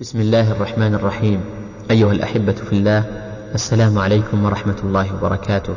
[0.00, 1.40] بسم الله الرحمن الرحيم.
[1.90, 3.04] أيها الأحبة في الله
[3.54, 5.74] السلام عليكم ورحمة الله وبركاته.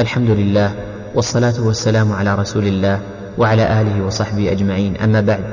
[0.00, 0.74] الحمد لله
[1.14, 3.00] والصلاة والسلام على رسول الله
[3.38, 4.96] وعلى آله وصحبه أجمعين.
[4.96, 5.44] أما بعد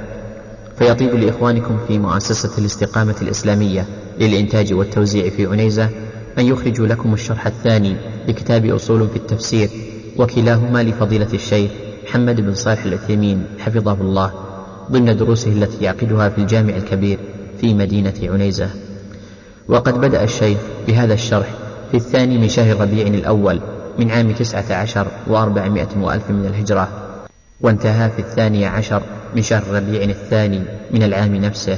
[0.78, 3.85] فيطيب لإخوانكم في مؤسسة الاستقامة الإسلامية
[4.20, 5.90] للإنتاج والتوزيع في عنيزة
[6.40, 7.96] أن يخرجوا لكم الشرح الثاني
[8.28, 9.70] لكتاب أصول في التفسير
[10.18, 11.72] وكلاهما لفضيلة الشيخ
[12.04, 14.31] محمد بن صالح العثيمين حفظه الله
[14.92, 17.20] ضمن دروسه التي يعقدها في الجامع الكبير.
[17.62, 18.70] في مدينة عنيزة.
[19.68, 21.48] وقد بدأ الشيخ بهذا الشرح
[21.91, 23.62] في الثاني من شهر ربيع الأول
[23.99, 26.90] من عام تسعة عشر وأربعمائة وألف من الهجرة
[27.62, 29.02] وانتهى في الثاني عشر
[29.35, 31.77] من شهر ربيع الثاني من العام نفسه.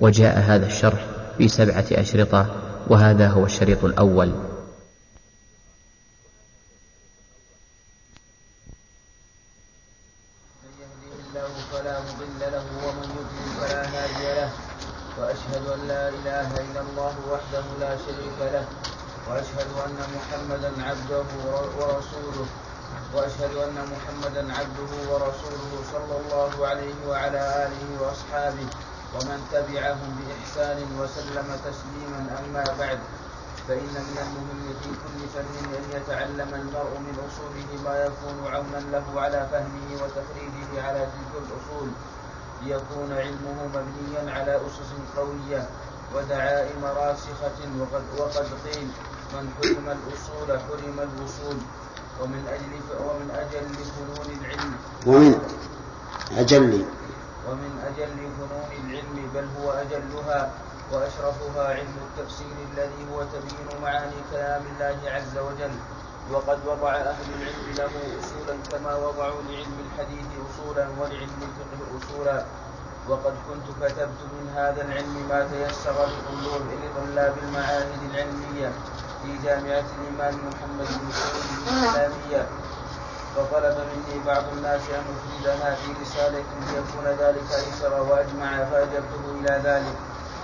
[0.00, 1.06] وجاء هذا الشرح
[1.38, 2.46] في سبعة أشرطة
[2.88, 4.32] وهذا هو الشريط الأول
[23.14, 28.68] واشهد ان محمدا عبده ورسوله صلى الله عليه وعلى اله واصحابه
[29.14, 32.98] ومن تبعهم باحسان وسلم تسليما اما بعد
[33.68, 39.20] فان من المهم في كل فن ان يتعلم المرء من اصوله ما يكون عونا له
[39.20, 41.88] على فهمه وتخريجه على تلك الاصول
[42.64, 43.58] ليكون علمه
[44.02, 45.68] مبنيا على أسس قوية
[46.14, 48.88] ودعائم راسخه وقد, وقد قيل
[49.34, 51.56] من حرم الأصول حرم الوصول.
[52.20, 52.72] ومن أجل
[53.06, 54.72] ومن أجل فنون العلم.
[55.06, 55.34] ومن
[56.38, 56.84] أجل.
[57.48, 60.50] ومن أجل فنون العلم بل هو أجلها
[60.92, 65.74] وأشرفها علم التفسير الذي هو تبيين معاني كلام الله عز وجل.
[66.32, 72.44] وقد وضع أهل العلم له أصولا كما وضعوا لعلم الحديث أصولا ولعلم الفقه أصولا.
[73.08, 75.96] وقد كنت كتبت من هذا العلم ما تيسر
[76.42, 78.70] لطلاب المعاهد العلمية
[79.22, 82.46] في جامعة الإمام محمد بن سعود الإسلامية.
[83.36, 89.96] فطلب مني بعض الناس أن أفردها في رسالة ليكون ذلك أيسر وأجمع فأجبته إلى ذلك.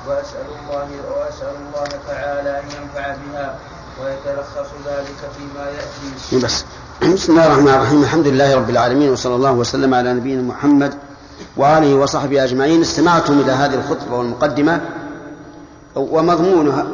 [0.07, 3.59] وأسأل الله وأسأل الله تعالى أن ينفع بها
[4.01, 6.47] ويتلخص ذلك فيما يأتي.
[6.47, 6.65] بس.
[7.03, 8.03] بسم الله الرحمن الرحيم.
[8.03, 11.08] الحمد لله رب العالمين وصلى الله وسلم على نبينا محمد
[11.59, 14.81] وآله وصحبه أجمعين استمعتم إلى هذه الخطبة والمقدمة
[15.97, 16.87] ومضمونها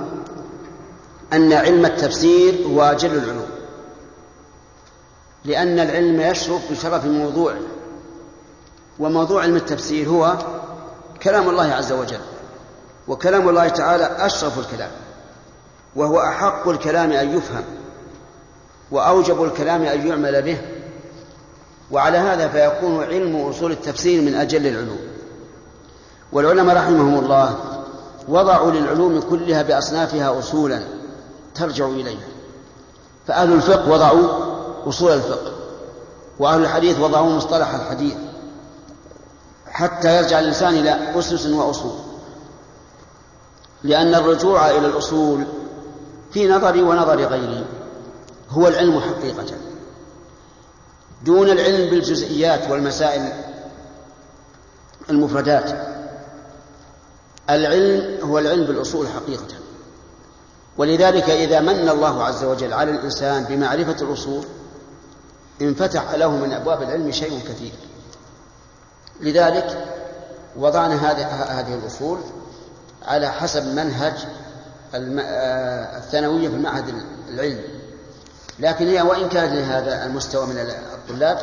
[1.32, 3.46] أن علم التفسير هو أجل العلوم
[5.44, 7.60] لأن العلم يشرف بشرف موضوعه
[8.98, 10.36] وموضوع علم التفسير هو
[11.22, 12.20] كلام الله عز وجل
[13.08, 14.90] وكلام الله تعالى أشرف الكلام
[15.96, 17.64] وهو أحق الكلام أن يفهم
[18.90, 20.58] وأوجب الكلام أن يعمل به
[21.90, 24.98] وعلى هذا فيكون علم أصول التفسير من أجل العلوم.
[26.32, 27.58] والعلماء رحمهم الله
[28.28, 30.82] وضعوا للعلوم كلها بأصنافها أصولا
[31.54, 32.28] ترجع إليها.
[33.26, 34.28] فأهل الفقه وضعوا
[34.88, 35.52] أصول الفقه
[36.38, 38.14] وأهل الحديث وضعوا مصطلح الحديث
[39.66, 41.94] حتى يرجع الإنسان إلى أسس وأصول.
[43.82, 45.44] لأن الرجوع إلى الأصول
[46.32, 47.64] في نظري ونظر غيري
[48.50, 49.54] هو العلم حقيقة.
[51.22, 53.32] دون العلم بالجزئيات والمسائل
[55.10, 55.70] المفردات.
[57.50, 59.46] العلم هو العلم بالأصول حقيقة.
[60.76, 64.44] ولذلك إذا من الله عز وجل على الإنسان بمعرفة الأصول
[65.62, 67.72] انفتح له من أبواب العلم شيء كثير.
[69.20, 69.84] لذلك
[70.56, 70.94] وضعنا
[71.60, 72.18] هذه الأصول
[73.02, 74.12] على حسب منهج
[74.94, 76.94] الثانوية في المعهد
[77.28, 77.73] العلمي
[78.58, 80.58] لكن هي وإن كانت لهذا المستوى من
[80.94, 81.38] الطلاب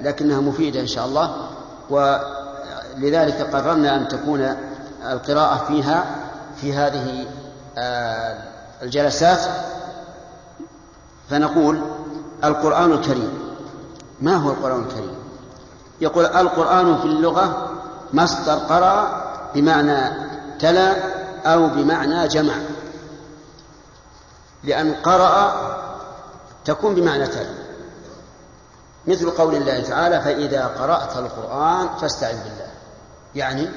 [0.00, 1.50] لكنها مفيدة إن شاء الله
[1.90, 4.56] ولذلك قررنا أن تكون
[5.10, 6.04] القراءة فيها
[6.60, 7.26] في هذه
[8.82, 9.40] الجلسات.
[11.30, 11.80] فنقول
[12.44, 13.38] القرآن الكريم.
[14.20, 15.14] ما هو القرآن الكريم؟
[16.00, 17.68] يقول القرآن في اللغة
[18.12, 19.22] مصدر قرأ
[19.54, 20.10] بمعنى
[20.58, 20.96] تلا
[21.46, 22.54] أو بمعنى جمع.
[24.64, 25.54] لأن قرأ
[26.70, 27.54] تكون بمعنى تلا
[29.06, 32.70] مثل قول الله تعالى فإذا قرأت القرآن فاستعذ بالله.
[33.34, 33.68] يعني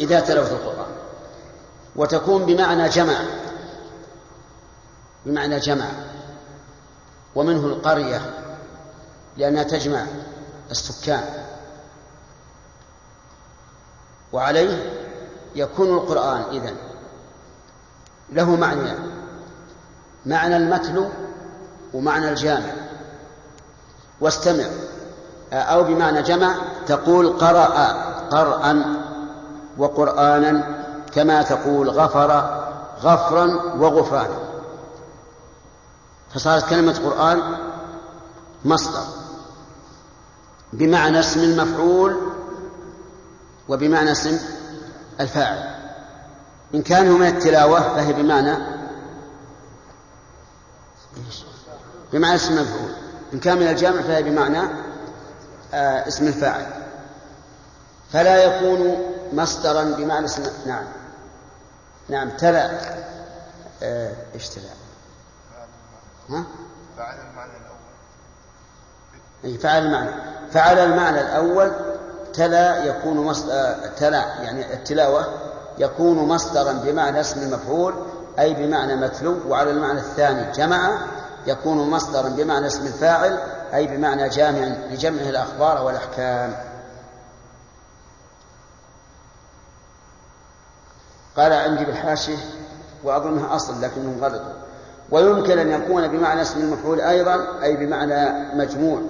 [0.00, 0.92] إذا تلوت القرآن.
[1.96, 3.14] وتكون بمعنى جمع.
[5.26, 5.86] بمعنى جمع.
[7.34, 8.20] ومنه القرية
[9.36, 10.06] لأنها تجمع
[10.70, 11.24] السكان.
[14.32, 14.92] وعليه
[15.54, 16.76] يكون القرآن إذن.
[18.32, 18.94] له معنى
[20.26, 21.08] معنى المتلو
[21.94, 22.72] ومعنى الجامع.
[24.20, 24.64] واستمع.
[25.52, 26.54] أو بمعنى جمع
[26.86, 27.92] تقول قرأ
[28.30, 28.84] قرأ
[29.78, 30.84] وقرآنا
[31.14, 32.60] كما تقول غفر
[33.02, 33.46] غفرا
[33.78, 34.38] وغفرانا.
[36.34, 37.42] فصارت كلمة قرآن
[38.64, 39.04] مصدر.
[40.72, 42.16] بمعنى اسم المفعول
[43.68, 44.38] وبمعنى اسم
[45.20, 45.74] الفاعل.
[46.74, 48.73] إن كان من التلاوة فهي بمعنى
[52.12, 52.90] بمعنى اسم المفعول
[53.32, 54.60] إن كان من الجامع فهي بمعنى
[55.74, 56.66] آه اسم الفاعل.
[58.12, 58.96] فلا يكون
[59.32, 60.84] مصدرا بمعنى اسم نعم.
[62.08, 62.70] نعم تلا
[63.82, 64.64] آه إيش تلا؟
[66.30, 66.44] ها؟
[66.96, 67.52] فعل المعنى
[69.42, 69.58] الأول.
[69.58, 70.10] فعل المعنى.
[70.52, 71.72] فعل المعنى الأول
[72.34, 75.26] تلا يكون مصدر آه، تلا يعني التلاوة
[75.78, 77.94] يكون مصدرا بمعنى اسم المفعول
[78.38, 80.98] أي بمعنى متلو وعلى المعنى الثاني جمع
[81.46, 83.38] يكون مصدرا بمعنى اسم الفاعل
[83.74, 86.56] أي بمعنى جامع لجمعه الأخبار والأحكام.
[91.36, 92.36] قال عندي بالحاشية
[93.04, 94.52] وأظنها أصل لكنهم غلطوا
[95.10, 99.00] ويمكن أن يكون بمعنى اسم المفعول أيضا أي بمعنى مجموع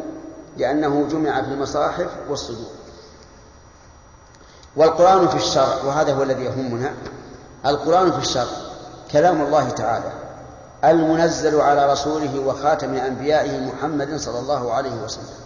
[0.57, 2.71] لأنه جمع في المصاحف والصدور.
[4.77, 6.93] والقرآن في الشرع وهذا هو الذي يهمنا.
[7.67, 8.64] القرآن في الشرع.
[9.13, 10.13] كلام الله تعالى
[10.85, 15.45] المنزل على رسوله وخاتم أنبيائه محمد صلى الله عليه وسلم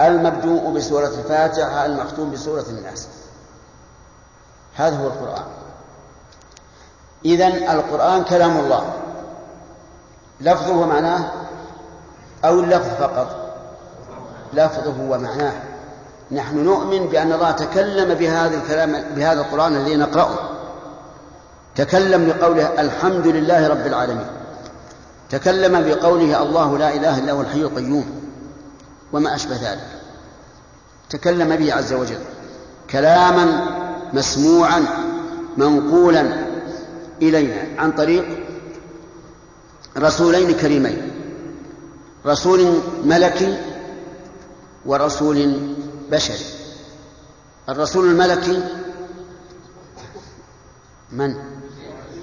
[0.00, 3.08] المبدوء بسورة الفاتحة المختوم بسورة الناس.
[4.76, 5.44] هذا هو القرآن.
[7.24, 8.92] إذن القرآن كلام الله.
[10.40, 11.32] لفظه ومعناه
[12.44, 13.56] أو اللفظ فقط؟
[14.52, 15.52] لفظه ومعناه.
[16.30, 20.38] نحن نؤمن بأن الله تكلم بهذا الكلام بهذا القرآن الذي نقرأه.
[21.76, 24.26] تكلم بقوله الحمد لله رب العالمين.
[25.30, 28.06] تكلم بقوله الله لا إله إلا هو الحي القيوم
[29.12, 29.88] وما أشبه ذلك.
[31.10, 32.18] تكلم به عز وجل
[32.90, 33.66] كلاما
[34.12, 34.84] مسموعا
[35.56, 36.46] منقولا
[37.22, 38.24] إلينا عن طريق
[39.98, 41.10] رسولين كريمين
[42.26, 43.58] رسول ملكي
[44.86, 45.60] ورسول
[46.10, 46.44] بشري
[47.68, 48.64] الرسول الملكي
[51.12, 51.53] من؟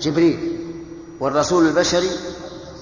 [0.02, 0.58] جبريل
[1.20, 2.10] والرسول البشري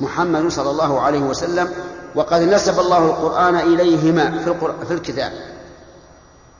[0.01, 1.67] محمد صلى الله عليه وسلم
[2.15, 4.55] وقد نسب الله القرآن إليهما في,
[4.87, 5.31] في الكتاب.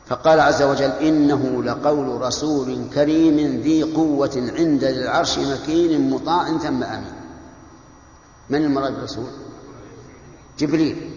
[0.08, 7.14] فقال عز وجل إنه لقول رسول كريم ذي قوة عند العرش مكين مطاع ثم أمين.
[8.50, 9.30] من المراد بالرسول؟
[10.60, 11.12] جبريل.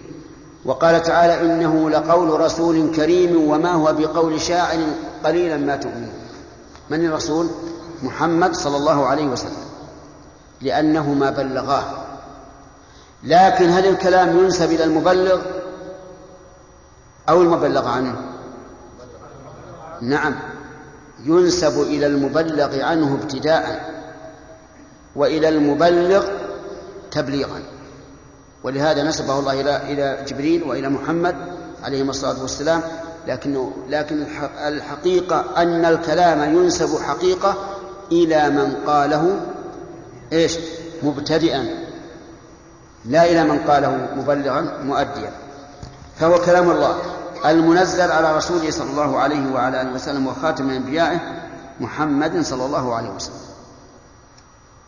[0.64, 4.78] وقال تعالى إنه لقول رسول كريم وما هو بقول شاعر
[5.24, 6.12] قليلا ما تؤمنون.
[6.90, 7.48] من الرسول؟
[8.02, 9.64] محمد صلى الله عليه وسلم
[10.60, 11.84] لأنه ما بلغاه.
[13.25, 15.40] لكن هل الكلام ينسب إلى المبلغ
[17.28, 18.16] أو المبلغ عنه؟
[20.00, 20.34] نعم
[21.25, 23.93] ينسب إلى المبلغ عنه ابتداء
[25.16, 26.26] وإلى المبلغ
[27.10, 27.62] تبليغا.
[28.64, 31.37] ولهذا نسبه الله إلى إلى جبريل وإلى محمد
[31.82, 32.82] عليهما الصلاة والسلام.
[33.26, 34.26] لكنه لكن
[34.66, 37.56] الحقيقة أن الكلام ينسب حقيقة
[38.12, 39.40] إلى من قاله
[40.32, 40.58] إيش؟
[41.02, 41.88] مبتدئا.
[43.04, 45.32] لا إلى من قاله مبلغا مؤديا.
[46.16, 46.96] فهو كلام الله.
[47.46, 51.20] المنزل على رسوله صلى الله عليه وعلى آله وسلم وخاتم أنبيائه
[51.80, 53.42] محمد صلى الله عليه وسلم.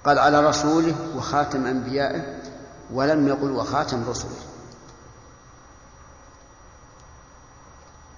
[0.05, 2.23] قال على رسوله وخاتم أنبيائه
[2.93, 4.37] ولم يقل وخاتم رسله.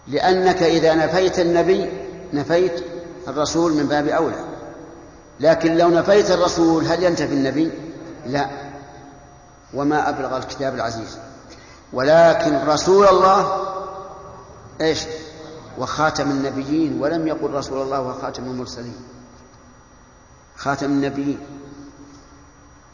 [0.08, 1.90] لأنك إذا نفيت النبي
[2.32, 2.84] نفيت
[3.28, 4.55] الرسول من باب أولى.
[5.40, 7.72] لكن لو نفيت الرسول هل ينتفي النبي؟
[8.26, 8.50] لا.
[9.74, 11.18] وما أبلغ الكتاب العزيز.
[11.92, 13.62] ولكن رسول الله
[14.80, 15.00] إيش؟
[15.78, 17.02] وخاتم النبيين.
[17.02, 18.96] ولم يقل رسول الله وخاتم المرسلين.
[20.56, 21.38] خاتم النبيين.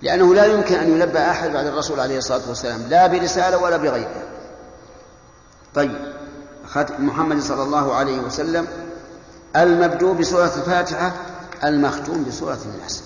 [0.02, 2.82] لأنه لا يمكن أن ينبأ أحد بعد الرسول عليه الصلاة والسلام.
[2.82, 4.22] لا برسالة ولا بغيرها
[5.74, 5.96] طيب.
[6.98, 8.66] محمد صلى الله عليه وسلم.
[9.56, 11.12] المبدوء بسورة الفاتحة
[11.64, 13.02] المختوم بسورة الناس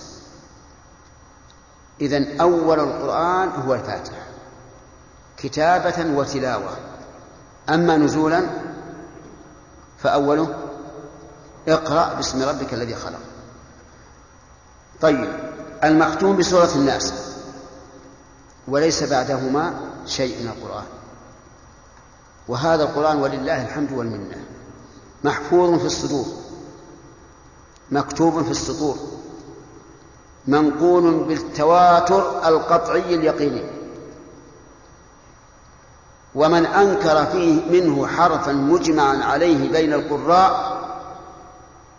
[2.01, 4.23] إذن أول القرآن هو الفاتحة.
[5.37, 6.77] كتابة وتلاوة.
[7.69, 8.43] أما نزولا
[9.97, 10.55] فأوله
[11.67, 13.19] اقرأ باسم ربك الذي خلق.
[15.01, 15.33] طيب
[15.83, 17.13] المختوم بسورة الناس.
[18.67, 19.73] وليس بعدهما
[20.05, 20.85] شيء من القرآن.
[22.47, 24.45] وهذا القرآن ولله الحمد والمنة.
[25.23, 26.46] محفوظ في الصدور.
[27.91, 28.97] مكتوب في السطور.
[30.47, 33.63] منقول بالتواتر القطعي اليقيني.
[36.35, 40.77] ومن أنكر فيه منه حرفا مجمعا عليه بين القراء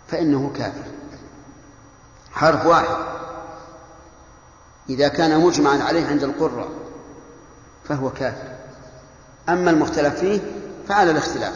[0.09, 0.85] فإنه كافر.
[2.33, 2.97] حرف واحد.
[4.91, 6.69] إذا كان مجمعا عليه عند القرة
[7.85, 8.57] فهو كافر.
[9.49, 10.41] أما المختلف فيه
[10.89, 11.55] فعلى الاختلاف.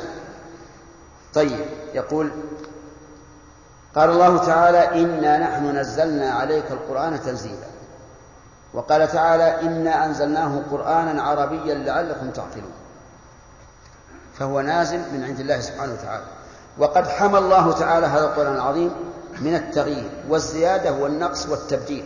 [1.35, 2.31] طيب يقول
[3.94, 7.66] قال الله تعالى إنا نحن نزلنا عليك القرآن تنزيلا.
[8.75, 12.72] وقال تعالى إنا أنزلناه قرآنا عربيا لعلكم تعقلون.
[14.38, 16.25] فهو نازل من عند الله سبحانه وتعالى.
[16.78, 18.92] وقد حمى الله تعالى هذا القرآن العظيم
[19.40, 22.04] من التغيير والزيادة والنقص والتبديل.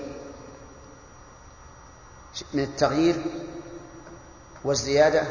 [2.55, 3.25] من التغيير
[4.65, 5.23] والزيادة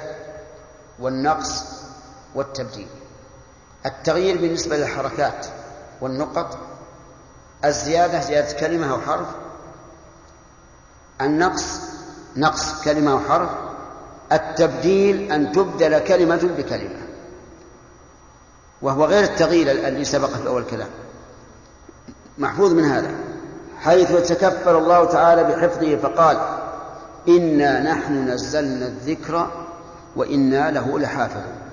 [0.99, 1.63] والنقص
[2.35, 2.87] والتبديل.
[3.85, 5.47] التغيير بالنسبة للحركات.
[6.01, 6.57] والنقط
[7.65, 9.27] الزيادة زيادة كلمة أو حرف.
[11.21, 11.79] النقص
[12.35, 13.49] نقص كلمة أو حرف.
[14.31, 16.99] التبديل أن تبدل كلمة بكلمة.
[18.81, 20.89] وهو غير التغيير الذي سبق في أول الكلام
[22.37, 23.11] محفوظ من هذا.
[23.79, 26.37] حيث تكفل الله تعالى بحفظه فقال
[27.27, 29.51] إنا نحن نزلنا الذكر
[30.15, 31.64] وإنا له لحافظون.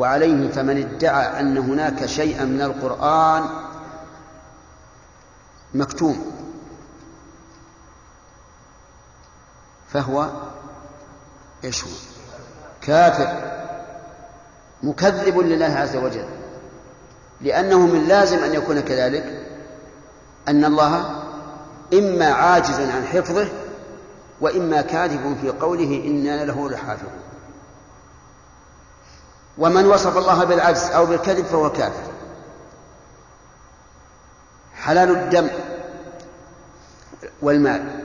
[0.00, 3.44] وعليه فمن ادعى أن هناك شيئا من القرآن
[5.74, 6.32] مكتوم
[9.88, 10.30] فهو
[11.64, 11.90] إيش هو؟
[12.82, 13.28] كافر
[14.82, 16.26] مكذب لله عز وجل
[17.40, 19.46] لأنه من لازم أن يكون كذلك
[20.48, 21.22] أن الله
[21.94, 23.48] إما عاجز عن حفظه
[24.40, 27.29] وإما كاذب في قوله إنا له لحافظون
[29.60, 32.10] ومن وصف الله بالعجز أو بالكذب فهو كافر.
[34.74, 35.48] حلال الدم
[37.42, 38.04] والمال.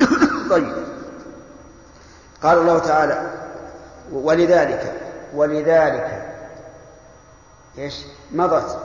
[0.50, 0.72] طيب.
[2.42, 3.32] قال الله تعالى
[4.12, 4.92] ولذلك
[5.34, 6.34] ولذلك
[7.78, 7.94] إيش؟
[8.32, 8.78] مضت.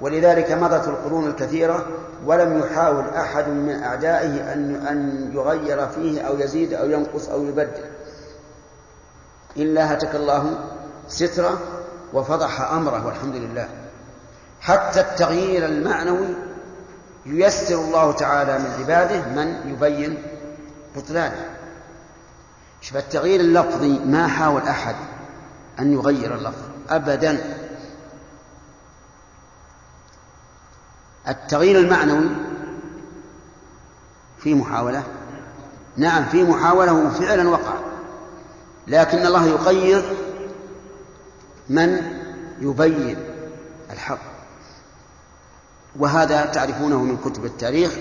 [0.00, 1.86] ولذلك مضت القرون الكثيرة
[2.26, 7.99] ولم يحاول أحد من أعدائه أن أن يغير فيه أو يزيد أو ينقص أو يبدل.
[9.56, 10.58] إلا هتك الله
[11.08, 11.60] ستره
[12.12, 13.68] وفضح أمره والحمد لله.
[14.60, 16.28] حتى التغيير المعنوي
[17.26, 20.22] ييسر الله تعالى من عباده من يبين
[20.96, 21.48] بطلانه.
[22.80, 24.96] شوف التغيير اللفظي ما حاول أحد
[25.78, 27.56] أن يغير اللفظ أبدا.
[31.28, 32.30] التغيير المعنوي
[34.38, 35.02] في محاولة
[35.96, 37.69] نعم في محاولة وفعلا وقع
[38.86, 40.02] لكن الله يغير
[41.68, 42.02] من
[42.60, 43.18] يبين
[43.90, 44.18] الحق.
[45.98, 47.92] وهذا تعرفونه من كتب التاريخ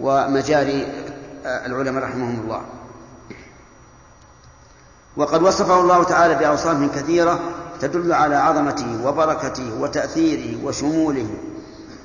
[0.00, 0.92] ومجاري
[1.44, 2.62] العلماء رحمهم الله.
[5.16, 7.40] وقد وصفه الله تعالى بأوصاف كثيرة
[7.80, 11.26] تدل على عظمته وبركته وتأثيره وشموله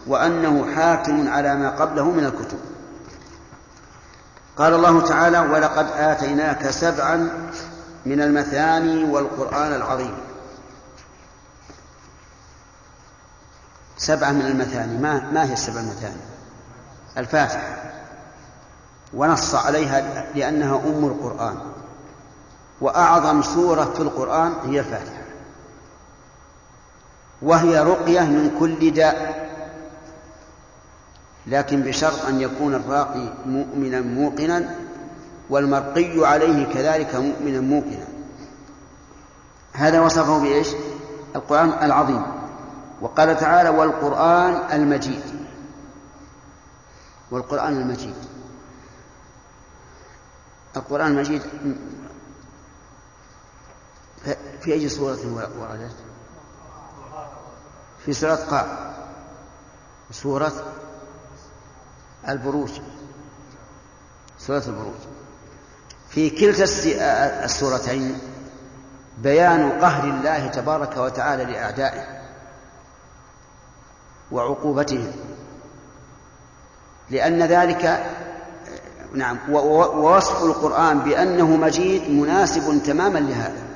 [0.08, 2.60] وأنه حاكم على ما قبله من الكتب.
[4.58, 7.30] قال الله تعالى ولقد آتيناك سبعا
[8.06, 10.18] من المثاني والقرآن العظيم.
[13.98, 14.98] سبعة من المثاني.
[14.98, 16.22] ما, ما هي السبع المثاني؟
[17.18, 17.92] الفاتحة.
[19.14, 21.58] ونص عليها لأنها أم القرآن.
[22.82, 25.24] وأعظم سورة في القرآن هي الفاتحة.
[27.42, 29.50] وهي رقية من كل داء.
[31.48, 34.76] لكن بشرط أن يكون الراقي مؤمنا موقنا
[35.50, 38.08] والمرقي عليه كذلك مؤمنا موقنا.
[39.74, 40.68] هذا وصفه بإيش؟
[41.36, 42.24] القرآن العظيم.
[43.02, 45.24] وقال تعالى والقرآن المجيد.
[47.32, 48.16] والقرآن المجيد.
[50.78, 51.42] القرآن المجيد
[54.62, 55.96] في أي سورة وردت؟
[58.06, 58.68] في سورة قاف.
[60.12, 60.52] سورة
[62.30, 62.72] البروج.
[64.40, 65.19] سورة البروج.
[66.10, 66.64] في كلتا
[67.46, 68.20] السورتين
[69.18, 72.20] بيان قهر الله تبارك وتعالى لأعدائه
[74.32, 75.12] وعقوبتهم
[77.10, 78.06] لأن ذلك
[79.14, 83.70] نعم ووصف القرآن بأنه مجيد مناسب تماما لهذا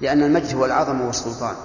[0.00, 1.56] لأن المجد هو العظمة والسلطان.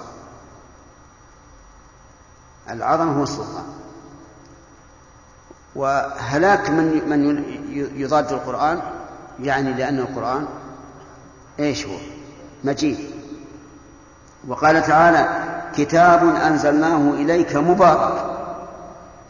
[2.70, 3.64] العظمة هو السلطان.
[5.76, 7.44] وهلاك من من
[7.96, 8.80] يضاد القرآن؟
[9.42, 10.46] يعني لأن القرآن
[11.60, 11.96] إيش هو؟
[12.64, 12.98] مجيد.
[14.48, 15.28] وقال تعالى
[15.74, 18.24] كتاب أنزلناه إليك مبارك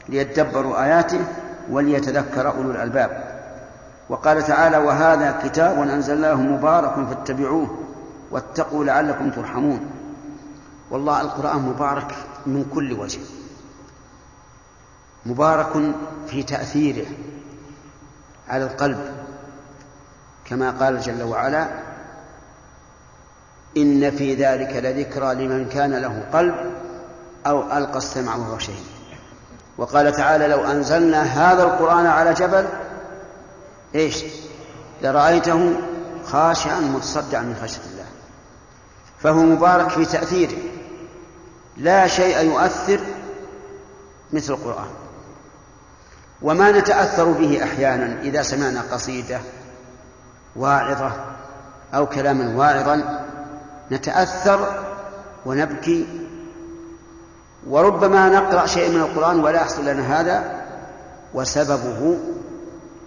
[0.08, 1.20] ليدبروا آياته
[1.70, 3.36] وليتذكر أولو الألباب.
[4.08, 7.78] وقال تعالى وهذا كتاب أنزلناه مبارك فاتبعوه
[8.30, 9.80] واتقوا لعلكم ترحمون.
[10.90, 12.14] والله القرآن مبارك
[12.46, 13.20] من كل وجه.
[15.26, 15.94] مبارك
[16.28, 17.06] في تأثيره
[18.48, 19.12] على القلب
[20.44, 21.68] كما قال جل وعلا
[23.76, 26.54] إن في ذلك لذكرى لمن كان له قلب
[27.46, 28.86] أو ألقى السمع وهو شهيد.
[29.78, 32.68] وقال تعالى لو أنزلنا هذا القرآن على جبل
[33.94, 34.24] إيش؟
[35.02, 35.76] لرأيته
[36.26, 38.06] خاشعا متصدعا من خشية الله.
[39.18, 40.58] فهو مبارك في تأثيره.
[41.76, 43.00] لا شيء يؤثر
[44.32, 45.05] مثل القرآن.
[46.42, 49.40] وما نتأثر به أحيانا إذا سمعنا قصيدة
[50.56, 51.12] واعظة
[51.94, 53.26] أو كلاما واعظا
[53.92, 54.84] نتأثر
[55.46, 56.06] ونبكي
[57.66, 60.64] وربما نقرأ شيء من القرآن ولا يحصل لنا هذا
[61.34, 62.18] وسببه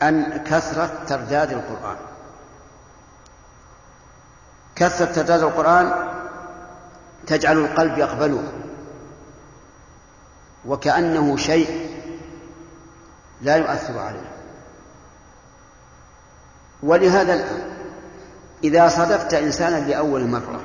[0.04, 1.96] أن كثرة ترداد القرآن.
[4.76, 5.92] كثرة ترداد القرآن
[7.28, 8.44] تجعل القلب يقبله
[10.66, 11.99] وكأنه شيء
[13.42, 14.32] لا يؤثر عليه
[16.84, 17.80] ولهذا الآن
[18.64, 20.62] إذا صدفت إنسانا لأول مرة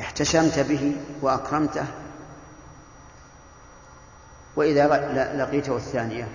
[0.00, 1.84] احتشمت به وأكرمته
[4.56, 4.86] وإذا
[5.36, 6.28] لقيته الثانية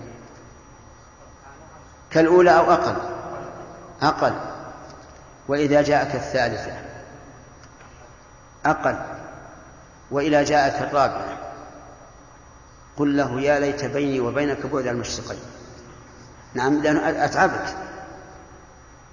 [2.11, 2.95] كالأولى أو أقل
[4.01, 4.33] أقل.
[5.47, 6.71] وإذا جاءك الثالثة
[8.65, 8.95] أقل.
[10.11, 11.50] وإذا جاءك الرابعة
[12.97, 15.39] قل له يا ليت بيني وبينك بعد المشرقين.
[16.53, 17.75] نعم لأنه أتعبك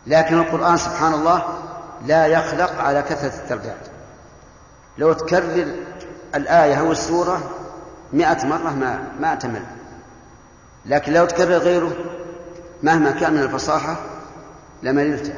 [0.06, 1.44] لكن القرآن سبحان الله
[2.06, 3.78] لا يخلق على كثرة الترداد.
[4.98, 5.74] لو تكرر
[6.34, 7.50] الآية أو السورة
[8.12, 9.62] مئة مرة ما ما تمل
[10.86, 11.92] لكن لو تكرر غيره
[12.82, 13.96] مهما كان من الفصاحة
[14.82, 15.32] لمللت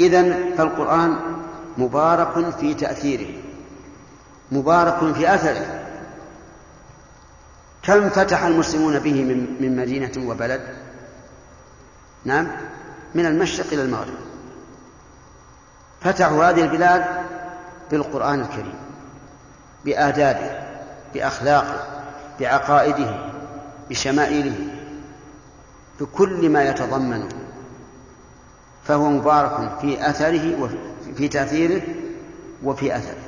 [0.00, 1.16] إذا فالقرآن
[1.78, 3.34] مبارك في تأثيره
[4.52, 5.83] مبارك في أثره.
[7.84, 10.60] كم فتح المسلمون به من من مدينة وبلد؟
[12.24, 12.46] نعم
[13.14, 14.14] من المشرق إلى المغرب.
[16.00, 17.04] فتحوا هذه البلاد
[17.90, 18.74] بالقرآن الكريم
[19.84, 20.50] بآدابه
[21.14, 22.04] بأخلاقه
[22.40, 23.30] بعقائده
[23.90, 24.56] بشمائله
[26.00, 27.28] بكل ما يتضمنه.
[28.84, 30.70] فهو مبارك في أثره
[31.12, 31.82] وفي تأثيره
[32.62, 33.24] وفي أثره.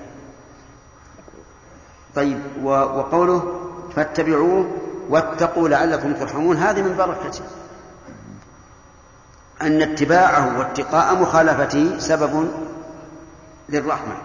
[2.15, 3.66] طيب وقوله
[3.97, 4.71] فاتبعوه
[5.09, 6.57] واتقوا لعلكم ترحمون.
[6.57, 7.41] هذه من بركته
[9.63, 12.51] أن اتباعه واتقاء مخالفته سبب
[13.69, 14.17] للرحمة.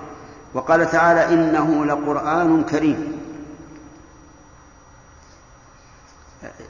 [0.54, 3.22] وقال تعالى إنه لقرآن كريم.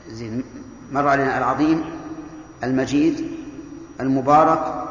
[0.09, 0.43] زين
[0.91, 1.83] مر علينا العظيم
[2.63, 3.31] المجيد
[3.99, 4.85] المبارك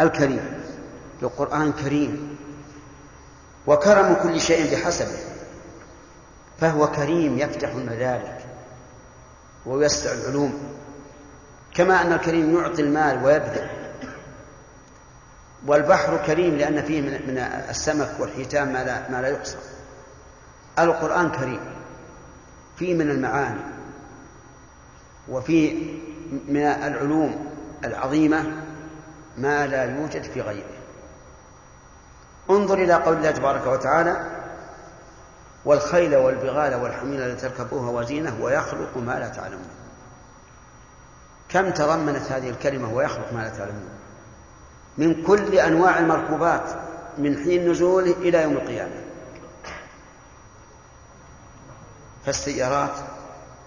[0.00, 0.60] الكريم.
[1.22, 2.36] القرآن كريم.
[3.66, 5.33] وكرم كل شيء بحسبه.
[6.60, 8.44] فهو كريم يفتح المدارك
[9.66, 10.74] ويوسع العلوم.
[11.74, 13.68] كما أن الكريم يعطي المال ويبذل.
[15.66, 17.38] والبحر كريم لأن فيه من
[17.70, 19.56] السمك والحيتان ما لا, ما لا يحصى
[20.78, 21.60] القرآن كريم.
[22.76, 23.60] فيه من المعاني.
[25.28, 25.98] وفيه
[26.48, 27.46] من العلوم
[27.84, 28.44] العظيمة
[29.38, 30.74] ما لا يوجد في غيره.
[32.50, 34.43] انظر إلى قول الله تبارك وتعالى
[35.64, 39.68] والخيل والبغال والحمير لتركبوها وزينة ويخلق ما لا تعلمون.
[41.48, 43.88] كم تضمنت هذه الكلمة ويخلق ما لا تعلمون؟
[44.98, 46.64] من كل أنواع المركوبات
[47.18, 49.04] من حين نزوله إلى يوم القيامة.
[52.26, 52.94] فالسيارات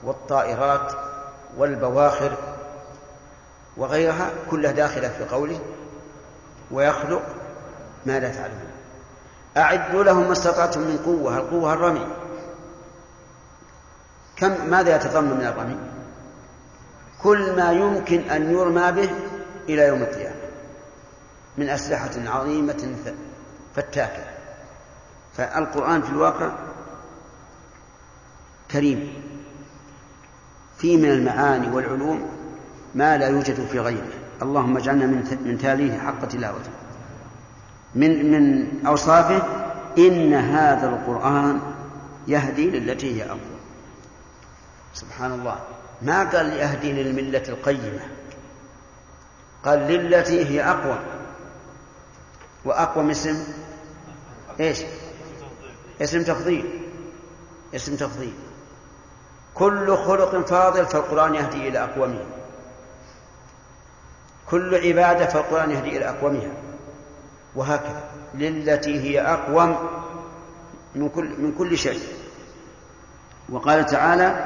[0.04, 0.94] والطائرات
[1.58, 2.38] والبواخر
[3.78, 5.60] وغيرها كلها داخلة في قوله
[6.72, 7.24] ويخلق
[8.06, 8.67] ما لا تعلمون.
[9.58, 12.08] أعدوا لهم ما استطعتم من قوة القوة الرمي.
[14.36, 15.78] كم ماذا يتضمن من الرمي؟
[17.22, 19.10] كل ما يمكن أن يرمى به
[19.70, 20.36] إلى يوم القيامة
[21.58, 22.96] من أسلحة عظيمة
[23.76, 24.24] فتاكة.
[25.34, 26.52] فالقرآن في الواقع
[28.72, 29.14] كريم.
[30.78, 32.30] فيه من المعاني والعلوم
[32.96, 34.08] ما لا يوجد في غيره.
[34.42, 36.77] اللهم اجعلنا من من تاليه حق تلاوته.
[37.98, 39.42] من من أوصافه
[39.98, 41.62] إن هذا القرآن
[42.28, 43.58] يهدي للتي هي أقوى.
[44.94, 45.60] سبحان الله.
[46.02, 48.00] ما قال يهدي للملة القيمة.
[49.66, 51.00] قال للتي هي أقوى.
[52.66, 53.44] وأقوى اسم؟
[54.60, 54.82] إيش؟
[56.02, 56.82] اسم تفضيل.
[57.76, 58.34] اسم تفضيل.
[59.54, 62.26] كل خلق فاضل فالقرآن يهدي إلى أقومه
[64.50, 66.67] كل عبادة فالقرآن يهدي إلى أقومها
[67.58, 69.76] وهكذا للتي هي أقوم
[70.96, 72.00] من كل من كل شيء.
[73.50, 74.46] وقال تعالى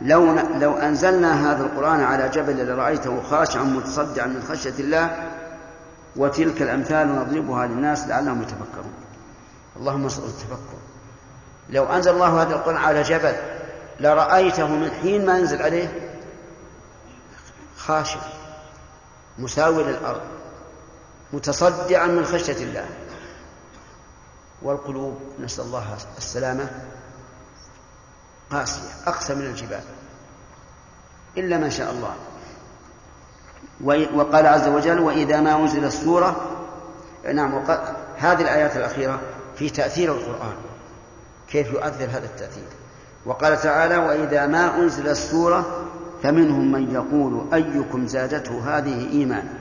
[0.00, 5.30] لو لو أنزلنا هذا القرآن على جبل لرأيته خاشعا متصدعا من خشية الله
[6.16, 8.94] وتلك الأمثال نضربها للناس لعلهم يتفكرون.
[9.76, 10.78] اللهم صل التفكر.
[11.70, 13.34] لو أنزل الله هذا القرآن على جبل
[14.00, 15.88] لرأيته من حين ما ينزل عليه
[17.76, 18.20] خاشع
[19.38, 20.39] مساوي للأرض.
[21.32, 22.86] متصدعا من خشية الله.
[24.62, 26.70] والقلوب نسأل الله السلامة.
[28.50, 29.82] قاسية أقسى من الجبال.
[31.36, 32.14] إلا ما شاء الله.
[34.14, 36.56] وقال عز وجل وإذا ما أنزل السورة
[37.34, 37.64] نعم
[38.16, 39.20] هذه الآيات الأخيرة
[39.56, 40.56] في تأثير القرآن.
[41.48, 42.64] كيف يؤثر هذا التأثير؟
[43.26, 45.86] وقال تعالى وإذا ما أنزل السورة
[46.22, 49.59] فمنهم من يقول أيكم زادته هذه إيمانا؟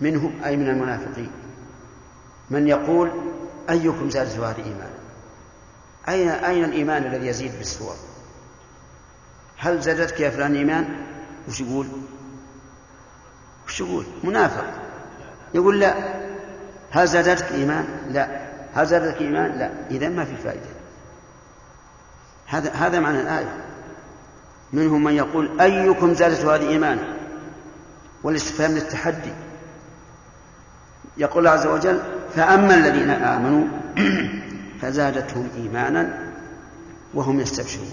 [0.00, 1.30] منهم أي من المنافقين.
[2.50, 3.10] من يقول
[3.70, 5.00] أيكم زادته هذه إيمانا
[6.08, 7.94] أين أين الإيمان الذي يزيد بالسور
[9.56, 10.88] هل زادتك يا فلان إيمان
[11.48, 11.86] وش يقول؟
[13.66, 14.64] وش يقول؟ منافق.
[15.54, 15.94] يقول لا.
[16.90, 18.40] هل زادتك إيمان لا.
[18.74, 19.70] هل زادتك إيمان لا.
[19.90, 20.70] إذا ما في فائدة.
[22.46, 23.64] هذا هذا معنى الآية.
[24.72, 27.16] منهم من يقول أيكم زادته هذه إيمانا
[28.22, 29.32] والاستفهام للتحدي.
[31.20, 32.00] يقول الله عز وجل
[32.34, 33.64] فأما الذين آمنوا
[34.80, 36.18] فزادتهم إيمانا
[37.14, 37.90] وهم يستبشرون.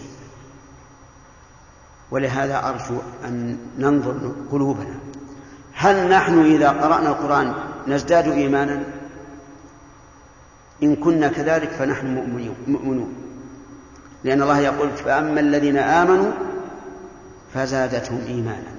[2.11, 4.95] ولهذا أرجو أن ننظر قلوبنا.
[5.73, 7.53] هل نحن إذا قرأنا القرآن
[7.87, 8.83] نزداد إيمانا؟
[10.83, 12.07] إن كنا كذلك فنحن
[12.67, 13.13] مؤمنون.
[14.23, 16.31] لأن الله يقول فأما الذين آمنوا
[17.53, 18.71] فزادتهم إيمانا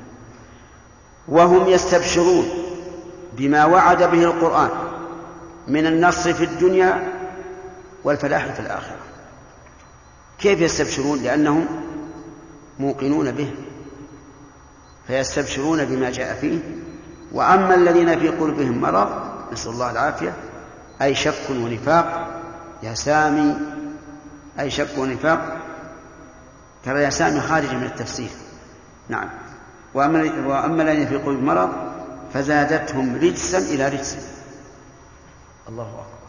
[1.29, 2.68] وهم يستبشرون.
[3.39, 4.71] بما وعد به القرآن
[5.69, 7.13] من النصر في الدنيا
[8.05, 8.97] والفلاح في الآخرة.
[10.39, 11.67] كيف يستبشرون؟ لأنهم
[12.79, 13.55] موقنون به
[15.07, 16.59] فيستبشرون بما جاء فيه.
[17.33, 19.09] وأما الذين في قلوبهم مرض
[19.53, 20.33] نسأل الله العافية
[21.03, 22.29] أي شك ونفاق.
[22.83, 23.55] يا سامي
[24.61, 25.57] أي شك ونفاق.
[26.85, 28.31] ترى يا سامي خارج من التفسير.
[29.09, 29.29] نعم.
[29.95, 31.88] وأما وأما الذين في قلوبهم مرض
[32.35, 34.17] فزادتهم رجسا إلى رجس.
[35.69, 36.29] الله أكبر.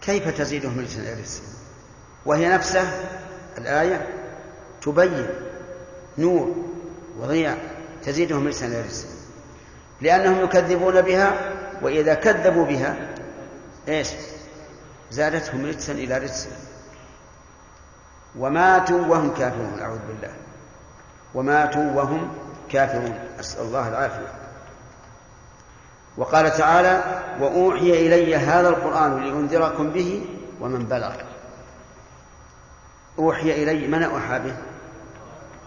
[0.00, 1.42] كيف تزيدهم رجسا إلى رجس؟
[2.26, 2.90] وهي نفسه
[3.58, 4.06] الآية
[4.82, 5.26] تبين
[6.18, 6.56] نور
[7.18, 7.58] وضياء
[8.02, 9.06] تزيدهم رجسا إلى رجس.
[10.00, 11.32] لأنهم يكذبون بها
[11.82, 12.96] وإذا كذبوا بها
[13.88, 14.08] إيش؟
[15.10, 16.48] زادتهم رجسا إلى رجس.
[18.38, 20.34] وماتوا وهم كافرون أعوذ بالله.
[21.34, 22.34] وماتوا وهم
[22.70, 23.18] كافرون.
[23.40, 24.37] أسأل الله العافية.
[26.18, 27.02] وقال تعالى
[27.40, 30.26] وأوحي إلي هذا القرآن لأنذركم به
[30.60, 31.12] ومن بلغ.
[33.18, 34.54] أوحي إلي من أوحى به؟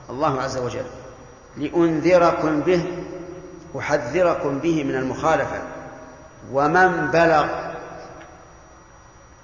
[0.10, 0.86] الله عز وجل.
[1.58, 3.04] لأنذركم به
[3.80, 5.62] أحذركم به من المخالفة.
[6.54, 7.46] ومن بلغ.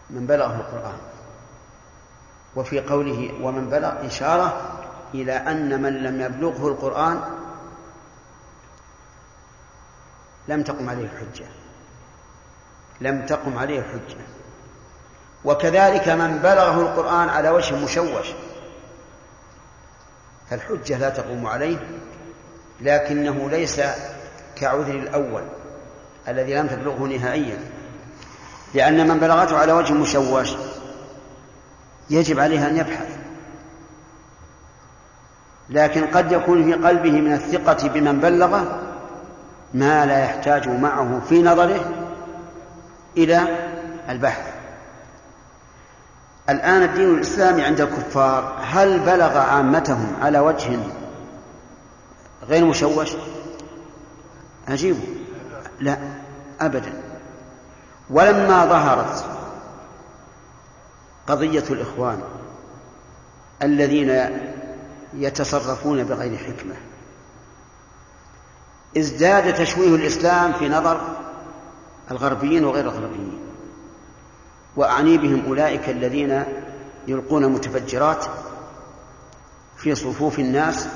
[0.09, 0.97] من بلغه القرآن.
[2.55, 4.61] وفي قوله ومن بلغ إشارة
[5.13, 7.19] إلى أن من لم يبلغه القرآن
[10.47, 11.45] لم تقم عليه الحجة
[13.01, 14.17] لم تقم عليه الحجة
[15.45, 18.27] وكذلك من بلغه القرآن على وجه مشوش
[20.49, 21.77] فالحجة لا تقوم عليه
[22.81, 23.81] لكنه ليس
[24.55, 25.43] كعذر الأول
[26.27, 27.60] الذي لم تبلغه نهائيا.
[28.73, 30.49] لأن من بلغته على وجه مشوش
[32.10, 33.17] يجب عليه أن يبحث.
[35.69, 38.87] لكن قد يكون في قلبه من الثقة بمن بلغه
[39.73, 41.91] ما لا يحتاج معه في نظره
[43.17, 43.41] إلى
[44.10, 44.53] البحث.
[46.49, 50.80] الآن الدين الإسلامي عند الكفار هل بلغ عامتهم على وجه
[52.47, 53.12] غير مشوش؟
[54.67, 55.08] أجيبوا
[55.80, 55.97] لا
[56.62, 56.93] أبدا.
[58.10, 59.25] ولما ظهرت
[61.27, 62.21] قضية الإخوان
[63.63, 64.39] الذين
[65.13, 66.75] يتصرفون بغير حكمة
[68.97, 71.02] ازداد تشويه الإسلام في نظر
[72.12, 73.39] الغربيين وغير الغربيين.
[74.76, 76.43] وأعني بهم أولئك الذين
[77.08, 78.26] يلقون متفجرات
[79.78, 80.88] في صفوف الناس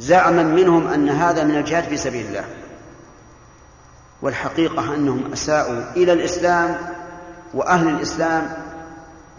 [0.00, 2.44] زعما منهم أن هذا من الجهاد في سبيل الله.
[4.22, 6.78] والحقيقة أنهم أساءوا إلى الإسلام
[7.54, 8.52] وأهل الإسلام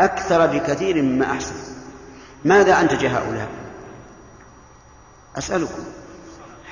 [0.01, 1.55] أكثر بكثير مما أحسن.
[2.45, 3.47] ماذا أنتج هؤلاء؟
[5.37, 5.83] أسألكم.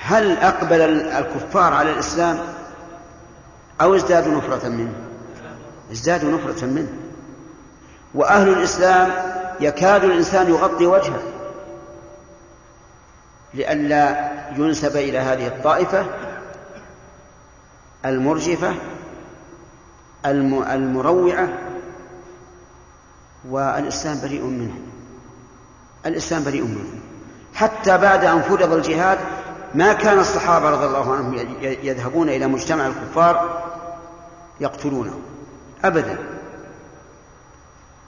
[0.04, 2.38] هل أقبل الكفار على الإسلام
[3.80, 4.92] أو ازدادوا نفرة منه؟
[5.92, 6.92] ازدادوا نفرة منه.
[8.14, 9.12] وأهل الإسلام
[9.60, 11.22] يكاد الإنسان يغطي وجهه
[13.54, 16.06] لئلا ينسب إلى هذه الطائفة
[18.04, 18.74] المرجفة
[20.26, 21.48] المروعة
[23.50, 24.74] والإسلام بريء منه.
[26.06, 27.00] الإسلام بريء منه.
[27.54, 29.18] حتى بعد أن فرض الجهاد
[29.74, 33.62] ما كان الصحابة رضي الله عنهم يذهبون إلى مجتمع الكفار
[34.60, 35.20] يقتلونه.
[35.84, 36.18] أبدا.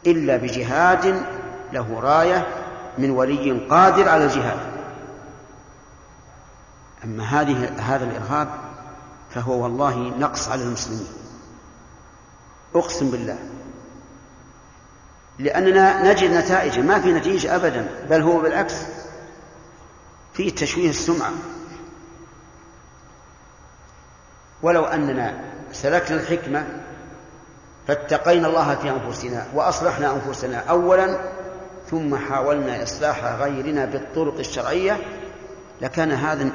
[0.06, 1.22] إلا بجهاد
[1.72, 2.46] له راية
[2.98, 4.58] من ولي قادر على الجهاد.
[7.04, 8.48] أما هذه هذا الإرهاب
[9.30, 11.06] فهو والله نقص على المسلمين.
[12.74, 13.38] أقسم بالله.
[15.38, 17.88] لأننا نجد نتائج ما في نتيجة أبدا.
[18.10, 18.74] بل هو بالعكس.
[20.32, 21.30] في تشويه السمعة.
[24.64, 25.34] ولو أننا
[25.72, 26.66] سلكنا الحكمة
[27.88, 31.18] فاتقينا الله في أنفسنا وأصلحنا أنفسنا أولا
[31.90, 34.96] ثم حاولنا إصلاح غيرنا بالطرق الشرعية
[35.80, 36.50] لكان هذا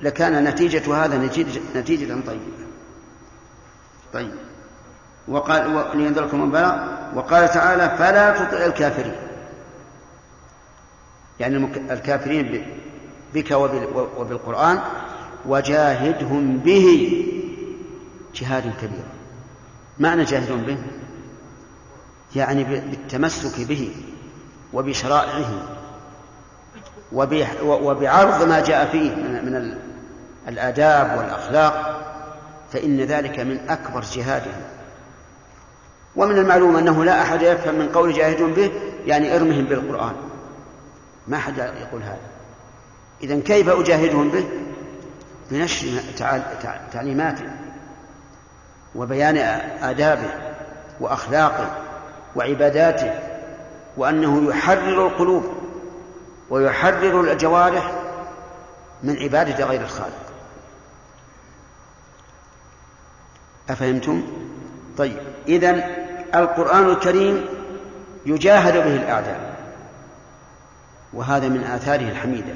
[0.00, 2.40] لكان نتيجة هذا نتيجة, نتيجة طيبة.
[4.12, 4.34] طيب.
[5.28, 9.16] وقال لينذركم البلاء وقال تعالى فلا تطع الكافرين.
[11.40, 12.66] يعني الكافرين
[13.34, 13.50] بك
[14.16, 14.80] وبالقرآن.
[15.46, 17.18] وجاهدهم به.
[18.34, 19.04] جهاد كبير.
[19.98, 20.76] معنى جاهدهم به؟
[22.36, 23.90] يعني بالتمسك به
[24.72, 25.50] وبشرائعه
[27.62, 29.76] وبعرض ما جاء فيه من
[30.48, 32.02] الآداب والأخلاق
[32.72, 34.62] فإن ذلك من أكبر جهادهم.
[36.16, 38.70] ومن المعلوم أنه لا أحد يفهم من قول جاهدون به
[39.06, 40.14] يعني إرمهم بالقرآن.
[41.28, 42.18] ما أحد يقول هذا.
[43.22, 44.44] إذا كيف أجاهدهم به؟
[45.50, 46.00] بنشر
[46.92, 47.50] تعليماته
[48.94, 49.36] وبيان
[49.82, 50.30] آدابه
[51.00, 51.76] وأخلاقه
[52.36, 53.14] وعباداته
[53.96, 55.44] وأنه يحرر القلوب
[56.50, 57.92] ويحرر الجوارح
[59.02, 60.32] من عبادة غير الخالق
[63.70, 64.22] أفهمتم؟
[64.98, 65.84] طيب إذا
[66.34, 67.44] القرآن الكريم
[68.26, 69.52] يجاهد به الأعداء
[71.12, 72.54] وهذا من آثاره الحميدة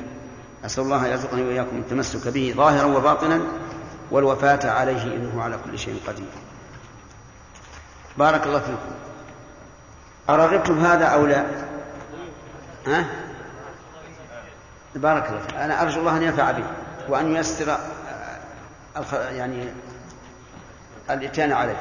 [0.67, 3.41] أسأل الله أن يرزقني وإياكم التمسك به ظاهرا وباطنا
[4.11, 6.27] والوفاة عليه إنه على كل شيء قدير.
[8.19, 8.95] بارك الله فيكم.
[10.31, 11.47] أرغبتم هذا أو لا؟
[12.87, 13.05] ها؟
[14.95, 15.55] بارك الله فيك.
[15.55, 16.65] أنا أرجو الله أن ينفع به
[17.09, 17.79] وأن ييسر
[19.13, 19.73] يعني
[21.11, 21.77] الإتيان عليه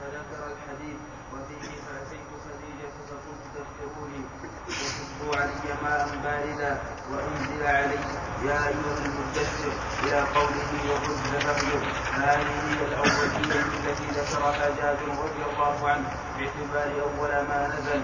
[0.00, 0.98] فذكر الحديث
[1.32, 4.20] وفيه فأتيت خديجة فقلت تذكروني
[4.68, 6.78] وصبوا علي ماء باردا
[7.10, 7.98] وأنزل علي
[8.44, 11.82] يا أيها المدثر إلى قوله وخذ فاهجر
[12.14, 18.02] هذه هي الأولية التي ذكرها جابر رضي الله عنه باعتبار أول ما نزل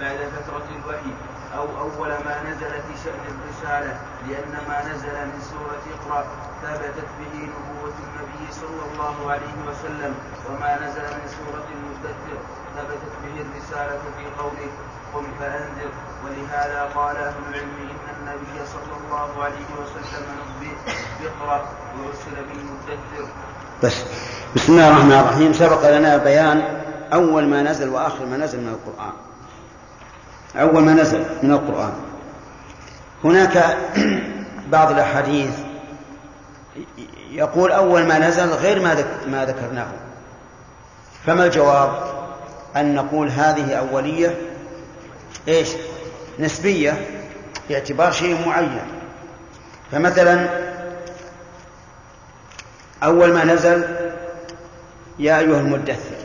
[0.00, 1.14] بعد فترة الوحي.
[1.58, 3.92] أو أول ما نزل في شأن الرسالة
[4.28, 6.24] لأن ما نزل من سورة اقرأ
[6.62, 10.14] ثبتت به نبوة النبي صلى الله عليه وسلم
[10.46, 12.38] وما نزل من سورة المدثر
[12.76, 14.70] ثبتت به الرسالة في قوله
[15.14, 15.90] قل فأنذر
[16.24, 20.74] ولهذا قال أهل العلم إن النبي صلى الله عليه وسلم نبئ
[21.20, 23.28] باقرأ وأرسل بالمدثر
[23.82, 24.04] بس
[24.56, 25.52] بسم الله الرحمن الرحيم.
[25.52, 29.12] سبق لنا بيان أول ما نزل وآخر ما نزل من القرآن.
[30.56, 31.92] أول ما نزل من القرآن
[33.24, 33.76] هناك
[34.72, 35.50] بعض الأحاديث
[37.30, 39.86] يقول أول ما نزل غير ما ما ذكرناه
[41.26, 42.14] فما الجواب؟
[42.76, 44.38] أن نقول هذه أولية
[45.48, 45.68] إيش؟
[46.38, 47.06] نسبية
[47.68, 48.80] باعتبار شيء معين
[49.92, 50.48] فمثلا
[53.02, 53.84] أول ما نزل
[55.18, 56.16] يا أيها المدثر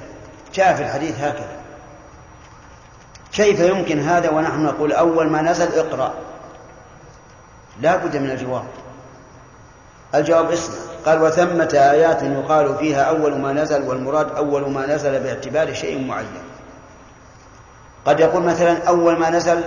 [0.53, 1.58] جاء في الحديث هكذا
[3.33, 6.13] كيف يمكن هذا ونحن نقول أول ما نزل اقرأ؟
[7.81, 8.65] لا بد من الجواب.
[10.15, 10.75] الجواب اسمع.
[11.05, 16.43] قال وثمة آيات يقال فيها أول ما نزل والمراد أول ما نزل باعتبار شيء معين.
[18.05, 19.63] قد يقول مثلا أول ما نزل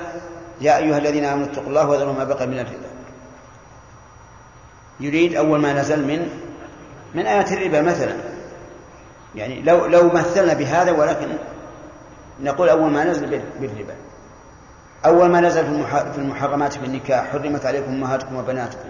[0.60, 2.92] يا أيها الذين آمنوا اتقوا الله وذروا ما بقي من الربا.
[5.00, 6.28] يريد أول ما نزل من
[7.14, 8.14] من آيات الربا مثلا.
[9.34, 11.28] يعني لو لو مثلنا بهذا ولكن
[12.40, 13.94] نقول أول ما نزل بالربا.
[15.06, 15.64] أول ما نزل
[16.12, 18.88] في المحرمات في النكاح حرمت عليكم أمهاتكم وبناتكم.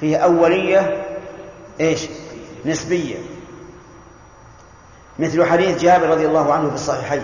[0.00, 1.06] فيه أولية
[1.80, 2.08] إيش؟
[2.66, 3.16] نسبية.
[5.18, 7.22] مثل حديث جابر رضي الله عنه في الصحيحين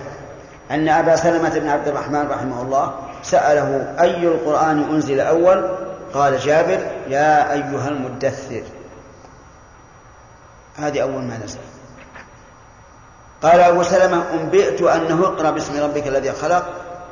[0.71, 5.77] أن أبا سلمة بن عبد الرحمن رحمه الله سأله أي القرآن أنزل أول؟
[6.15, 6.79] قال جابر
[7.09, 8.63] يا أيها المدثر.
[10.77, 11.59] هذه أول ما نزل.
[13.45, 16.65] قال أبو سلمة أنبئت أنه اقرأ باسم ربك الذي خلق.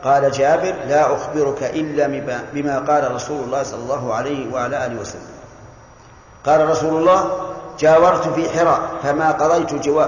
[0.04, 2.06] قال جابر لا أخبرك إلا
[2.54, 5.32] بما قال رسول الله صلى الله عليه وعلى آله وسلم.
[6.46, 7.30] قال رسول الله
[7.78, 10.04] جاورت في حراء فما قضيت جوا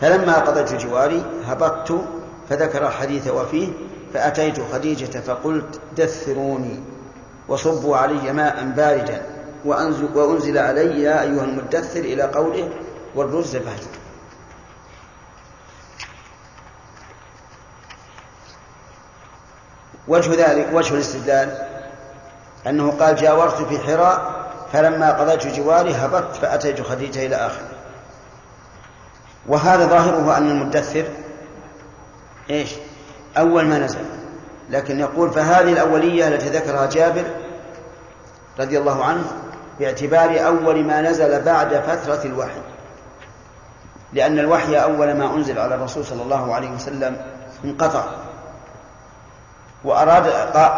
[0.00, 2.00] فلما قضيت جواري هبطت
[2.50, 3.68] فذكر الحديث وفيه
[4.14, 6.82] فأتيت خديجة فقلت دثروني
[7.48, 9.22] وصبوا علي ماء باردا
[9.64, 12.68] وأنزل, علي يا أيها المدثر إلى قوله
[13.14, 14.07] والرز فهجر.
[20.08, 21.68] وجه ذلك وجه الاستدلال
[22.66, 24.38] أنه قال جاورت في حراء
[24.72, 27.68] فلما قضيت جواري هبطت فأتيت خديجة إلى آخره
[29.48, 31.04] وهذا ظاهره أن المدثر
[32.50, 32.74] إيش؟
[33.38, 33.98] أول ما نزل.
[34.70, 37.24] لكن يقول فهذه الأولية التي ذكرها جابر
[38.60, 39.24] رضي الله عنه
[39.80, 42.60] باعتبار أول ما نزل بعد فترة الوحي
[44.12, 47.16] لأن الوحي أول ما أنزل على الرسول صلى الله عليه وسلم
[47.64, 48.04] انقطع.
[49.84, 50.28] وأراد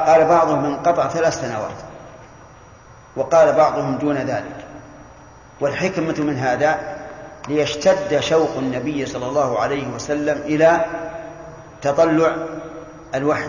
[0.06, 1.76] قال بعضهم انقطع ثلاث سنوات
[3.16, 4.56] وقال بعضهم دون ذلك.
[5.60, 6.78] والحكمة من هذا
[7.48, 10.84] ليشتد شوق النبي صلى الله عليه وسلم إلى
[11.82, 12.36] تطلع
[13.14, 13.48] الوحي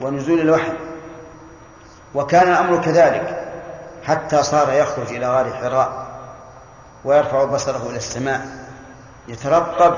[0.00, 0.72] ونزول الوحي.
[2.14, 3.52] وكان الأمر كذلك
[4.06, 6.06] حتى صار يخرج إلى غار حراء
[7.04, 8.46] ويرفع بصره إلى السماء.
[9.28, 9.96] يترقب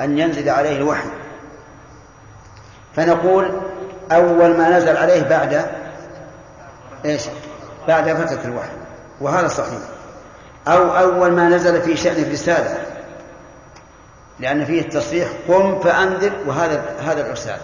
[0.00, 1.08] أن ينزل عليه الوحي.
[2.96, 3.50] فنقول
[4.12, 5.66] أول ما نزل عليه بعد
[7.04, 7.22] إيش؟
[7.88, 8.70] بعد فترة الوحي.
[9.20, 9.80] وهذا صحيح
[10.68, 12.78] أو أول ما نزل في شأن الرسالة.
[14.40, 17.58] لأن فيه التصريح قم فأنذر وهذا هذا الإرسال.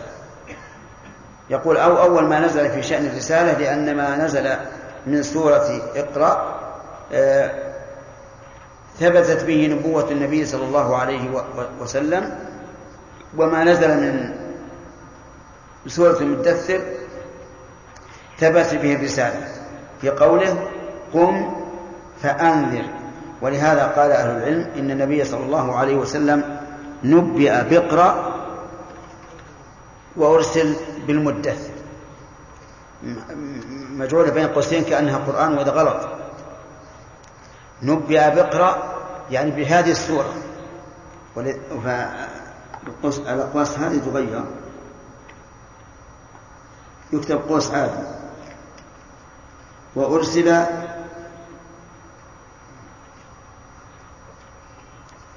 [1.51, 4.57] يقول أو أول ما نزل في شأن الرسالة لأن ما نزل
[5.07, 6.59] من سورة اقرأ
[7.13, 7.51] آه،
[9.01, 11.45] ثبتت به نبوة النبي صلى الله عليه
[11.81, 12.39] وسلم
[13.37, 14.35] وما نزل من
[15.89, 16.81] سورة المدثر
[18.39, 19.49] ثبت به الرسالة
[20.01, 20.69] في قوله
[21.13, 21.55] قم
[22.23, 22.85] فأنذر.
[23.43, 26.59] ولهذا قال أهل العلم إن النبي صلى الله عليه وسلم
[27.05, 28.35] نبئ بقرأ
[30.17, 30.75] وأرسل
[31.07, 31.71] بالمدثر.
[33.91, 36.09] مجعولة بين قوسين كأنها قرآن وهذا غلط.
[37.83, 38.99] نبئ بقرأ
[39.31, 40.35] يعني بهذه السورة.
[43.05, 44.45] الأقواس هذه تغير
[47.13, 48.03] يكتب قوس عادي
[49.97, 50.65] وأرسل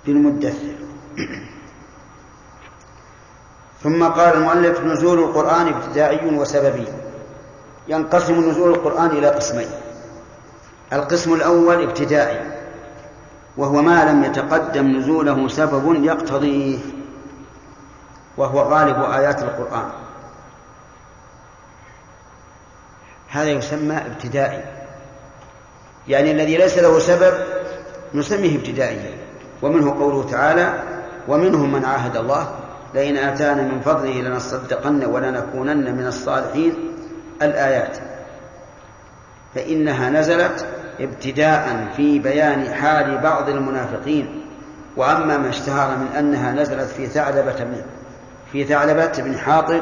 [0.05, 0.75] بالمدثر
[3.83, 6.87] ثم قال المؤلف نزول القرآن ابتدائي وسببي.
[7.87, 9.67] ينقسم نزول القرآن إلى قسمين.
[10.93, 12.51] القسم الأول ابتدائي
[13.57, 16.79] وهو ما لم يتقدم نزوله سبب يقتضيه
[18.37, 19.89] وهو غالب آيات القرآن.
[23.31, 24.63] هذا يسمى ابتدائي.
[26.07, 27.33] يعني الذي ليس له سبب
[28.13, 29.17] نسميه ابتدائيا
[29.61, 30.73] ومنه قوله تعالى
[31.27, 32.55] ومنهم من عاهد الله
[32.93, 36.73] لئن آتانا من فضله لنصدقن ولنكونن من الصالحين.
[37.41, 37.97] الآيات.
[39.55, 40.65] فإنها نزلت
[40.99, 44.45] ابتداء في بيان حال بعض المنافقين.
[44.97, 47.83] وأما ما اشتهر من أنها نزلت في ثعلبة
[48.51, 49.81] في ثعلبة بن حاطب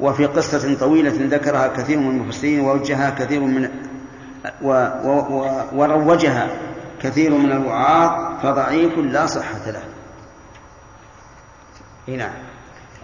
[0.00, 3.70] وفي قصة طويلة ذكرها كثير من المفسرين ووجهها كثير من
[5.72, 6.48] وروجها
[7.02, 9.82] كثير من الوعاظ فضعيف لا صحة له.
[12.16, 12.32] نعم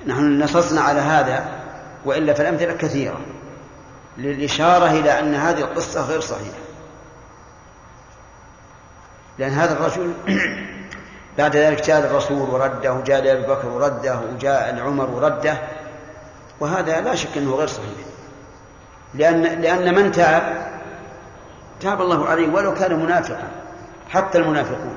[0.07, 1.49] نحن نصصنا على هذا
[2.05, 3.21] وإلا فالأمثلة كثيرة.
[4.19, 6.59] للإشارة إلى أن هذه القصة غير صحيحة.
[9.39, 10.13] لأن هذا الرجل
[11.39, 15.59] بعد ذلك جاء الرسول ورده وجاء لأبي بكر ورده وجاء لعمر ورده
[16.61, 17.89] وهذا لا شك أنه غير صحيح.
[19.15, 20.71] لأن لأن من تاب
[21.81, 23.49] تاب الله عليه ولو كان منافقا
[24.09, 24.95] حتى المنافقون.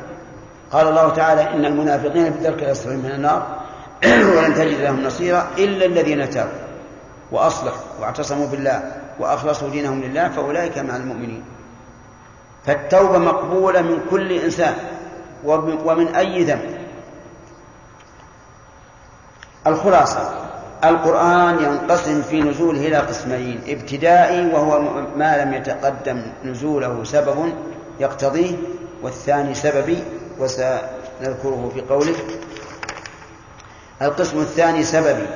[0.71, 3.61] قال الله تعالى إن المنافقين في الدرك الأسفل من النار
[4.37, 6.51] ولن تجد لهم نصيرا إلا الذين تابوا
[7.31, 11.43] وأصلحوا واعتصموا بالله وأخلصوا دينهم لله فأولئك مع المؤمنين.
[12.65, 14.75] فالتوبة مقبولة من كل إنسان
[15.45, 16.77] ومن أي ذنب.
[19.67, 20.43] الخلاصة.
[20.83, 24.81] القرآن ينقسم في نزوله إلى قسمين ابتدائي وهو
[25.17, 27.53] ما لم يتقدم نزوله سبب
[27.99, 28.55] يقتضيه
[29.01, 30.03] والثاني سببي
[30.39, 32.15] وسنذكره في قوله.
[34.01, 35.27] القسم الثاني سببي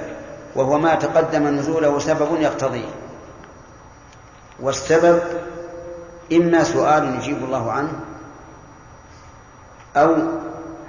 [0.55, 2.89] وهو ما تقدم نزوله سبب يقتضيه.
[4.59, 5.21] والسبب
[6.33, 7.91] إما سؤال يجيب الله عنه
[9.97, 10.15] أو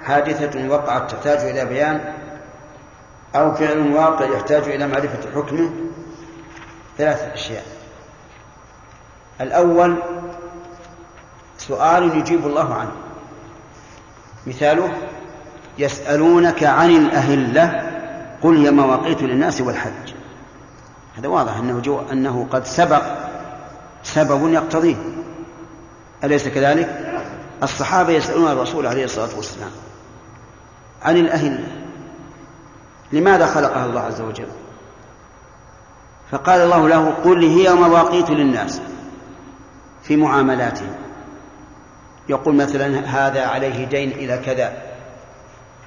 [0.03, 2.13] حادثة وقعت تحتاج إلى بيان
[3.35, 5.69] أو فعل واقع يحتاج إلى معرفة حكمه
[6.97, 7.65] ثلاثة أشياء.
[9.41, 9.97] الأول
[11.57, 12.91] سؤال يجيب الله عنه.
[14.47, 14.93] مثاله
[15.77, 17.91] يسألونك عن الأهلة
[18.41, 20.13] قل هي مواقيت للناس والحج.
[21.17, 23.03] هذا واضح أنه, جو أنه قد سبق
[24.03, 24.95] سبب يقتضيه.
[26.23, 27.15] أليس كذلك؟
[27.63, 29.71] الصحابة يسألون الرسول عليه الصلاة والسلام
[31.01, 31.78] عن الأهلة.
[33.11, 34.47] لماذا خلقها الله عز وجل؟
[36.31, 38.81] فقال الله له قل هي مواقيت للناس
[40.03, 40.95] في معاملاتهم.
[42.29, 44.73] يقول مثلا هذا عليه دين إلى كذا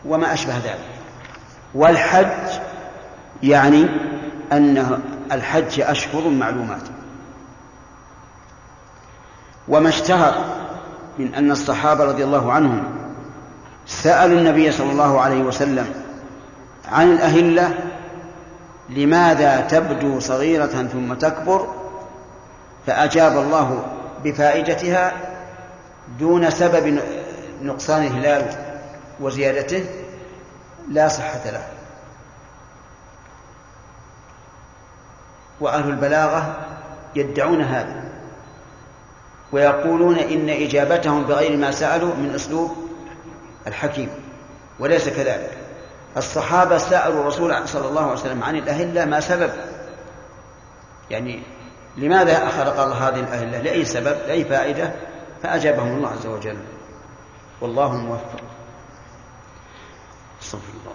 [0.05, 0.89] وما أشبه ذلك.
[1.75, 2.61] والحج
[3.43, 3.87] يعني
[4.53, 5.01] أن
[5.33, 6.83] الحج أشهر معلومات.
[9.68, 10.35] وما اشتهر
[11.18, 12.85] من أن الصحابة رضي الله عنهم
[13.87, 16.01] سألوا النبي صلى الله عليه وسلم
[16.89, 17.74] عن الأهلة
[18.89, 21.74] لماذا تبدو صغيرة ثم تكبر؟
[22.87, 23.87] فأجاب الله
[24.24, 25.12] بفائدتها
[26.18, 27.01] دون سبب
[27.62, 28.51] نقصان الهلال
[29.20, 29.85] وزيادته
[30.89, 31.66] لا صحة له.
[35.61, 36.57] وأهل البلاغة
[37.16, 38.03] يدعون هذا
[39.53, 42.76] ويقولون إن إجابتهم بغير ما سألوا من أسلوب
[43.66, 44.09] الحكيم
[44.78, 45.62] وليس كذلك.
[46.17, 49.51] الصحابة سألوا الرسول صلى الله عليه وسلم عن الأهلة ما سبب؟
[51.11, 51.43] يعني
[51.97, 54.93] لماذا خلق الله هذه الأهلة؟ لأي سبب؟ لأي فائدة؟
[55.43, 56.59] فأجابهم الله عز وجل.
[57.61, 58.41] والله موفق.
[60.43, 60.93] استغفر الله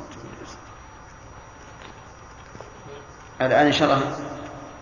[3.42, 4.02] الآن إن شاء الله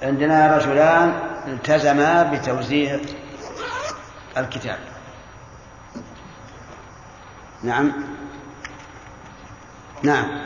[0.02, 3.00] عندنا رجلان التزما بتوزيع
[4.38, 4.80] الكتاب.
[7.64, 7.92] نعم.
[10.06, 10.46] نعم.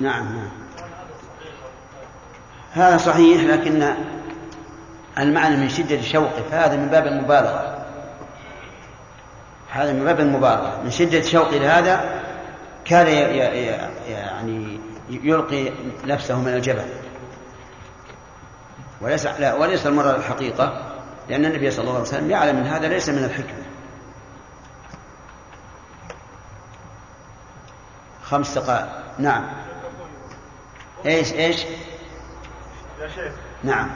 [0.00, 0.48] نعم نعم.
[2.72, 3.94] هذا صحيح لكن
[5.18, 7.84] المعنى من شدة شوقه فهذا من باب المبالغة.
[9.70, 10.82] هذا من باب المبالغة.
[10.84, 12.22] من شدة شوقه لهذا
[12.84, 13.06] كان
[14.08, 14.80] يعني
[15.10, 15.72] يلقي
[16.04, 16.86] نفسه من الجبل.
[19.00, 20.94] وليس لا وليس المرة الحقيقة
[21.28, 23.62] لأن النبي صلى الله عليه وسلم يعلم أن هذا ليس من الحكمة.
[28.22, 28.88] خمس دقائق.
[29.18, 29.46] نعم.
[31.06, 31.64] إيش إيش؟
[33.00, 33.32] يا شيخ.
[33.64, 33.90] نعم.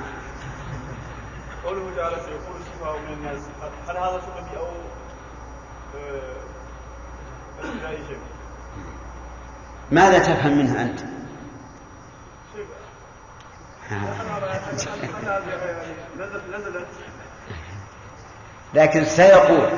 [1.65, 3.41] قوله تعالى سيقول السفهاء من الناس.
[3.89, 4.67] هل هذا سببي أو
[8.09, 8.19] شيء؟
[9.93, 11.01] ماذا تفهم منها أنت؟
[18.75, 19.69] لكن سيقول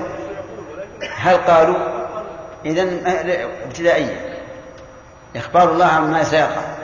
[1.17, 2.05] هل قالوا؟
[2.65, 2.83] إذا
[3.65, 4.45] ابتدائية
[5.37, 6.75] إخبار الله عما سيقع.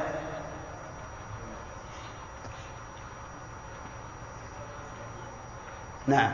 [6.07, 6.33] نعم.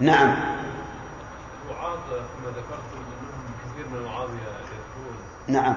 [0.00, 0.36] نعم.
[0.36, 0.73] وعاظ
[2.08, 5.16] كما ذكرت منهم كثير من معاوية يذكرون
[5.48, 5.74] نعم.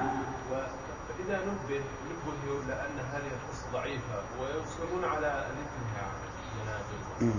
[0.50, 7.38] فاذا نبه نبه لأن هذه القصة ضعيفة ويصرون على الانتهاء عن المنازل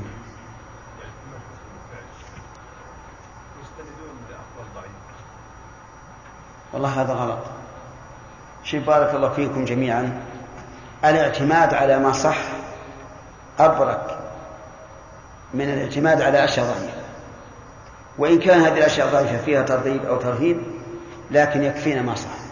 [1.00, 2.06] يعني ما حسن الفعل
[3.62, 5.00] يستندون باخبار ضعيفة.
[6.74, 7.44] والله هذا غلط.
[8.64, 10.22] شيء بارك الله فيكم جميعا.
[11.06, 12.38] الاعتماد على ما صح
[13.60, 14.20] أبرك
[15.54, 16.99] من الاعتماد على أشياء ضعيفة
[18.20, 20.62] وإن كان هذه الأشياء الضعيفة فيها ترغيب أو ترهيب
[21.32, 22.50] لكن يكفينا ما صح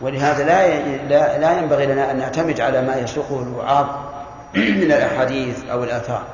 [0.00, 3.86] ولهذا لا لا ينبغي لنا أن نعتمد على ما يسوقه الوعاظ
[4.54, 6.24] من الأحاديث أو الآثار.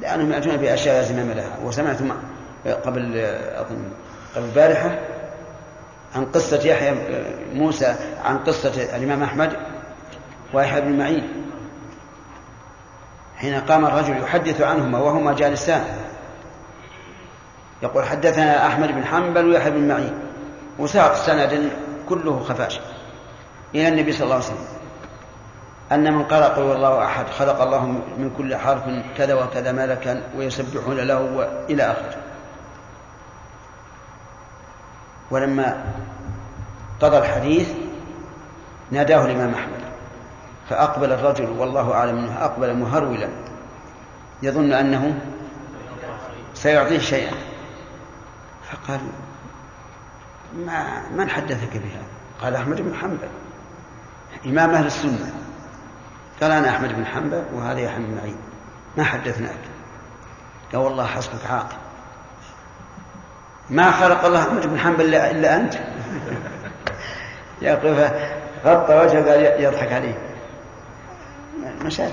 [0.00, 1.96] لأنهم يأتون بأشياء لا زمام لها وسمعت
[2.66, 3.18] قبل
[3.54, 3.84] أظن
[4.36, 4.98] قبل البارحة
[6.14, 6.94] عن قصة يحيى
[7.54, 7.94] موسى
[8.24, 9.56] عن قصة الإمام أحمد
[10.54, 11.41] ويحيى بن معين.
[13.42, 15.84] حين قام الرجل يحدث عنهما وهما جالسان.
[17.82, 20.18] يقول حدثنا أحمد بن حنبل ويحيى بن معين.
[20.78, 21.70] وساق سند
[22.08, 22.80] كله خفاش.
[23.74, 24.66] إلى النبي صلى الله عليه وسلم.
[25.92, 27.86] أن من قال قل الله أحد خلق الله
[28.18, 28.82] من كل حرف
[29.16, 32.16] كذا وكذا ملكا ويسبحون له إلى آخره.
[35.30, 35.84] ولما
[37.00, 37.68] قضى الحديث
[38.90, 39.91] ناداه الإمام أحمد.
[40.72, 43.28] فأقبل الرجل والله أعلم أنه أقبل مهرولا.
[44.42, 45.20] يظن أنه
[46.54, 47.32] سيعطيه شيئا.
[48.70, 49.00] فقال
[50.66, 52.02] ما من حدثك بها
[52.42, 53.28] قال أحمد بن حنبل
[54.46, 55.32] إمام أهل السنة.
[56.42, 58.36] قال أنا أحمد بن حنبل وهذا يحيى بن معين
[58.96, 59.60] ما حدثناك؟
[60.72, 61.76] قال والله حسبك عاقل.
[63.70, 65.74] ما خلق الله أحمد بن حنبل إلا أنت؟
[67.62, 68.12] يقف
[68.64, 70.31] غطى وجهه قال يضحك عليه
[71.84, 72.12] مشاكل.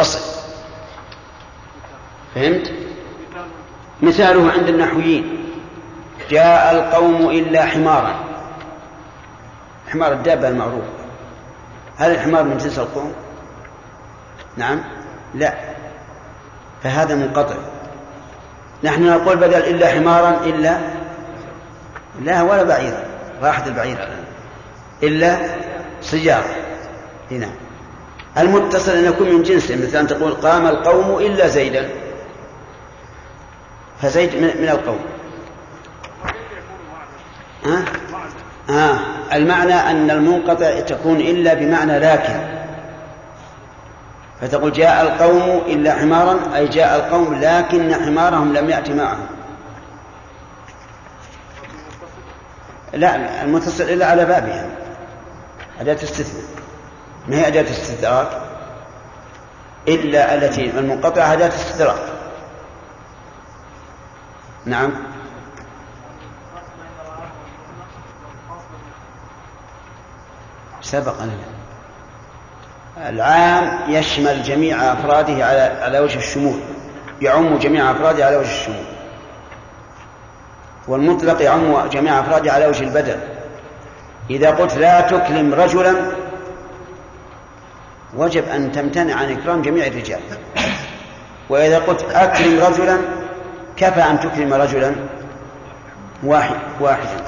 [0.00, 0.20] أصل.
[2.34, 2.72] فهمت؟
[4.02, 5.44] مثاله عند النحويين.
[6.30, 8.14] جاء القوم إلا حمارا.
[9.92, 10.84] حمار الدابة المعروف.
[11.96, 13.12] هل الحمار من جنس القوم؟
[14.56, 14.80] نعم.
[15.34, 15.54] لا.
[16.82, 17.54] فهذا منقطع.
[18.84, 20.78] نحن نقول بدل إلا حمارا إلا
[22.20, 24.08] لا ولا بعيرا راحت البعير.
[25.02, 25.36] إلا
[26.00, 26.56] سيارة
[27.30, 27.48] هنا.
[28.38, 31.88] المتصل أن يكون من جنسه مثل أن تقول قام القوم إلا زيدا.
[34.02, 35.00] فزيد من القوم.
[37.64, 37.84] ها؟
[38.70, 38.98] آه.
[39.32, 42.40] المعنى أن المنقطع تكون إلا بمعنى لكن.
[44.40, 49.26] فتقول جاء القوم إلا حمارا أي جاء القوم لكن حمارهم لم يأتي معهم.
[52.96, 54.66] لا المتصل إلا على بابها.
[55.80, 56.44] أداة استثناء
[57.28, 58.28] ما هي أداة استدراك
[59.88, 62.02] إلا التي المنقطعة أداة استدراك
[64.64, 64.92] نعم.
[70.82, 71.56] سبق لنا
[73.08, 76.60] العام يشمل جميع أفراده على على وجه الشمول.
[77.22, 78.95] يعم جميع أفراده على وجه الشمول.
[80.88, 83.20] والمطلق يعم جميع أفراده على وجه البدل
[84.30, 85.94] إذا قلت لا تكرم رجلا
[88.14, 90.20] وجب أن تمتنع عن إكرام جميع الرجال.
[91.50, 92.98] وإذا قلت أكرم رجلا
[93.76, 94.94] كفى أن تكرم رجلا
[96.22, 97.24] واحد واحدا.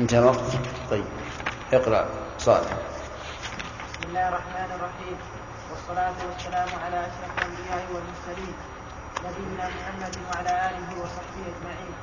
[0.00, 0.40] انتهى الوقت
[0.90, 1.04] طيب
[1.72, 2.06] اقرأ
[2.38, 2.70] صالح
[3.92, 5.16] بسم الله الرحمن الرحيم.
[5.70, 8.54] والصلاة والسلام على أشرف الأنبياء والمرسلين.
[9.24, 11.94] نبينا محمد وعلى آله وصحبه أجمعين.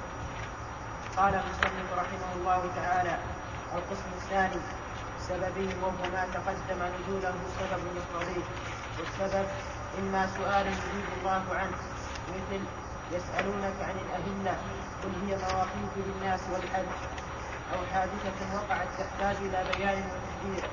[1.18, 3.18] قال المصنف رحمه الله تعالى
[3.76, 4.62] القسم الثاني
[5.30, 8.46] سببي وهو ما تقدم نزوله سبب يقتضيه
[9.00, 9.48] والسبب
[10.00, 11.78] إما سؤال يجيب الله عنه
[12.34, 12.62] مثل
[13.12, 14.58] يسألونك عن الأهلة
[15.04, 16.92] قل هي مواقيت للناس والحج.
[17.74, 20.70] أو حادثة وقعت تحتاج إلى بيان وتحذير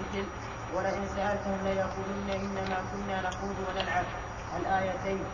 [0.00, 0.26] مثل
[0.74, 4.04] ولئن سألتهم ليقولن إنما كنا نخوض ونلعب.
[4.56, 5.24] الآيتين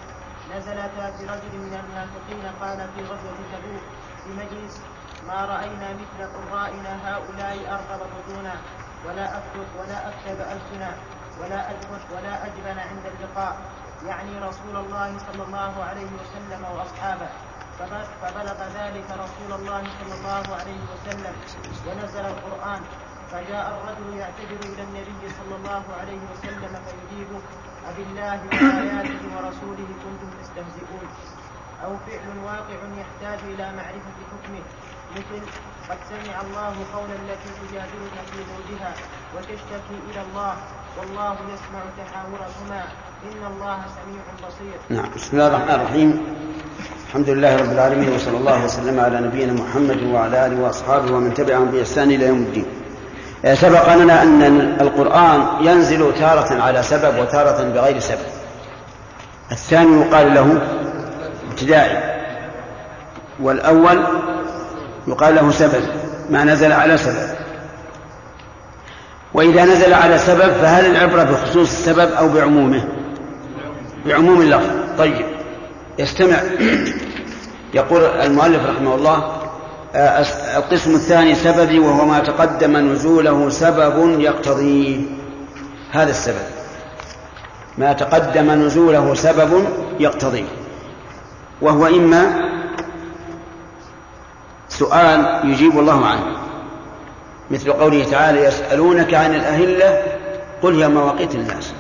[0.57, 3.83] نزلتا برجل من المنافقين قال في غزوة تبوك
[4.25, 4.83] في مجلس
[5.27, 8.55] ما رأينا مثل قرائنا هؤلاء أرغب بطونا
[9.07, 10.91] ولا أكتب ولا أكتب ألسنا
[11.41, 13.57] ولا أجبن ولا أجبن عند اللقاء.
[14.07, 17.29] يعني رسول الله صلى الله عليه وسلم وأصحابه.
[18.23, 21.35] فبلغ ذلك رسول الله صلى الله عليه وسلم.
[21.87, 22.83] ونزل القرآن.
[23.31, 27.41] فجاء الرجل يعتذر إلى النبي صلى الله عليه وسلم فيجيبه.
[27.89, 31.09] أبالله وآياته ورسوله كنتم تستهزئون.
[31.85, 34.65] أو فعل واقع يحتاج إلى معرفة حكمه.
[35.17, 35.43] مثل
[35.89, 38.95] قد سمع الله قول التي تجادلك في زوجها
[39.37, 40.55] وتشتكي إلى الله
[40.99, 42.83] والله يسمع تحاوركما.
[43.25, 44.79] إن الله سميع بصير.
[44.91, 46.11] نعم بسم الله الرحمن الرحيم.
[47.09, 51.65] الحمد لله رب العالمين وصلى الله وسلم على نبينا محمد وعلى آله وأصحابه ومن تبعهم
[51.65, 52.67] بإحسان إلى يوم الدين.
[53.45, 54.43] سبق لنا أن
[54.81, 58.19] القرآن ينزل تارة على سبب وتارة بغير سبب.
[59.53, 60.61] الثاني يقال له
[61.51, 61.99] ابتدائي
[63.41, 64.05] والأول
[65.07, 65.83] يقال له سبب
[66.31, 67.29] ما نزل على سبب.
[69.35, 72.85] وإذا نزل على سبب فهل العبرة بخصوص السبب أو بعمومه؟
[74.07, 74.71] بعموم اللفظ.
[74.99, 75.27] طيب
[75.99, 76.37] يستمع.
[77.75, 79.40] يقول المؤلف رحمه الله آه،
[79.95, 85.01] القسم الثاني سببي وهو ما تقدم نزوله سبب يقتضيه
[85.91, 86.47] هذا السبب.
[87.79, 89.65] ما تقدم نزوله سبب
[90.01, 90.49] يقتضيه
[91.61, 92.51] وهو إما
[94.69, 96.37] سؤال يجيب الله عنه.
[97.51, 100.03] مثل قوله تعالى يسألونك عن الأهلة
[100.63, 101.73] قل هي مواقيت الناس.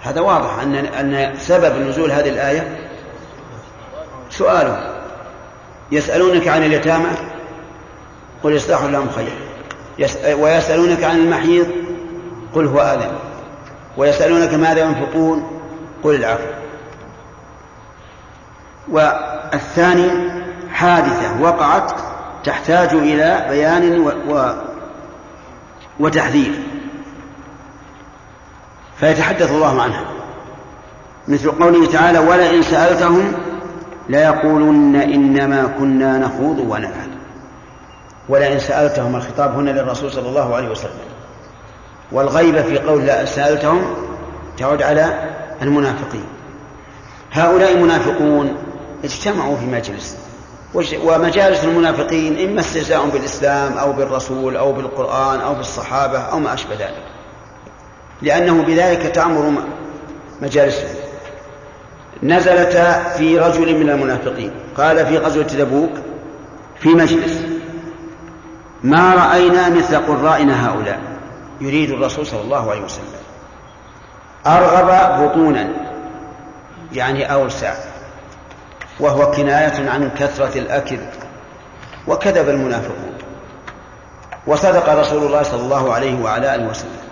[0.00, 2.88] هذا واضح أن أن سبب نزول هذه الآية
[4.30, 4.92] سؤاله
[5.92, 7.31] يسألونك عن اليتامى؟
[8.42, 9.32] قل إصلاح لهم خير.
[10.38, 11.66] ويسألونك عن المحيض
[12.54, 13.12] قل هو آذن.
[13.96, 15.60] ويسألونك ماذا ينفقون
[16.02, 16.46] قل العفو.
[18.88, 20.10] والثاني
[20.72, 21.92] حادثة وقعت
[22.44, 24.12] تحتاج إلى بيان و...
[24.28, 24.52] و...
[26.00, 26.52] وتحذير.
[28.96, 30.04] فيتحدث الله عنها.
[31.28, 33.32] مثل قوله تعالى ولئن سألتهم
[34.08, 37.01] ليقولن إنما كنا نخوض ونلعب.
[38.28, 40.90] ولئن سألتهم الخطاب هنا للرسول صلى الله عليه وسلم.
[42.12, 43.84] والغيبة في قول لا سألتهم
[44.58, 45.30] تعود على
[45.62, 46.24] المنافقين.
[47.32, 48.56] هؤلاء المنافقون
[49.04, 50.16] اجتمعوا في مجلس
[51.04, 57.04] ومجالس المنافقين إما استهزاء بالإسلام أو بالرسول أو بالقرآن أو بالصحابة أو ما أشبه ذلك.
[58.22, 59.52] لأنه بذلك تعمر
[60.42, 60.94] مجالسهم
[62.22, 65.90] نزلتا في رجل من المنافقين قال في غزوة تبوك
[66.80, 67.51] في مجلس.
[68.84, 71.00] ما رأينا مثل قرائنا هؤلاء
[71.60, 73.22] يريد الرسول صلى الله عليه وسلم.
[74.46, 75.68] أرغب بطونا
[76.92, 77.74] يعني أوسع
[79.00, 80.98] وهو كناية عن كثرة الأكل
[82.08, 83.12] وكذب المنافقون.
[84.46, 87.02] وصدق رسول الله صلى الله عليه وعلى آله وسلم.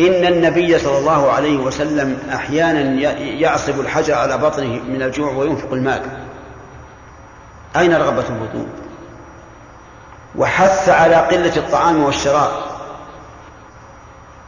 [0.00, 2.80] إن النبي صلى الله عليه وسلم أحيانا
[3.20, 6.02] يعصب الحجر على بطنه من الجوع وينفق المال.
[7.76, 8.68] أين رغبة البطون؟
[10.36, 12.50] وحث على قلة الطعام والشراب.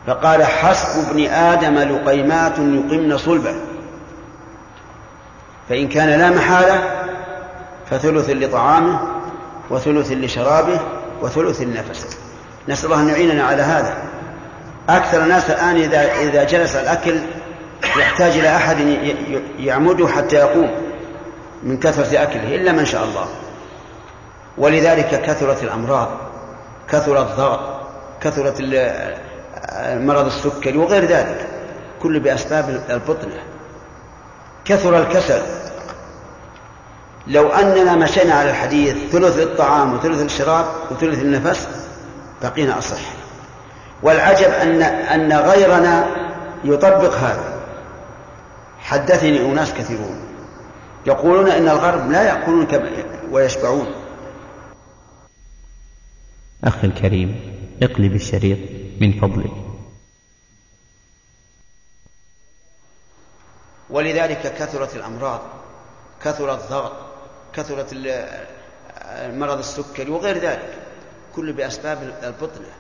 [0.07, 3.55] فقال حسب ابن آدم لقيمات يقمن صلبه.
[5.69, 6.83] فإن كان لا محالة
[7.91, 9.01] فثلث لطعامه
[9.71, 10.81] وثلث لشرابه
[11.23, 12.09] وثلث لنفسه.
[12.69, 13.95] نسأل الله أن يعيننا على هذا.
[14.89, 17.21] أكثر الناس الآن إذا إذا جلس الأكل
[17.99, 18.77] يحتاج إلى أحد
[19.59, 20.71] يعمده حتى يقوم
[21.63, 23.27] من كثرة أكله إلا من شاء الله.
[24.59, 26.09] ولذلك كثرت الأمراض
[26.89, 27.61] كثر الضغط
[28.21, 28.61] كثرت
[29.95, 31.47] مرض السكري وغير ذلك
[32.03, 33.43] كل بأسباب البطنة.
[34.65, 35.43] كثر الكسل.
[37.27, 41.69] لو أننا مشينا على الحديث ثلث الطعام وثلث الشراب وثلث النفس
[42.43, 43.01] بقينا أصح.
[44.03, 46.07] والعجب أن أن غيرنا
[46.65, 47.53] يطبق هذا.
[48.81, 50.21] حدثني أناس كثيرون
[51.07, 52.67] يقولون إن الغرب لا يأكلون
[53.31, 53.87] ويشبعون.
[56.65, 57.53] أخي الكريم
[57.83, 58.59] اقلب الشريط
[59.01, 59.53] من فضلك.
[63.91, 65.41] ولذلك كثرت الأمراض
[66.25, 66.93] كثر الضغط
[67.53, 67.95] كثرت
[69.13, 70.79] مرض السكري وغير ذلك
[71.37, 72.73] كل بأسباب البطنة.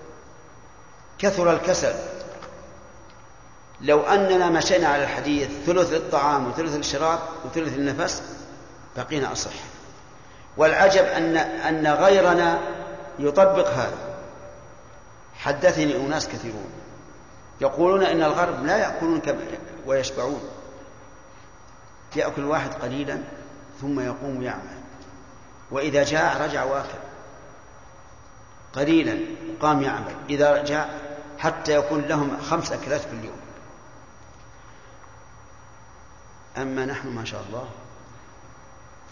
[1.18, 1.94] كثر الكسل.
[3.80, 8.22] لو أننا مشينا على الحديث ثلث الطعام وثلث الشراب وثلث النفس
[8.96, 9.52] بقينا أصح.
[10.56, 12.58] والعجب أن أن غيرنا
[13.18, 14.14] يطبق هذا.
[15.34, 16.70] حدثني أناس كثيرون
[17.60, 19.20] يقولون إن الغرب لا يأكلون
[19.86, 20.42] ويشبعون.
[22.16, 23.18] يأكل واحد قليلا
[23.80, 24.78] ثم يقوم يعمل.
[25.70, 26.98] وإذا جاء رجع واكل.
[28.72, 29.18] قليلا
[29.60, 30.14] قام يعمل.
[30.30, 31.00] إذا جاء
[31.38, 33.40] حتى يكون لهم خمس أكلات في اليوم.
[36.56, 37.68] أما نحن ما شاء الله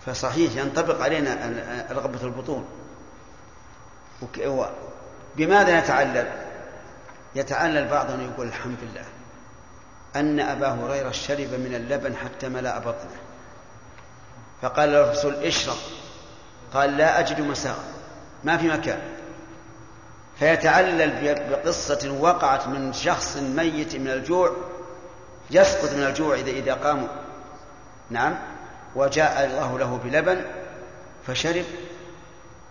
[0.06, 2.64] فصحيح ينطبق علينا رغبة البطون.
[5.36, 6.28] بماذا نتعلل
[7.34, 9.04] يتعلل بعضنا يقول الحمد لله
[10.16, 13.20] أن أبا هريرة شرب من اللبن حتى ملأ بطنه.
[14.62, 15.76] فقال الرسول اشرب.
[16.74, 17.84] قال لا أجد مساغا
[18.44, 19.00] ما في مكان.
[20.38, 24.56] فيتعلل بقصة وقعت من شخص ميت من الجوع
[25.50, 27.08] يسقط من الجوع إذا إذا قام
[28.10, 28.38] نعم.
[28.94, 30.44] وجاء الله له بلبن
[31.26, 31.64] فشرب.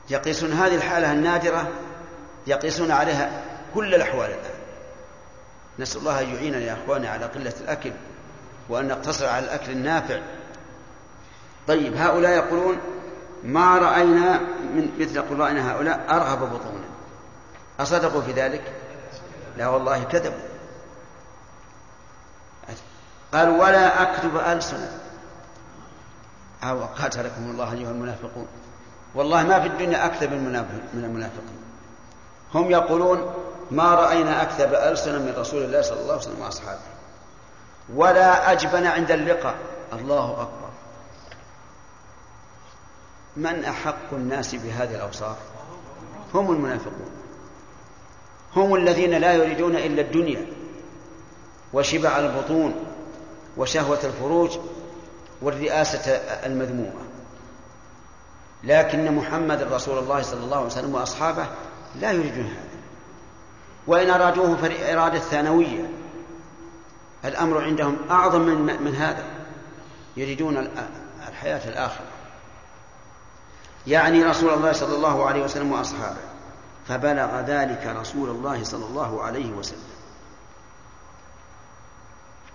[0.09, 1.67] يقيسون هذه الحالة النادرة
[2.47, 3.43] يقيسون عليها
[3.73, 4.59] كل الأحوال الآن.
[5.79, 7.91] نسأل الله أن يعيننا يا أخواني على قلة الأكل
[8.69, 10.19] وأن نقتصر على الأكل النافع.
[11.67, 12.77] طيب هؤلاء يقولون
[13.43, 14.39] ما رأينا
[14.73, 16.89] من مثل قرائنا هؤلاء؟ أرغب بطونا.
[17.79, 18.73] أصدقوا في ذلك؟
[19.57, 20.49] لا والله كذبوا.
[23.33, 24.99] قال ولا أكتب ألسنة.
[26.63, 28.47] أو قاتلكم الله أيها المنافقون.
[29.15, 30.33] والله ما في الدنيا أكذب
[30.93, 31.59] من المنافقين.
[32.53, 33.33] هم يقولون
[33.71, 36.79] ما رأينا أكذب ألسنة من رسول الله صلى الله عليه وسلم وأصحابه.
[37.95, 39.55] ولا أجبن عند اللقاء.
[39.93, 40.69] الله أكبر.
[43.37, 45.37] من أحق الناس بهذه الأوصاف؟
[46.33, 47.11] هم المنافقون.
[48.55, 50.45] هم الذين لا يريدون إلا الدنيا
[51.73, 52.73] وشبع البطون
[53.57, 54.57] وشهوة الفروج
[55.41, 56.11] والرئاسة
[56.45, 57.08] المذمومة.
[58.63, 61.47] لكن محمد رسول الله صلى الله عليه وسلم وأصحابه
[61.95, 62.69] لا يريدون هذا.
[63.87, 65.89] وإن أرادوه فإرادة ثانوية
[67.25, 69.23] الأمر عندهم أعظم من, من هذا.
[70.17, 70.69] يريدون
[71.27, 72.07] الحياة الآخرة.
[73.87, 76.29] يعني رسول الله صلى الله عليه وسلم وأصحابه.
[76.87, 79.89] فبلغ ذلك رسول الله صلى الله عليه وسلم.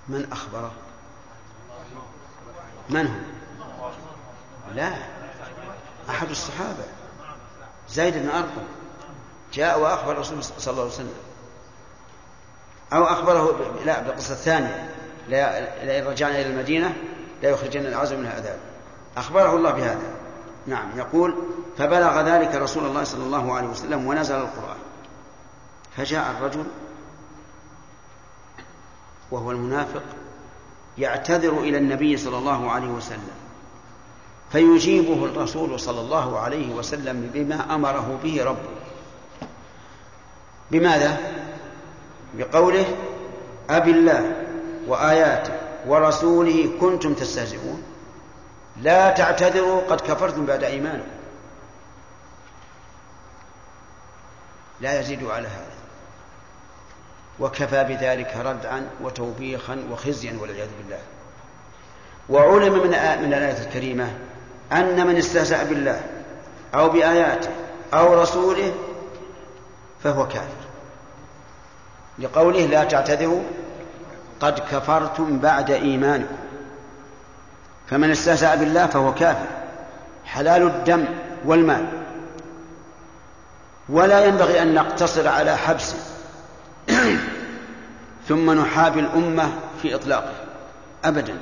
[0.09, 0.73] من أخبره؟
[2.91, 3.91] من هو؟
[4.75, 5.24] لا.
[6.11, 6.85] أحد الصحابة.
[7.89, 8.65] زيد بن أرقم
[9.53, 11.15] جاء وأخبر الرسول صلى الله عليه وسلم.
[12.93, 14.95] أو أخبره لا بالقصة الثانية.
[15.29, 16.97] لئن رجعنا إلى المدينة
[17.43, 18.59] لا يخرجن العزم منها أذاب
[19.17, 20.15] أخبره الله بهذا.
[20.67, 21.35] نعم يقول
[21.79, 24.77] فبلغ ذلك رسول الله صلى الله عليه وسلم ونزل القرآن.
[25.97, 26.65] فجاء الرجل
[29.31, 30.03] وهو المنافق
[30.99, 33.44] يعتذر إلى النبي صلى الله عليه وسلم.
[34.55, 38.75] فيجيبه الرسول صلى الله عليه وسلم بما أمره به ربه.
[40.71, 41.19] بماذا؟
[42.35, 42.85] بقوله
[43.71, 44.33] أب الله
[44.87, 45.53] وآياته
[45.87, 47.83] ورسوله كنتم تستهزئون.
[48.83, 51.11] لا تعتذروا قد كفرتم بعد إيمانكم.
[54.81, 55.75] لا يزيد على هذا.
[57.41, 61.01] وكفى بذلك ردعا وتوبيخا وخزيا والعياذ بالله.
[62.29, 62.89] وعلم من
[63.23, 64.19] من الآية الكريمة
[64.73, 66.01] أن من استهزأ بالله
[66.75, 67.51] أو بآياته
[67.95, 68.75] أو رسوله
[70.05, 70.65] فهو كافر.
[72.19, 73.43] لقوله لا تعتذروا
[74.41, 76.37] قد كفرتم بعد إيمانكم.
[77.91, 79.47] فمن استهزأ بالله فهو كافر.
[80.25, 81.05] حلال الدم
[81.45, 81.87] والمال.
[83.89, 85.97] ولا ينبغي أن نقتصر على حبسه
[88.29, 89.53] ثم نحابي الأمة
[89.83, 90.35] في إطلاقه.
[91.05, 91.39] أبدا.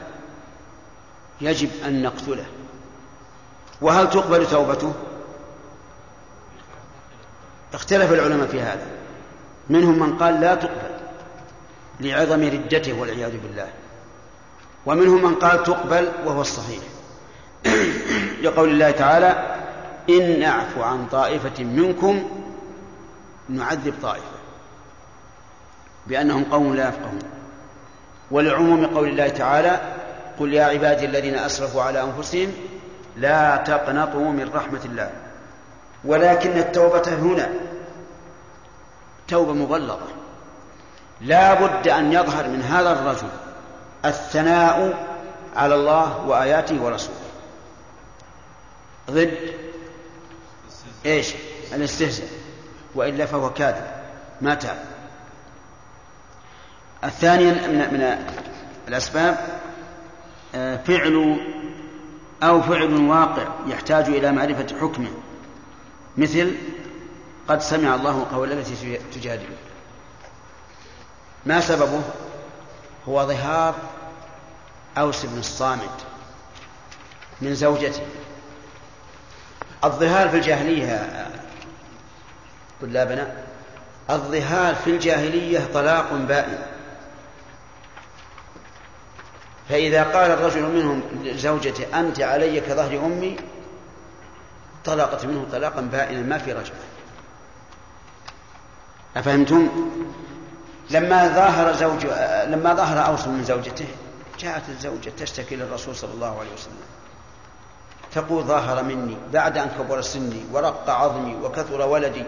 [1.40, 2.44] يجب أن نقتله.
[3.82, 4.92] وهل تقبل توبته؟
[7.74, 8.86] اختلف العلماء في هذا.
[9.70, 10.92] منهم من قال لا تقبل
[12.00, 13.68] لعظم ردته والعياذ بالله.
[14.86, 16.82] ومنهم من قال تقبل وهو الصحيح.
[18.42, 19.56] لقول الله تعالى
[20.10, 22.22] إن نعفو عن طائفة منكم
[23.48, 24.42] نعذب طائفة.
[26.06, 27.22] بأنهم قوم لا يفقهون.
[28.30, 29.80] ولعموم قول الله تعالى
[30.38, 32.52] قل يا عبادي الذين أسرفوا على أنفسهم
[33.16, 35.10] لا تقنطوا من رحمة الله.
[36.04, 37.48] ولكن التوبة هنا.
[39.28, 40.06] توبة مغلظة
[41.20, 43.28] لا بد أن يظهر من هذا الرجل
[44.04, 45.06] الثناء
[45.56, 47.16] على الله وآياته ورسوله.
[49.10, 49.38] ضد.
[51.06, 51.34] إيش؟
[51.72, 52.28] الاستهزاء.
[52.94, 53.86] وإلا فهو كاذب.
[54.40, 54.76] ما تاب.
[57.04, 58.18] الثاني من
[58.88, 59.38] الأسباب
[60.54, 61.40] آه، فعل
[62.42, 65.10] أو فعل واقع يحتاج إلى معرفة حكمه
[66.16, 66.54] مثل
[67.48, 69.48] قد سمع الله قول التي تجادل.
[71.46, 72.02] ما سببه؟
[73.08, 73.74] هو ظهار
[74.98, 76.04] أوس بن الصامت
[77.40, 78.02] من زوجته.
[79.84, 81.28] الظهار في الجاهلية
[82.82, 83.34] طلابنا
[84.10, 86.71] الظهار في الجاهلية طلاق بائن.
[89.68, 93.36] فإذا قال الرجل منهم لزوجته أنت علي كظهر أمي؟
[94.84, 96.76] طلقت منه طلاقا بائنا ما في رجعة
[99.16, 99.68] أفهمتم؟
[100.90, 102.06] لما ظاهر زوج
[102.46, 103.86] لما ظهر أوس من زوجته
[104.38, 106.82] جاءت الزوجة تشتكي للرسول صلى الله عليه وسلم.
[108.14, 112.24] تقول ظاهر مني بعد أن كبر سني ورق عظمي وكثر ولدي.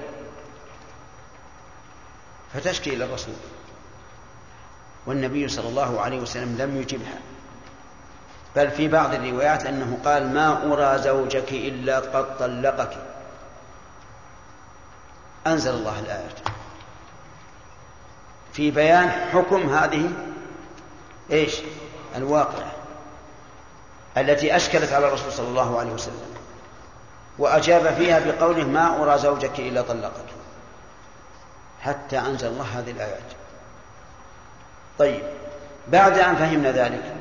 [2.55, 3.35] فتشكي إلى الرسول
[5.07, 7.19] والنبي صلى الله عليه وسلم لم يجبها.
[8.57, 12.97] بل في بعض الروايات أنه قال ما أرى زوجك إلا قد طلقك.
[15.47, 16.35] أنزل الله الآية.
[18.53, 20.11] في بيان حكم هذه
[21.31, 21.57] إيش؟
[22.17, 22.73] الواقعة
[24.17, 26.35] التي أشكلت على الرسول صلى الله عليه وسلم.
[27.39, 30.27] وأجاب فيها بقوله ما أرى زوجك إلا طلقك.
[31.83, 33.44] حتى أنزل الله هذه الآيات.
[34.99, 35.23] طيب
[35.93, 37.15] بعد أن فهمنا ذلك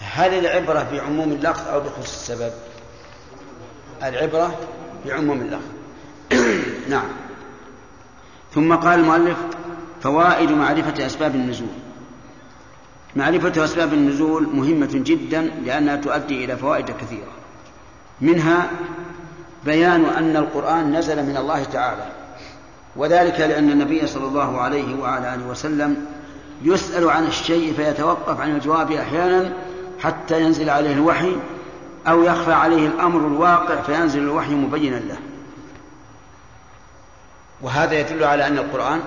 [0.00, 2.52] هل العبرة بعموم اللفظ أو بخصوص السبب؟
[4.02, 4.58] العبرة
[5.06, 5.68] بعموم اللفظ.
[6.94, 7.08] نعم.
[8.54, 9.36] ثم قال المؤلف
[10.02, 11.68] فوائد معرفة أسباب النزول.
[13.16, 17.32] معرفة أسباب النزول مهمة جدا لأنها تؤدي إلى فوائد كثيرة.
[18.20, 18.70] منها
[19.64, 22.06] بيان أن القرآن نزل من الله تعالى
[22.96, 26.06] وذلك لأن النبي صلى الله عليه وعلى آله وسلم
[26.62, 29.52] يسأل عن الشيء فيتوقف عن الجواب أحيانا
[30.00, 31.36] حتى ينزل عليه الوحي
[32.08, 35.18] أو يخفى عليه الأمر الواقع فينزل الوحي مبينا له.
[37.62, 39.00] وهذا يدل على أن القرآن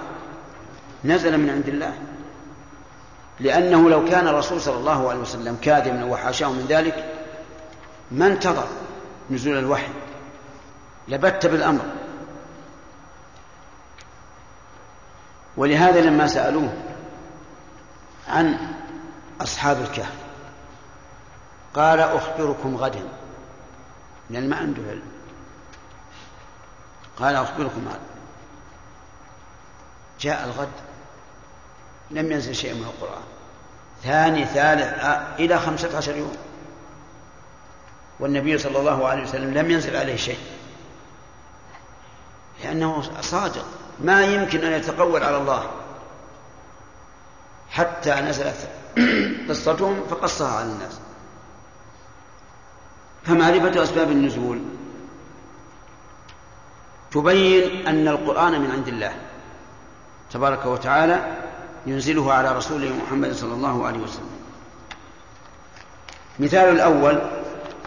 [1.05, 1.93] نزل من عند الله.
[3.39, 7.13] لأنه لو كان الرسول صلى الله عليه وسلم كاذبا وحاشاه من ذلك
[8.11, 8.67] ما انتظر
[9.31, 9.91] نزول الوحي
[11.07, 11.85] لبت بالأمر.
[15.57, 16.73] ولهذا لما سألوه
[18.29, 18.57] عن
[19.41, 20.13] أصحاب الكهف.
[21.73, 23.03] قال أخبركم غدا.
[24.29, 25.11] لأن ما عنده علم
[27.19, 27.99] قال أخبركم غدا.
[30.19, 30.69] جاء الغد.
[32.11, 33.23] لم ينزل شيء من القرآن.
[34.03, 36.37] ثاني ثالث آه، إلى خمسة عشر يوم.
[38.19, 40.39] والنبي صلى الله عليه وسلم لم ينزل عليه شيء.
[42.63, 43.65] لأنه صادق.
[43.99, 45.78] ما يمكن أن يتقول على الله.
[47.69, 48.69] حتى نزلت
[49.49, 50.99] قصتهم فقصها على الناس.
[53.23, 54.59] فمعرفة أسباب النزول؟
[57.11, 59.15] تبين أن القرآن من عند الله
[60.31, 61.37] تبارك وتعالى
[61.85, 64.39] ينزله على رسوله محمد صلى الله عليه وسلم.
[66.39, 67.21] مثال الأول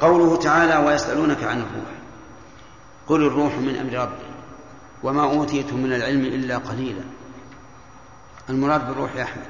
[0.00, 1.92] قوله تعالى ويسألونك عن الروح
[3.06, 4.32] قل الروح من أمر ربي
[5.02, 7.04] وما أوتيتم من العلم إلا قليلا.
[8.50, 9.46] المراد بالروح يا أحمد؟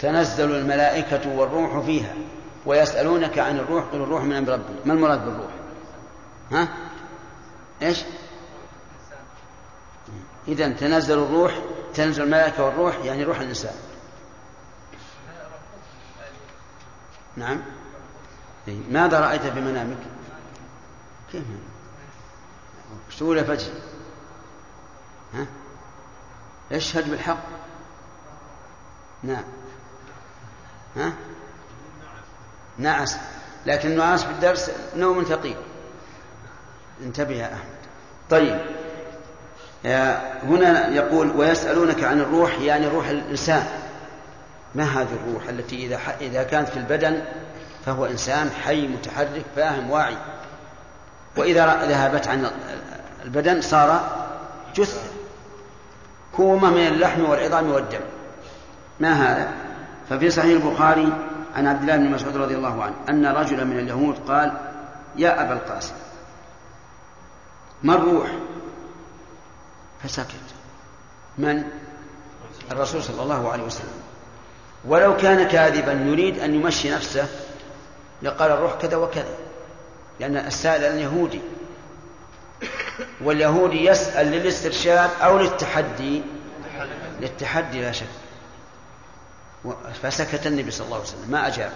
[0.00, 2.14] تنزل الملائكة والروح فيها
[2.66, 5.50] ويسألونك عن الروح قل الروح من أمر ربي ما المراد بالروح؟
[6.52, 6.68] ها؟
[7.82, 8.04] إيش؟
[10.48, 11.58] إذا تنزل الروح
[11.94, 13.74] تنزل الملائكة والروح يعني روح الإنسان.
[17.36, 17.62] نعم.
[18.68, 18.78] إيه.
[18.90, 19.98] ماذا رأيت في منامك؟
[21.32, 21.44] كيف؟
[23.10, 23.72] سولة فجر.
[25.34, 25.46] ها؟
[26.72, 27.38] اشهد بالحق.
[29.22, 29.44] نعم.
[30.96, 31.12] ها؟
[32.78, 33.16] نعس.
[33.66, 35.56] لكن النعاس في الدرس نوم ثقيل.
[37.02, 37.78] انتبه يا أحمد.
[38.30, 38.60] طيب.
[40.42, 43.66] هنا يقول ويسألونك عن الروح يعني روح الإنسان.
[44.74, 47.24] ما هذه الروح التي إذا إذا كانت في البدن
[47.86, 50.16] فهو إنسان حي متحرك فاهم واعي.
[51.36, 52.50] وإذا ذهبت عن
[53.24, 54.18] البدن صار
[54.74, 55.17] جثة.
[56.38, 58.00] كومة من اللحم والعظام والدم.
[59.00, 59.52] ما هذا؟
[60.10, 61.12] ففي صحيح البخاري
[61.54, 64.52] عن عبد الله بن مسعود رضي الله عنه أن رجلا من اليهود قال
[65.16, 65.94] يا أبا القاسم
[67.82, 68.28] ما الروح؟
[70.02, 70.48] فسكت.
[71.38, 71.64] من؟
[72.72, 74.00] الرسول صلى الله عليه وسلم.
[74.84, 77.28] ولو كان كاذبا يريد أن يمشي نفسه.
[78.22, 79.34] لقال الروح كذا وكذا
[80.20, 81.40] لأن السائل اليهودي.
[83.24, 86.22] واليهودي يسأل للاسترشاد أو للتحدي.
[87.20, 88.06] للتحدي لا شك.
[90.02, 91.30] فسكت النبي صلى الله عليه وسلم.
[91.30, 91.72] ما أجاب.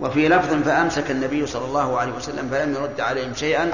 [0.00, 3.72] وفي لفظ فأمسك النبي صلى الله عليه وسلم فلم يرد عليهم شيئا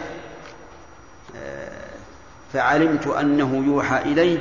[2.53, 4.39] فعلمت أنه يوحى إليه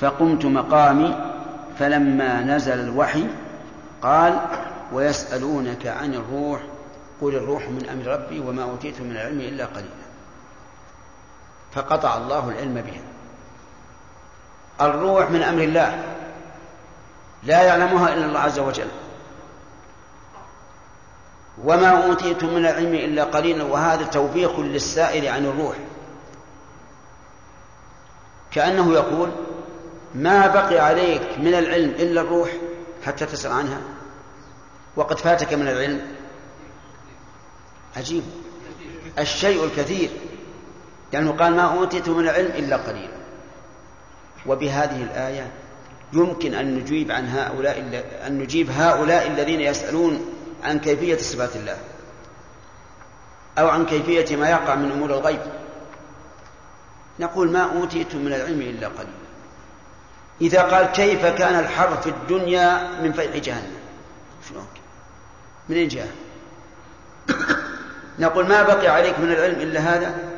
[0.00, 1.32] فقمت مقامي
[1.78, 3.24] فلما نزل الوحي
[4.02, 4.40] قال
[4.92, 6.60] ويسألونك عن الروح
[7.20, 10.05] قل الروح من أمر ربي وما أوتيت من العلم إلا قليلا.
[11.76, 13.02] فقطع الله العلم بها
[14.80, 16.04] الروح من أمر الله
[17.42, 18.88] لا يعلمها إلا الله عز وجل.
[21.64, 25.76] وما أوتيتم من العلم إلا قليلا وهذا توبيخ للسائل عن الروح.
[28.50, 29.30] كأنه يقول
[30.14, 32.50] ما بقي عليك من العلم إلا الروح
[33.06, 33.80] حتى تسأل عنها؟
[34.96, 36.06] وقد فاتك من العلم.
[37.96, 38.22] عجيب.
[39.18, 40.10] الشيء الكثير.
[41.12, 43.16] لأنه قال ما أوتيت من العلم إلا قليلا
[44.46, 45.50] وبهذه الآية
[46.12, 47.78] يمكن أن نجيب عن هؤلاء
[48.26, 50.34] أن نجيب هؤلاء الذين يسألون
[50.64, 51.76] عن كيفية صفات الله
[53.58, 55.40] أو عن كيفية ما يقع من أمور الغيب.
[57.20, 59.26] نقول ما أوتيتم من العلم إلا قليلا
[60.40, 63.76] إذا قال كيف كان الحر في الدنيا من فيح جهنم؟
[64.48, 64.66] شلون
[65.68, 66.08] منين جاء؟
[68.18, 70.35] نقول ما بقي عليك من العلم إلا هذا؟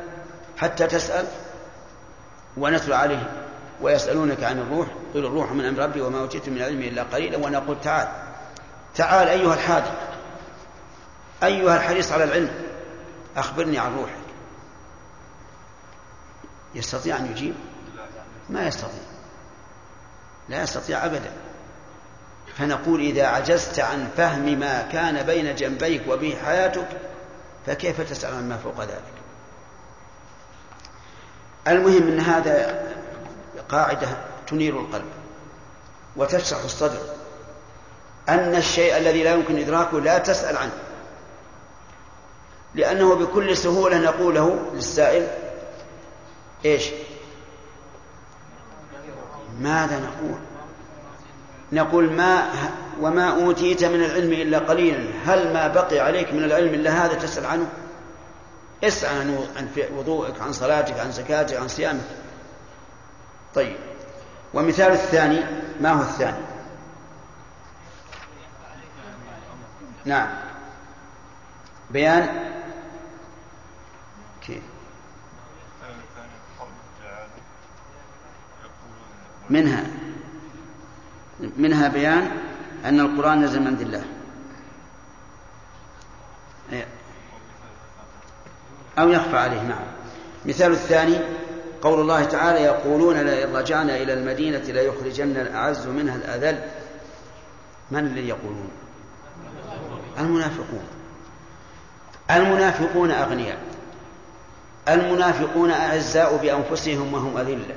[0.59, 1.25] حتى تسأل
[2.57, 3.31] ونتلو عليه
[3.81, 7.81] ويسألونك عن الروح قل الروح من أمر ربي وما أوتيت من العلم إلا قليلا ونقول
[7.81, 8.07] تعال
[8.95, 9.89] تعال أيها الحادي
[11.43, 12.51] أيها الحريص على العلم
[13.37, 14.13] أخبرني عن روحك
[16.75, 17.55] يستطيع أن يجيب؟
[18.49, 19.03] ما يستطيع
[20.49, 21.31] لا يستطيع أبدا
[22.57, 26.87] فنقول إذا عجزت عن فهم ما كان بين جنبيك وبه حياتك
[27.65, 29.18] فكيف تسأل عن ما فوق ذلك؟
[31.67, 32.85] المهم أن هذا
[33.69, 34.07] قاعدة
[34.47, 35.05] تنير القلب
[36.15, 36.99] وتشرح الصدر.
[38.29, 40.71] أن الشيء الذي لا يمكن إدراكه لا تسأل عنه.
[42.75, 45.27] لأنه بكل سهولة نقول له للسائل
[46.65, 46.89] إيش؟
[49.59, 50.39] ماذا نقول؟
[51.71, 52.49] نقول ما
[53.01, 57.45] وما أوتيت من العلم إلا قليلا هل ما بقي عليك من العلم إلا هذا تسأل
[57.45, 57.69] عنه؟
[58.83, 62.05] اسأل عن وضوءك عن صلاتك عن زكاتك عن صيامك.
[63.55, 63.75] طيب.
[64.53, 65.43] ومثال الثاني
[65.81, 66.37] ما هو الثاني؟
[70.05, 70.29] نعم.
[71.91, 72.51] بيان.
[74.41, 74.63] كيف؟
[79.49, 79.83] منها.
[81.57, 82.31] منها بيان
[82.85, 84.05] أن القرآن نزل من عند الله
[88.99, 89.85] أو يخفى عليه نعم.
[90.45, 91.19] مثال الثاني
[91.81, 96.59] قول الله تعالى يقولون لئن رجعنا إلى المدينة ليخرجن الأعز منها الأذل.
[97.91, 98.69] من الذي يقولون؟
[100.19, 100.83] المنافقون.
[102.31, 103.57] المنافقون أغنياء.
[104.89, 107.75] المنافقون أعزاء بأنفسهم وهم أذلة.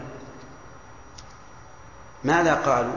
[2.25, 2.97] ماذا قالوا؟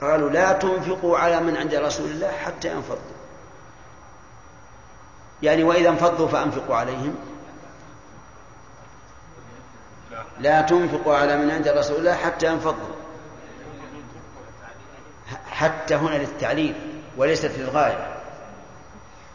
[0.00, 3.15] قالوا لا تنفقوا على من عند رسول الله حتى ينفضوا.
[5.42, 7.14] يعني وإذا انفضوا فأنفقوا عليهم.
[10.40, 12.94] لا تنفقوا على من عند رسول الله حتى ينفضوا.
[15.50, 16.74] حتى هنا للتعليل
[17.16, 18.16] وليست للغاية.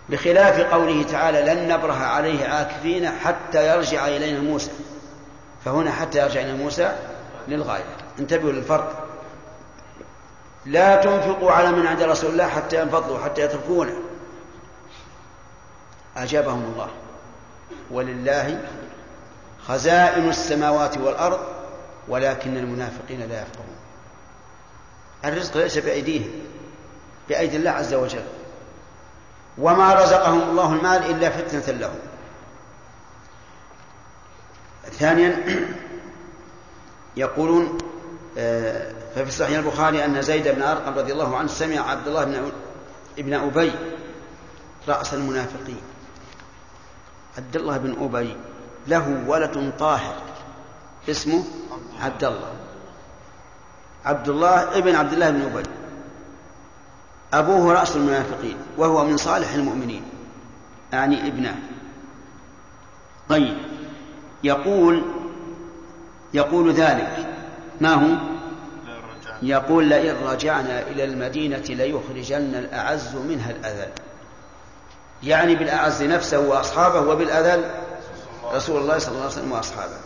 [0.09, 4.71] بخلاف قوله تعالى لن نبرح عليه عاكفين حتى يرجع إلينا موسى.
[5.65, 6.97] فهنا حتى يرجع إلينا موسى
[7.47, 7.83] للغاية.
[8.19, 9.07] انتبهوا للفرق.
[10.65, 13.93] لا تنفقوا على من عند رسول الله حتى ينفضوا حتى يتركونه
[16.17, 16.89] أجابهم الله.
[17.91, 18.61] ولله
[19.67, 21.39] خزائن السماوات والأرض
[22.07, 23.75] ولكن المنافقين لا يفقهون.
[25.25, 26.31] الرزق ليس بأيديهم
[27.29, 28.23] بأيدي الله عز وجل.
[29.57, 31.99] وما رزقهم الله المال إلا فتنة لهم.
[34.91, 35.43] ثانيا
[37.17, 37.77] يقولون
[38.37, 42.51] آه، ففي صحيح البخاري أن زيد بن أرقم رضي الله عنه سمع عبد الله
[43.17, 43.71] بن أبي
[44.87, 45.81] رأس المنافقين.
[47.37, 48.35] عبد الله بن أبي
[48.87, 50.15] له ولد طاهر
[51.09, 51.43] اسمه
[52.01, 52.53] عبد الله
[54.05, 55.63] عبد الله ابن عبد الله بن أبي.
[57.33, 60.03] أبوه رأس المنافقين وهو من صالح المؤمنين
[60.93, 61.59] يعني ابنه.
[63.29, 63.57] طيب
[64.43, 65.03] يقول
[66.33, 67.27] يقول ذلك.
[67.81, 68.17] ما هو؟
[69.41, 73.91] يقول لئن رجعنا إلى المدينة ليخرجن الأعز منها الأذل
[75.23, 77.71] يعني بالأعز نفسه وأصحابه وبالأذل
[78.53, 79.97] رسول الله صلى الله عليه وسلم وأصحابه.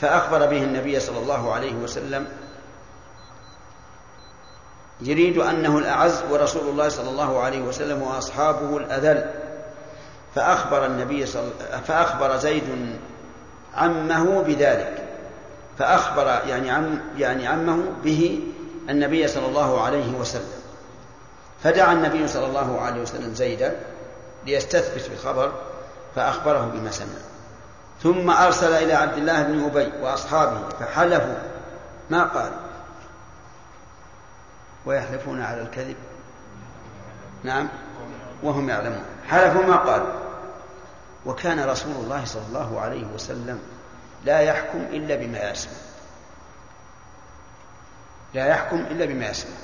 [0.00, 2.26] فأخبر به النبي صلى الله عليه وسلم
[5.00, 9.30] يريد أنه الأعز ورسول الله صلى الله عليه وسلم وأصحابه الأذل.
[10.34, 11.50] فأخبر النبي صلى
[11.86, 12.98] فأخبر زيد
[13.74, 15.04] عمه بذلك.
[15.78, 18.40] فأخبر يعني عم يعني عمه به
[18.88, 20.60] النبي صلى الله عليه وسلم.
[21.62, 23.76] فدعا النبي صلى الله عليه وسلم زيدا
[24.46, 25.52] ليستثبت الخبر
[26.14, 27.18] فأخبره بما سمع.
[28.02, 31.34] ثم أرسل إلى عبد الله بن أبي وأصحابه فحلفوا.
[32.10, 32.52] ما قال؟
[34.86, 35.96] ويحلفون على الكذب.
[37.42, 37.68] نعم.
[38.42, 39.04] وهم يعلمون.
[39.28, 40.02] حلفوا ما قال.
[41.26, 43.60] وكان رسول الله صلى الله عليه وسلم
[44.24, 45.72] لا يحكم إلا بما يسمع.
[48.34, 49.56] لا يحكم إلا بما يسمع.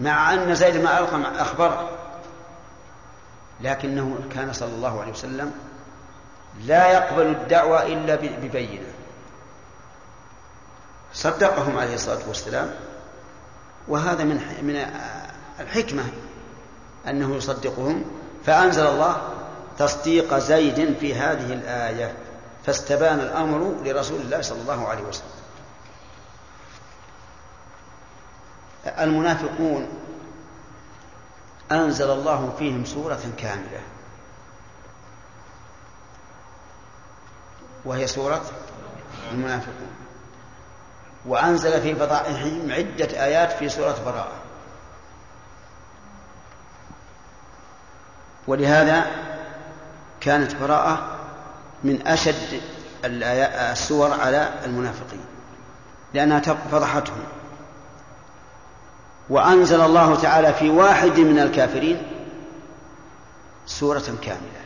[0.00, 1.90] مع أن زيد بن أرقم أخبره.
[3.60, 5.52] لكنه كان صلى الله عليه وسلم
[6.64, 8.86] لا يقبل الدعوة إلا ببينة.
[11.14, 12.74] صدقهم عليه الصلاة والسلام.
[13.88, 14.86] وهذا من من
[15.60, 16.04] الحكمة
[17.08, 18.04] أنه يصدقهم.
[18.46, 19.32] فأنزل الله
[19.78, 22.12] تصديق زيد في هذه الآية
[22.66, 25.30] فاستبان الأمر لرسول الله صلى الله عليه وسلم.
[28.86, 29.88] المنافقون
[31.72, 33.80] أنزل الله فيهم سورة كاملة.
[37.84, 38.42] وهي سورة
[39.32, 39.90] المنافقون.
[41.26, 44.36] وأنزل في فضائحهم عدة آيات في سورة براءة.
[48.46, 49.06] ولهذا
[50.20, 51.18] كانت براءة
[51.84, 52.60] من أشد
[53.04, 55.24] السور على المنافقين
[56.14, 57.37] لأنها فضحتهم.
[59.30, 62.02] وأنزل الله تعالى في واحد من الكافرين
[63.66, 64.62] سورة كاملة.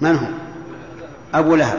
[0.00, 0.26] من هو؟
[1.38, 1.78] أبو لهب.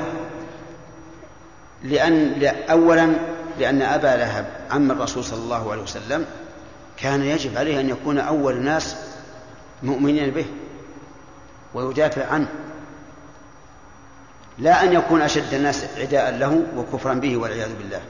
[1.84, 3.14] لأن أولا
[3.60, 6.26] لأن أبا لهب عم الرسول صلى الله عليه وسلم
[6.98, 8.96] كان يجب عليه أن يكون أول الناس
[9.84, 10.46] مؤمنين به
[11.74, 12.48] ويدافع عنه.
[14.58, 18.02] لا أن يكون أشد الناس عداء له وكفرا به والعياذ بالله.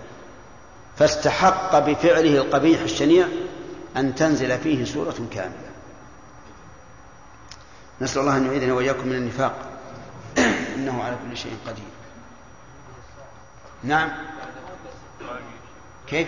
[1.00, 3.28] فاستحق بفعله القبيح الشنيع
[3.97, 5.70] أن تنزل فيه سورة كاملة.
[8.02, 9.70] نسأل الله أن يعيذنا وإياكم من النفاق.
[10.76, 11.86] إنه على كل شيء قدير.
[13.84, 14.12] نعم.
[16.08, 16.28] كيف؟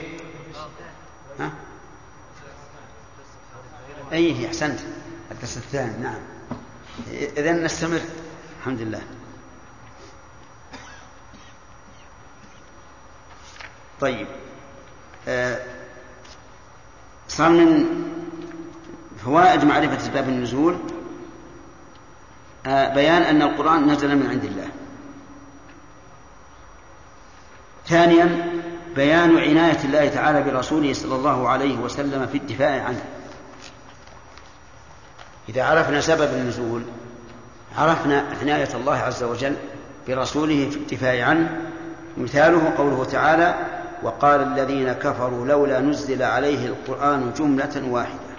[1.39, 1.51] ها؟
[4.11, 4.79] أي أحسنت.
[5.31, 6.19] الدرس الثاني نعم.
[7.11, 8.01] إذا نستمر.
[8.59, 9.01] الحمد لله.
[14.01, 14.27] طيب.
[17.27, 17.85] صار من
[19.25, 20.77] فوائد معرفة أسباب النزول
[22.65, 24.67] آه بيان أن القرآن نزل من عند الله.
[27.87, 28.51] ثانيا
[28.95, 33.03] بيان عناية الله تعالى برسوله صلى الله عليه وسلم في الدفاع عنه.
[35.49, 36.83] إذا عرفنا سبب النزول
[37.77, 39.55] عرفنا عناية الله عز وجل
[40.07, 41.61] برسوله في الدفاع عنه
[42.17, 43.55] مثاله قوله تعالى
[44.03, 48.31] وقال الذين كفروا لولا نزل عليه القرآن جملة واحدة.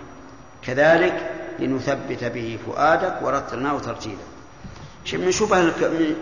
[0.62, 4.32] كذلك لنثبت به فؤادك ورتلناه ترتيلا
[5.12, 5.62] من شبه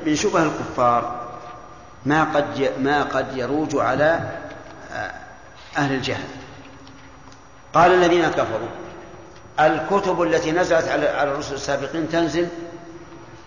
[0.07, 1.31] من شبه الكفار
[2.07, 4.21] ما قد ما قد يروج على
[4.93, 5.13] آه،
[5.77, 6.29] أهل الجهل.
[7.75, 8.69] قال الذين كفروا
[9.61, 12.49] الكتب التي نزلت على الرسل السابقين تنزل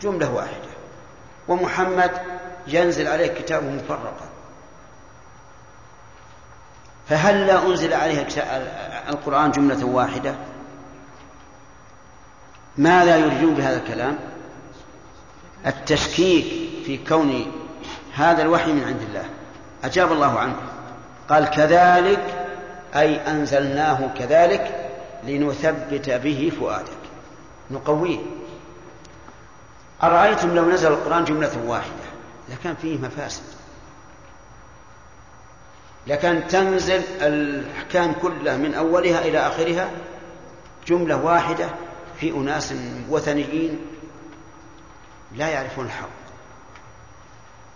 [0.02, 0.74] جملة واحدة.
[1.48, 2.12] ومحمد
[2.68, 4.33] ينزل عليه كتابه مفرقا.
[7.14, 8.28] فهل لا أنزل عليه
[9.09, 10.36] القرآن جملة واحدة؟
[12.78, 14.18] ماذا يريدون بهذا الكلام؟
[15.66, 16.45] التشكيك
[16.86, 17.51] في كون
[18.14, 19.26] هذا الوحي من عند الله.
[19.84, 20.55] أجاب الله عنه.
[21.30, 22.47] قال كذلك
[22.95, 24.89] أي أنزلناه كذلك
[25.24, 27.03] لنثبت به فؤادك.
[27.72, 28.20] نقويه
[30.03, 32.05] أرأيتم لو نزل القرآن جملة واحدة؟
[32.49, 33.53] لكان فيه مفاسد.
[36.08, 39.91] لكان تنزل الأحكام كلها من أولها إلى آخرها
[40.88, 41.70] جملة واحدة
[42.20, 42.74] في أناس
[43.10, 43.80] وثنيين
[45.36, 46.10] لا يعرفون الحق.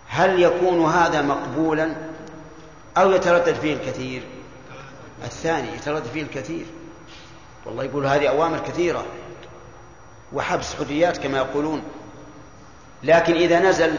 [0.08, 1.94] هل يكون هذا مقبولا
[2.96, 4.22] أو يتردد فيه الكثير؟
[5.24, 6.66] الثاني يتردد فيه الكثير.
[7.66, 9.06] والله يقول هذه أوامر كثيرة
[10.32, 11.82] وحبس حريات كما يقولون
[13.02, 13.94] لكن إذا نزل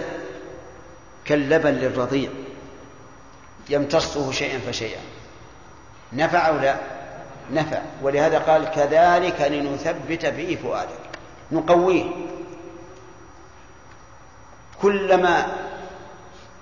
[1.25, 2.29] كاللبن للرضيع.
[3.69, 4.99] يمتصه شيئا فشيئا.
[6.13, 6.75] نفع أو لا؟
[7.51, 7.81] نفع.
[8.01, 11.09] ولهذا قال كذلك لنثبت به فؤادك.
[11.51, 12.05] نقويه.
[14.81, 15.47] كلما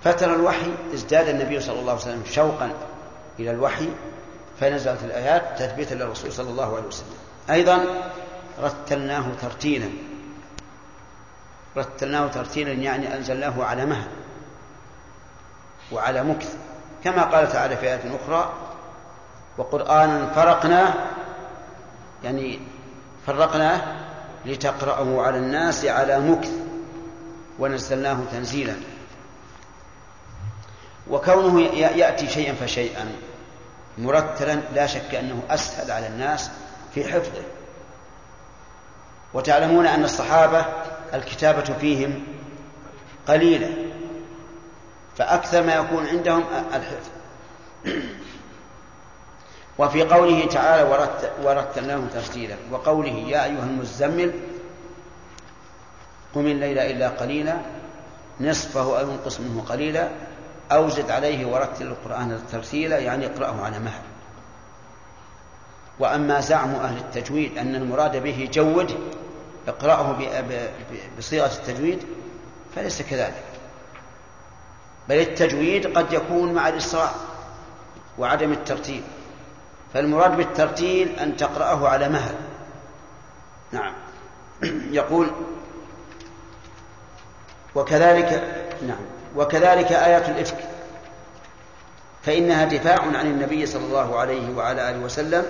[0.04, 2.72] فتر الوحي ازداد النبي صلى الله عليه وسلم شوقا
[3.38, 3.88] إلى الوحي
[4.60, 7.16] فنزلت الآيات تثبيتا للرسول صلى الله عليه وسلم.
[7.50, 7.84] أيضا
[8.60, 9.88] رتلناه ترتيلا.
[11.76, 14.08] رتلناه ترتيلا يعني أنزلناه على مهل
[15.92, 16.56] وعلى مكث.
[17.04, 18.52] كما قال تعالى في آية أخرى
[19.58, 20.94] وقرآنا فرقناه
[22.24, 22.60] يعني
[23.26, 23.80] فرقناه
[24.44, 26.50] لتقرأه على الناس على مكث
[27.58, 28.74] ونزلناه تنزيلا.
[31.10, 33.12] وكونه يأتي شيئا فشيئا
[33.98, 36.50] مرتلا لا شك أنه أسهل على الناس
[36.94, 37.42] في حفظه.
[39.34, 40.64] وتعلمون أن الصحابة
[41.14, 42.22] الكتابة فيهم
[43.28, 43.87] قليلة.
[45.18, 47.08] فأكثر ما يكون عندهم الحفظ.
[49.78, 51.08] وفي قوله تعالى
[51.42, 54.32] ورتلناه ترتيلا وقوله يا أيها المزمل
[56.34, 57.56] قم الليل إلا قليلا
[58.40, 60.08] نصفه أو انقص منه قليلا
[60.72, 64.02] أو زد عليه ورتل القرآن ترتيلا يعني اقرأه على مهل.
[65.98, 68.94] وأما زعم أهل التجويد أن المراد به جود
[69.68, 70.18] اقرأه
[71.18, 72.02] بصيغة التجويد
[72.74, 73.47] فليس كذلك.
[75.08, 77.10] بل التجويد قد يكون مع الإسراع
[78.18, 79.02] وعدم الترتيب.
[79.94, 82.34] فالمراد بالترتيل أن تقرأه على مهل.
[83.72, 83.94] نعم.
[85.00, 85.30] يقول
[87.74, 88.54] وكذلك
[88.88, 89.00] نعم
[89.36, 90.58] وكذلك آيات الإفك.
[92.22, 95.44] فإنها دفاع عن النبي صلى الله عليه وعلى آله وسلم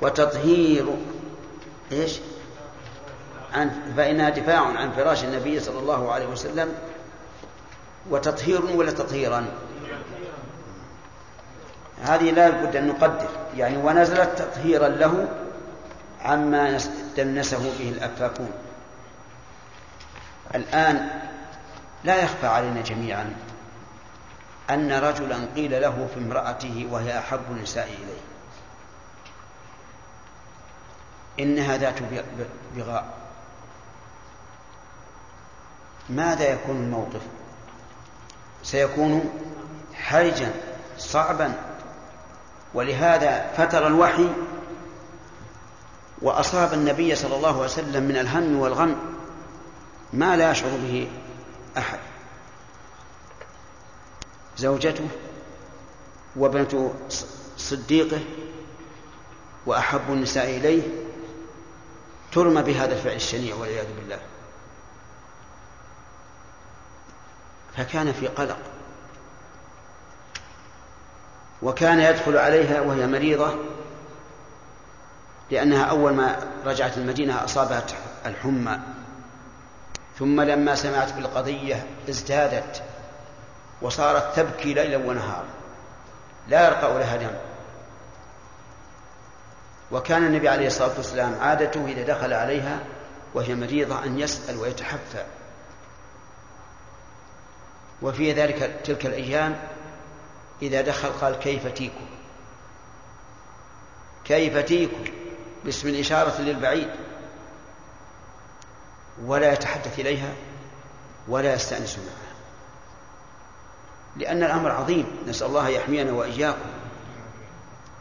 [0.00, 0.86] وتطهير.
[1.92, 2.20] إيش؟
[3.54, 6.72] عن فإنها دفاع عن فراش النبي صلى الله عليه وسلم
[8.10, 9.46] وتطهير ولا تطهيرا.
[12.02, 13.28] هذه لا بد أن نقدر.
[13.56, 15.28] يعني ونزلت تطهيرا له
[16.20, 16.78] عما
[17.16, 18.50] دنسه به الأفاكون.
[20.54, 21.08] الآن
[22.04, 23.36] لا يخفى علينا جميعا
[24.70, 28.20] أن رجلا قيل له في امرأته وهي أحب النساء إليه.
[31.40, 31.94] إنها ذات
[32.76, 33.04] بغاء.
[36.08, 37.20] ماذا يكون الموقف؟
[38.62, 39.30] سيكون
[39.94, 40.52] حرجا
[40.98, 41.52] صعبا.
[42.74, 44.28] ولهذا فتر الوحي
[46.22, 48.96] وأصاب النبي صلى الله عليه وسلم من الهم والغم
[50.12, 51.08] ما لا يشعر به
[51.78, 51.98] أحد.
[54.56, 55.08] زوجته
[56.36, 56.94] وابنة
[57.56, 58.20] صديقه
[59.66, 60.82] وأحب النساء إليه
[62.32, 64.18] ترمى بهذا الفعل الشنيع والعياذ بالله.
[67.78, 68.56] فكان في قلق.
[71.62, 73.54] وكان يدخل عليها وهي مريضة
[75.50, 77.82] لأنها أول ما رجعت المدينة أصابها
[78.26, 78.78] الحمى.
[80.18, 82.82] ثم لما سمعت بالقضية ازدادت
[83.82, 85.48] وصارت تبكي ليلا ونهارا
[86.48, 87.36] لا يرقى لها دم.
[89.90, 92.78] وكان النبي عليه الصلاة والسلام عادته إذا دخل عليها
[93.34, 95.24] وهي مريضة أن يسأل ويتحفى.
[98.02, 99.60] وفي ذلك تلك الأيام
[100.62, 102.06] إذا دخل قال كيف تيكم؟
[104.24, 105.04] كيف تيكم؟
[105.64, 106.88] باسم الإشارة للبعيد.
[109.24, 110.32] ولا يتحدث إليها
[111.28, 112.34] ولا يستأنس معها.
[114.16, 115.06] لأن الأمر عظيم.
[115.26, 116.68] نسأل الله يحمينا وإياكم.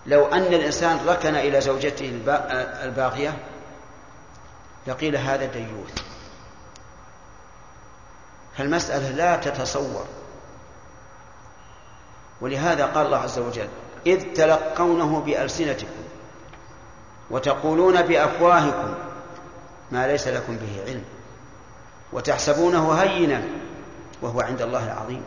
[0.05, 2.09] لو أن الإنسان ركن إلى زوجته
[2.83, 3.37] الباغية
[4.87, 6.16] لقيل هذا ديوث.
[8.57, 10.05] فالمسألة لا تتصور.
[12.41, 13.67] ولهذا قال الله عز وجل
[14.05, 15.87] إذ تلقونه بألسنتكم
[17.29, 18.93] وتقولون بأفواهكم
[19.91, 21.03] ما ليس لكم به علم
[22.13, 23.43] وتحسبونه هينا
[24.21, 25.23] وهو عند الله العظيم.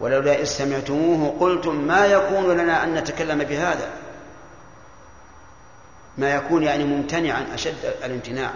[0.00, 3.90] ولولا إذ سمعتموه قلتم ما يكون لنا أن نتكلم بهذا؟
[6.18, 8.52] ما يكون يعني ممتنعا أشد الامتناع.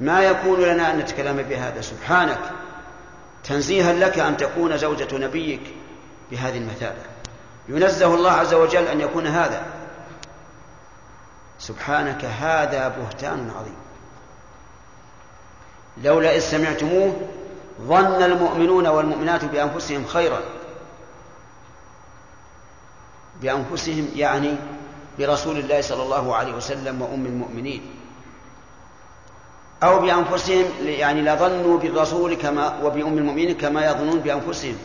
[0.00, 1.80] ما يكون لنا أن نتكلم بهذا.
[1.80, 2.40] سبحانك.
[3.44, 5.74] تنزيها لك أن تكون زوجة نبيك
[6.30, 7.02] بهذه المثابة.
[7.68, 9.66] ينزه الله عز وجل أن يكون هذا.
[11.58, 13.76] سبحانك هذا بهتان عظيم.
[16.02, 17.20] لولا إذ سمعتموه
[17.80, 20.40] ظن المؤمنون والمؤمنات بأنفسهم خيرا.
[23.42, 24.56] بأنفسهم يعني
[25.18, 28.01] برسول الله صلى الله عليه وسلم وأم المؤمنين.
[29.82, 34.76] أو بأنفسهم يعني لظنوا بالرسول كما وبأم المؤمنين كما يظنون بأنفسهم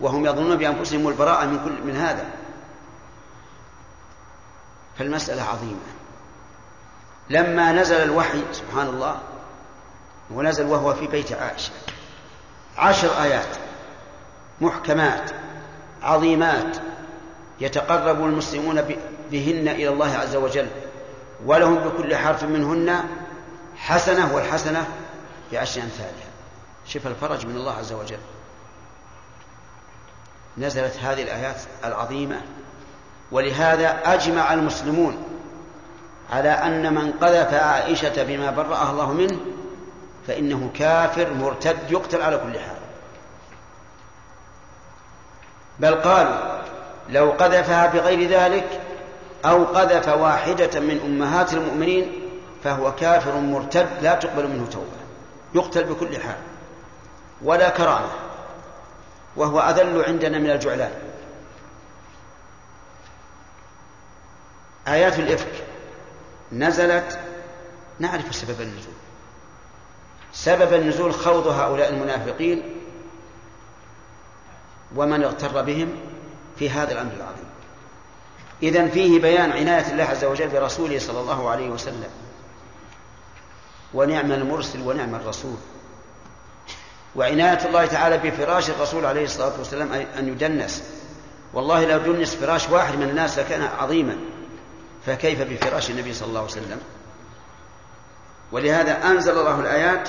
[0.00, 2.26] وهم يظنون بأنفسهم البراءة من كل من هذا.
[4.98, 5.96] فالمسألة عظيمة.
[7.30, 9.16] لما نزل الوحي سبحان الله
[10.30, 11.72] ونزل وهو في بيت عائشة
[12.78, 13.56] عشر آيات
[14.60, 15.30] محكمات
[16.02, 16.76] عظيمات
[17.60, 18.82] يتقرب المسلمون
[19.30, 20.66] بهن إلى الله عز وجل
[21.46, 23.04] ولهم بكل حرف منهن
[23.76, 24.86] حسنة والحسنة
[25.52, 26.30] بعشر أمثالها.
[26.86, 28.18] شف الفرج من الله عز وجل.
[30.58, 32.40] نزلت هذه الآيات العظيمة.
[33.32, 35.22] ولهذا أجمع المسلمون
[36.30, 39.40] على أن من قذف عائشة بما برأها الله منه
[40.26, 42.76] فإنه كافر مرتد يقتل على كل حال.
[45.78, 46.62] بل قالوا
[47.08, 48.80] لو قذفها بغير ذلك
[49.44, 52.25] أو قذف واحدة من أمهات المؤمنين
[52.66, 54.96] فهو كافر مرتد لا تقبل منه توبة.
[55.54, 56.36] يقتل بكل حال.
[57.42, 58.08] ولا كرامة.
[59.36, 60.92] وهو أذل عندنا من الجعلان.
[64.88, 65.64] آيات الإفك.
[66.52, 67.18] نزلت.
[67.98, 68.94] نعرف سبب النزول.
[70.32, 72.62] سبب النزول خوض هؤلاء المنافقين
[74.96, 75.96] ومن اغتر بهم
[76.58, 77.50] في هذا الأمر العظيم.
[78.62, 82.25] إذا فيه بيان عناية الله عز وجل برسوله صلى الله عليه وسلم.
[83.94, 85.56] ونعم المرسل ونعم الرسول.
[87.16, 90.82] وعناية الله تعالى بفراش الرسول عليه الصلاة والسلام أن يدنس.
[91.54, 94.16] والله لو دنس فراش واحد من الناس لكان عظيما.
[95.06, 96.80] فكيف بفراش النبي صلى الله عليه وسلم؟
[98.52, 100.08] ولهذا أنزل الله الآيات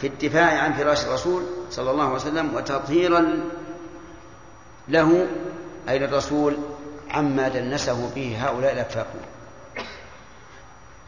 [0.00, 3.44] في الدفاع عن فراش الرسول صلى الله عليه وسلم وتطهيرا
[4.88, 5.26] له
[5.88, 6.56] أي للرسول
[7.10, 9.22] عما دنسه به هؤلاء الأفاقون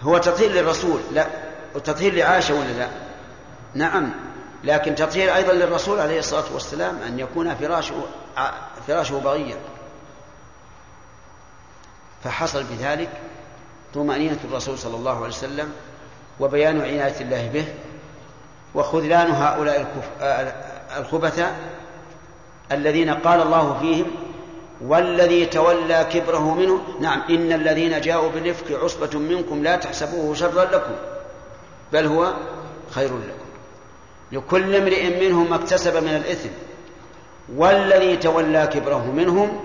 [0.01, 1.27] هو تطهير للرسول لا
[1.75, 2.89] وتطهير لعائشة ولا لا؟
[3.75, 4.13] نعم
[4.65, 7.95] لكن تطهير أيضا للرسول عليه الصلاة والسلام أن يكون فراشه
[8.87, 9.57] فراشه بغيا.
[12.25, 13.11] فحصل بذلك
[13.95, 15.73] طمأنينة الرسول صلى الله عليه وسلم
[16.41, 17.65] وبيان عناية الله به
[18.75, 19.87] وخذلان هؤلاء
[20.97, 21.57] الخبثاء
[22.73, 24.07] الذين قال الله فيهم
[24.81, 30.93] والذي تولى كبره منه نعم إن الذين جاءوا بالرفق عصبة منكم لا تحسبوه شرا لكم
[31.93, 32.35] بل هو
[32.91, 33.51] خير لكم.
[34.33, 36.49] لكل امرئ منهم ما اكتسب من الإثم
[37.55, 39.61] والذي تولى كبره منهم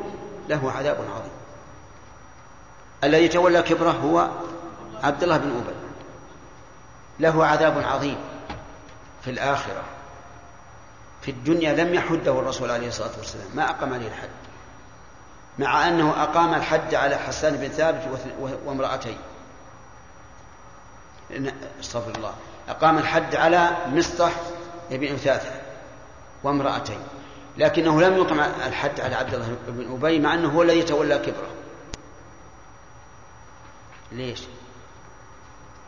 [0.49, 1.31] له عذاب عظيم.
[3.03, 4.29] الذي تولى كبره هو
[5.03, 5.75] عبد الله بن أبي
[7.19, 8.17] له عذاب عظيم
[9.23, 9.83] في الآخرة.
[11.21, 14.29] في الدنيا لم يحده الرسول عليه الصلاة والسلام ما أقام عليه الحد
[15.59, 18.01] مع أنه أقام الحد على حسان بن ثابت
[18.65, 19.17] وامرأتين.
[21.79, 22.33] استغفر الله.
[22.69, 24.31] أقام الحد على مصطح
[24.91, 25.51] بن أثاثة
[26.43, 26.99] وامرأتين
[27.57, 31.49] لكنه لم يقم الحد على عبد الله بن أبي مع أنه هو الذي تولى كبره.
[34.11, 34.41] ليش؟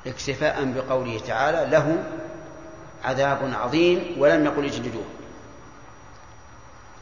[0.07, 2.03] اكتفاء بقوله تعالى له
[3.03, 5.05] عذاب عظيم ولم يقل اجلدوه.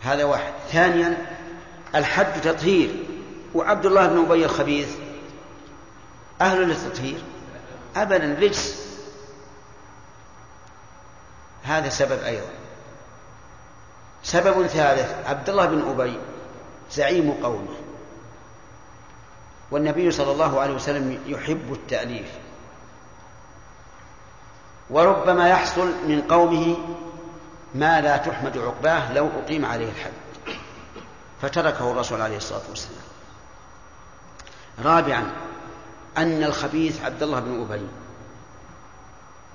[0.02, 0.53] هذا واحد.
[0.72, 1.26] ثانيا
[1.95, 3.03] الحد تطهير.
[3.56, 4.95] وعبد الله بن أبي الخبيث
[6.41, 7.24] أهل للتطهير.
[7.95, 8.85] أبدا رجس
[11.63, 12.49] هذا سبب أيضا.
[14.23, 16.19] سبب ثالث عبد الله بن أبي
[16.91, 17.76] زعيم قومه.
[19.72, 22.27] والنبي صلى الله عليه وسلم يحب التأليف.
[24.89, 26.77] وربما يحصل من قومه
[27.76, 30.11] ما لا تحمد عقباه لو أقيم عليه الحد.
[31.41, 33.01] فتركه الرسول عليه الصلاة والسلام.
[34.84, 35.31] رابعا
[36.18, 37.88] أن الخبيث عبد الله بن أبي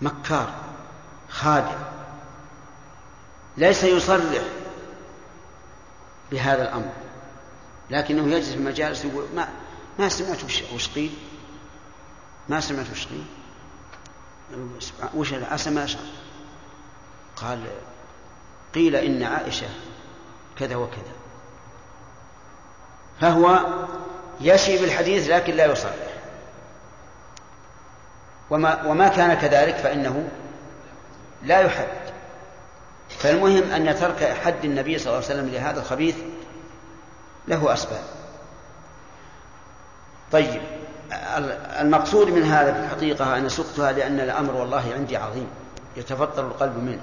[0.01, 0.55] مكار
[1.31, 1.77] خادع
[3.57, 4.43] ليس يصرح
[6.31, 6.93] بهذا الأمر
[7.91, 9.49] لكنه يجلس في المجالس يقول ما
[9.99, 11.11] ما سمعت وش قيل؟
[12.49, 13.25] ما سمعت وش قيل؟
[15.15, 15.87] وش أسمى
[17.37, 17.67] قال
[18.75, 19.69] قيل إن عائشة
[20.59, 21.13] كذا وكذا.
[23.21, 23.61] فهو
[24.41, 26.10] يشي بالحديث لكن لا يصرح.
[28.51, 30.29] وما, وما كان كذلك فإنه
[31.43, 31.89] لا يحد
[33.09, 36.17] فالمهم أن ترك حد النبي صلى الله عليه وسلم لهذا الخبيث
[37.49, 38.03] له أسباب.
[40.33, 40.63] طيب
[41.81, 45.49] المقصود من هذا في الحقيقة أنا سقتها لأن الأمر والله عندي عظيم
[45.97, 47.01] يتفطر القلب منه.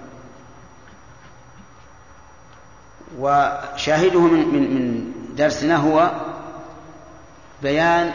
[3.19, 6.11] وشاهده من من من درسنا هو
[7.61, 8.11] بيان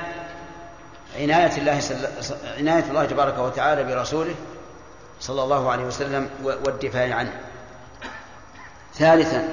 [1.18, 1.80] عناية الله
[2.58, 4.34] عناية الله تبارك وتعالى برسوله
[5.20, 7.32] صلى الله عليه وسلم والدفاع عنه.
[8.94, 9.48] ثالثا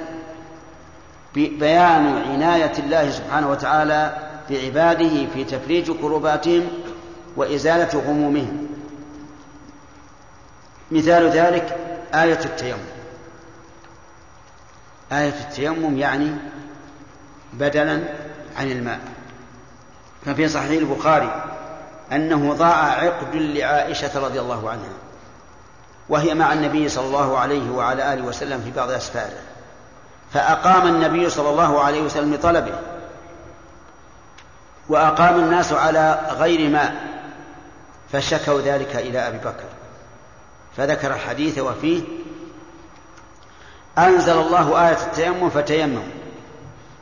[1.35, 6.67] بيان عناية الله سبحانه وتعالى بعباده في تفريج كرباتهم
[7.35, 8.67] وإزالة غمومهم.
[10.91, 11.77] مثال ذلك
[12.13, 12.79] آية التيمم.
[15.11, 16.31] آية التيمم يعني
[17.53, 18.03] بدلا
[18.57, 18.99] عن الماء
[20.25, 21.43] ففي صحيح البخاري
[22.11, 24.93] أنه ضاع عقد لعائشة رضي الله عنها
[26.09, 29.41] وهي مع النبي صلى الله عليه وعلى آله وسلم في بعض أسفاره
[30.33, 32.79] فأقام النبي صلى الله عليه وسلم بطلبه
[34.89, 37.09] وأقام الناس على غير ماء
[38.11, 39.69] فشكوا ذلك إلى أبي بكر
[40.77, 42.03] فذكر الحديث وفيه
[43.97, 46.03] أنزل الله آية التيمم فتيمموا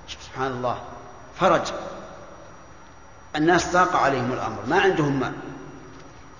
[0.07, 0.77] سبحان الله
[1.39, 1.61] فرج
[3.38, 5.34] الناس ضاق عليهم الأمر ما عندهم ماء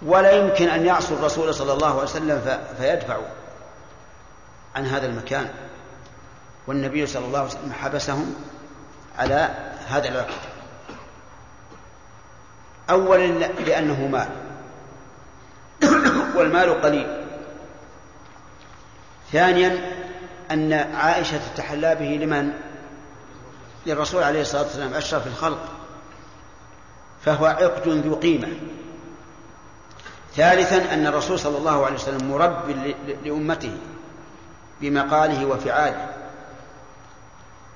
[0.06, 3.26] ولا يمكن أن يعصوا الرسول صلى الله عليه وسلم فيدفعوا
[4.76, 5.50] عن هذا المكان.
[6.68, 8.36] والنبي صلى الله عليه وسلم حبسهم
[9.18, 9.50] على
[9.88, 10.34] هذا العقد
[12.90, 14.30] أولا لأنه مال.
[16.36, 17.26] والمال قليل.
[19.32, 19.94] ثانيا
[20.52, 22.54] أن عائشة تحلى به لمن؟
[23.86, 25.77] للرسول عليه الصلاة والسلام أشرف الخلق.
[27.28, 28.48] فهو عقد ذو قيمة.
[30.36, 32.70] ثالثا أن الرسول صلى الله عليه وسلم مرب
[33.24, 33.78] لأمته
[34.82, 36.08] بمقاله وفعاله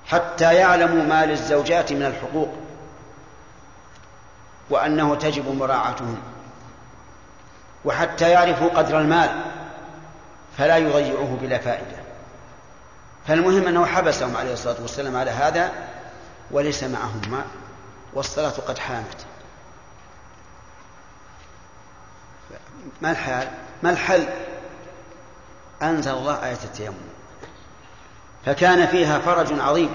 [0.05, 2.49] حتى يعلموا ما للزوجات من الحقوق
[4.69, 6.17] وأنه تجب مراعاتهن
[7.85, 9.29] وحتى يعرفوا قدر المال
[10.57, 11.97] فلا يضيعوه بلا فائدة.
[13.27, 15.71] فالمهم أنه حبسهم عليه الصلاة والسلام على هذا
[16.51, 17.45] وليس معهم ماء
[18.13, 19.30] والصلاة قد حانت
[23.01, 23.47] ما الحال؟
[23.83, 24.27] ما الحل؟
[25.81, 26.95] أنزل الله آية التيمم.
[28.45, 29.89] فكان فيها فرج عظيم.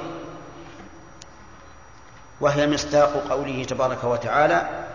[2.40, 4.86] وهي مصداق قوله تبارك وتعالى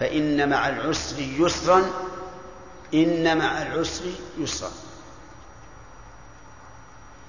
[0.00, 1.82] فإن مع العسر يسرا
[2.94, 4.04] إن مع العسر
[4.38, 4.70] يسرا.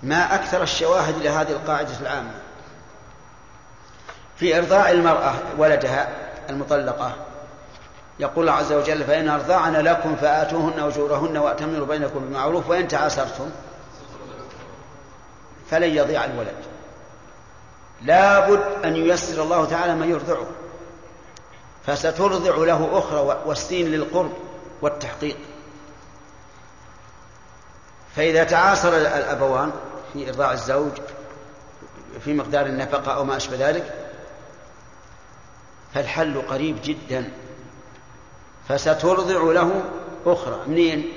[0.04, 2.32] ما أكثر الشواهد لهذه القاعدة العامة.
[4.38, 6.10] في إرضاع المرأة ولدها
[6.50, 7.16] المطلقة
[8.20, 13.50] يقول الله عز وجل فإن أرضعن لكم فآتوهن أجورهن وأتمروا بينكم بالمعروف وإن تعاسرتم
[15.70, 16.56] فلن يضيع الولد.
[18.02, 20.48] لابد أن ييسر الله تعالى من يرضعه.
[21.86, 24.34] فسترضع له أخرى والسين للقرب
[24.82, 25.38] والتحقيق.
[28.16, 29.72] فإذا تعاصر الأبوان
[30.14, 30.92] في إرضاع الزوج
[32.26, 33.94] في مقدار النفقة أو ما أشبه ذلك
[35.94, 37.32] فالحل قريب جدا.
[38.70, 39.84] فسترضع له
[40.26, 40.62] أخرى.
[40.68, 41.14] منين؟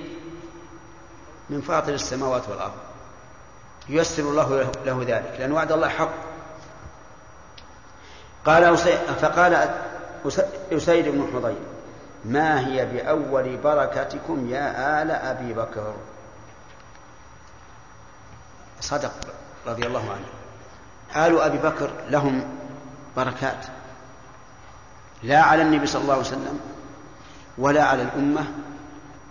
[1.51, 2.73] من فاطر السماوات والأرض.
[3.89, 6.13] ييسر الله له ذلك لأن وعد الله حق.
[8.47, 8.77] قال
[9.21, 9.75] فقال
[10.73, 11.57] أسيد بن حضير
[12.25, 15.95] ما هي بأول بركتكم يا آل أبي بكر؟
[18.81, 19.13] صدق
[19.67, 21.27] رضي الله عنه.
[21.27, 22.59] آل أبي بكر لهم
[23.17, 23.67] بركات.
[25.23, 26.61] لا على النبي صلى الله عليه وسلم
[27.59, 28.45] ولا على الأمة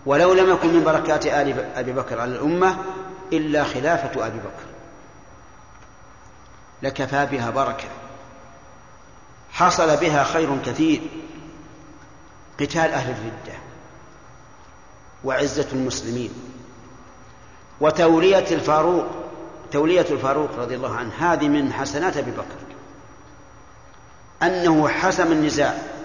[0.06, 2.77] ولو لم يكن من بركات آل أبي بكر على الأمة
[3.34, 4.72] إلا خلافة أبي بكر.
[6.81, 7.88] لكفى بها بركة.
[9.52, 11.02] حصل بها خير كثير.
[12.60, 13.57] قتال أهل الردة
[15.23, 16.34] وعزة المسلمين
[17.81, 19.06] وتولية الفاروق
[19.72, 22.61] تولية الفاروق رضي الله عنه هذه من حسنات أبي بكر.
[24.43, 26.01] أنه حسم النزاع.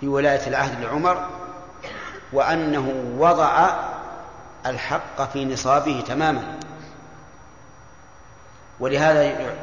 [0.00, 1.28] في ولاية العهد لعمر
[2.32, 3.70] وأنه وضع
[4.66, 6.58] الحق في نصابه تماما.
[8.80, 9.54] ولهذا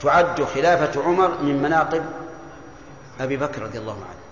[0.00, 2.04] تعد خلافة عمر من مناقب
[3.20, 4.22] أبي بكر رضي الله عنه.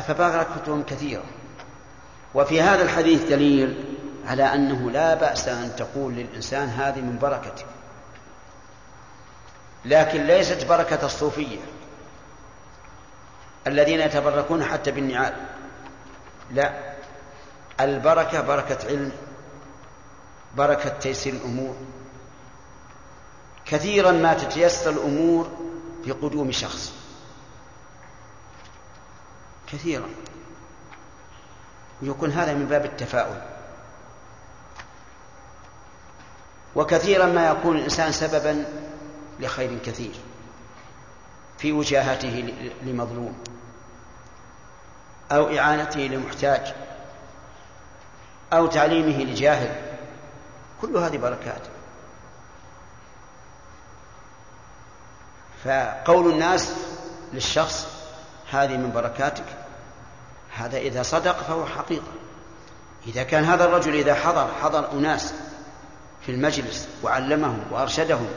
[0.00, 1.24] فبركتهم كثيرة
[2.34, 3.84] وفي هذا الحديث دليل
[4.26, 7.66] على أنه لا بأس أن تقول للإنسان هذه من بركتك
[9.84, 11.58] لكن ليست بركة الصوفية.
[13.70, 15.34] الذين يتبركون حتى بالنعال.
[16.52, 16.94] لا.
[17.80, 19.12] البركة بركة علم
[20.56, 21.76] بركة تيسير الأمور.
[23.66, 25.50] كثيرا ما تتيسر الأمور
[26.06, 26.92] بقدوم شخص.
[29.72, 30.08] كثيرا.
[32.02, 33.40] ويكون هذا من باب التفاؤل.
[36.76, 38.64] وكثيرا ما يكون الإنسان سببا
[39.40, 40.14] لخير كثير.
[41.58, 43.38] في وجاهته لمظلوم.
[45.32, 46.74] أو إعانته لمحتاج
[48.52, 49.82] أو تعليمه لجاهل.
[50.80, 51.62] كل هذه بركات.
[55.64, 56.72] فقول الناس
[57.32, 57.86] للشخص
[58.50, 59.44] هذه من بركاتك.
[60.56, 62.12] هذا إذا صدق فهو حقيقة.
[63.06, 65.34] إذا كان هذا الرجل إذا حضر حضر أناس
[66.26, 68.28] في المجلس وعلمهم وأرشدهم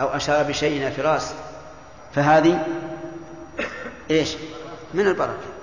[0.00, 1.32] أو أشار بشيء في رأس
[2.14, 2.66] فهذه
[4.10, 4.36] إيش؟
[4.94, 5.59] من البركة.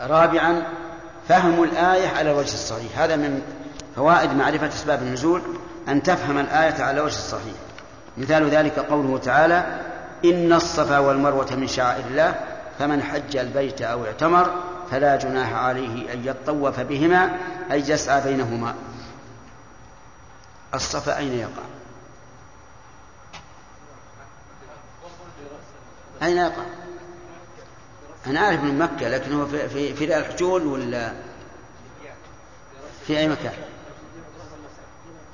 [0.00, 0.62] رابعا
[1.28, 2.98] فهم الآية على الوجه الصحيح.
[2.98, 3.42] هذا من
[3.96, 5.42] فوائد معرفة أسباب النزول
[5.88, 7.54] أن تفهم الآية على وجه الصحيح.
[8.16, 9.80] مثال ذلك قوله تعالى
[10.24, 12.34] إن الصفا والمروة من شعائر الله
[12.78, 14.54] فمن حج البيت أو اعتمر
[14.90, 17.36] فلا جناح عليه أن يطوف بهما
[17.72, 18.74] أي يسعى بينهما.
[20.74, 21.62] الصفا أين يقع؟
[26.22, 26.62] أين يقع؟
[28.26, 31.12] أنا أعرف من مكة لكن هو في في, في الحجول ولا؟
[33.06, 33.54] في أي مكان؟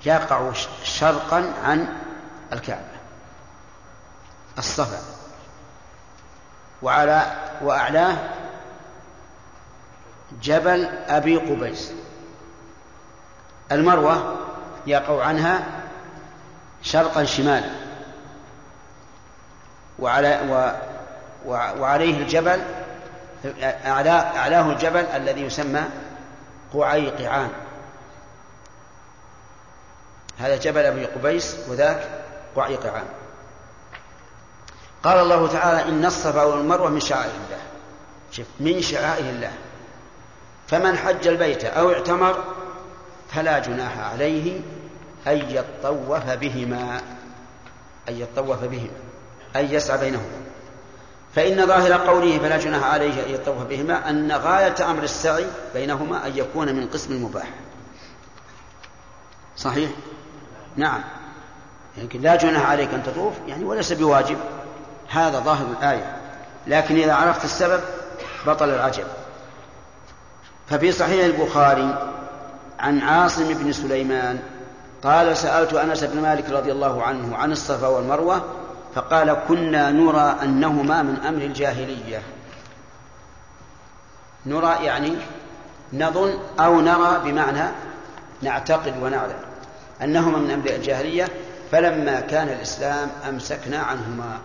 [0.07, 0.53] يقع
[0.85, 1.97] شرقا عن
[2.53, 2.97] الكعبة
[4.59, 4.99] الصفا
[6.83, 7.33] وعلى
[7.63, 8.17] وأعلاه
[10.43, 11.93] جبل أبي قبيس.
[13.73, 14.37] المروة
[14.87, 15.67] يقع عنها
[16.83, 17.71] شرقا شمالا
[19.99, 20.41] وعلى
[21.47, 22.61] وعليه الجبل
[23.85, 25.83] أعلاه الجبل الذي يسمى
[26.75, 27.51] قعيقعان
[30.39, 32.09] هذا جبل أبي قبيس وذاك
[32.57, 33.05] قعيقعان
[35.03, 37.63] قال الله تعالى إن الصفا والمروة من شعائر الله.
[38.33, 39.53] شوف من شعائر الله.
[40.69, 42.45] فمن حج البيت أو اعتمر
[43.31, 44.61] فلا جناح عليه
[45.27, 47.01] أن يطوف بهما
[48.09, 48.91] أن يطوف بهما
[49.57, 50.46] أن يسعى بينهما.
[51.37, 56.37] فإن ظاهر قوله فلا جناح عليه أن يطوف بهما أن غاية أمر السعي بينهما أن
[56.37, 57.49] يكون من قسم المباح.
[59.57, 59.91] صحيح؟
[60.77, 61.01] نعم.
[61.97, 64.37] لكن لا جناح عليك أن تطوف يعني وليس بواجب.
[65.09, 66.17] هذا ظاهر الآية.
[66.67, 67.81] لكن إذا عرفت السبب
[68.47, 69.05] بطل العجب.
[70.69, 72.13] ففي صحيح البخاري
[72.79, 74.39] عن عاصم بن سليمان
[75.05, 78.45] قال سألت أنس بن مالك رضي الله عنه عن الصفا والمروة
[78.97, 82.23] فقال كنا نرى أنهما من أمر الجاهلية.
[84.47, 85.17] نرى يعني
[85.93, 87.71] نظن أو نرى بمعنى
[88.43, 89.39] نعتقد ونعلم
[90.03, 91.29] أنهما من أنبياء الجاهلية
[91.73, 94.39] فلما كان الإسلام أمسكنا عنهما.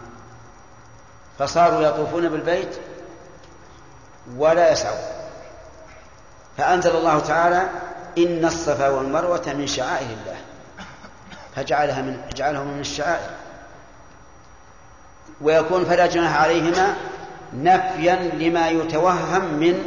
[1.40, 2.76] فصاروا يطوفون بالبيت
[4.38, 5.00] ولا يسعون.
[6.58, 7.70] فأنزل الله تعالى
[8.18, 10.38] إن الصفا والمروة من شعائر الله.
[11.56, 13.41] فجعلها من جعلهم من الشعائر.
[15.42, 16.96] ويكون فلا جناح عليهما
[17.54, 19.86] نفيا لما يتوهم من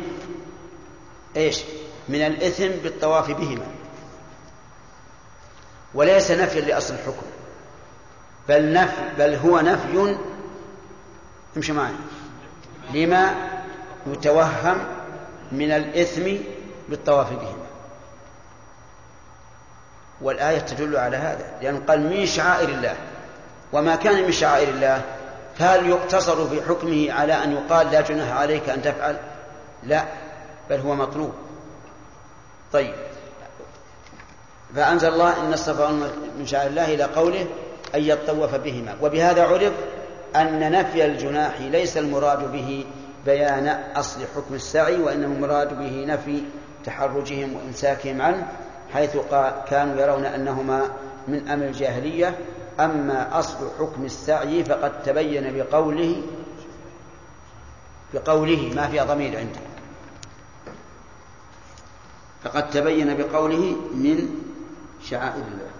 [1.36, 1.60] إيش؟
[2.08, 3.66] من الإثم بالطواف بهما.
[5.94, 7.26] وليس نفيا لأصل الحكم.
[8.48, 10.16] بل نفي بل هو نفي.
[11.56, 11.92] امشي معي.
[12.94, 13.34] لما
[14.06, 14.78] يتوهم
[15.52, 16.32] من الإثم
[16.88, 17.64] بالطواف بهما.
[20.20, 21.46] والآية تدل على هذا.
[21.62, 22.96] لأن قال من شعائر الله.
[23.72, 25.02] وما كان من شعائر الله
[25.58, 29.16] فهل يقتصر في حكمه على أن يقال لا جناح عليك أن تفعل؟
[29.82, 30.04] لا
[30.70, 31.32] بل هو مطلوب.
[32.72, 32.94] طيب.
[34.76, 35.90] فأنزل الله إن الصفا
[36.38, 37.46] من شعائر الله إلى قوله
[37.94, 38.96] أن يطوف بهما.
[39.02, 39.72] وبهذا عرف
[40.36, 42.84] أن نفي الجناح ليس المراد به
[43.26, 46.42] بيان أصل حكم السعي وإنما المراد به نفي
[46.84, 48.46] تحرجهم وإمساكهم عنه
[48.92, 49.16] حيث
[49.70, 50.82] كانوا يرون أنهما
[51.28, 52.34] من أمر الجاهلية
[52.80, 56.22] أما أصل حكم السعي فقد تبين بقوله
[58.14, 59.60] بقوله ما في ضمير عنده
[62.44, 64.28] فقد تبين بقوله من
[65.02, 65.70] شعائر الله.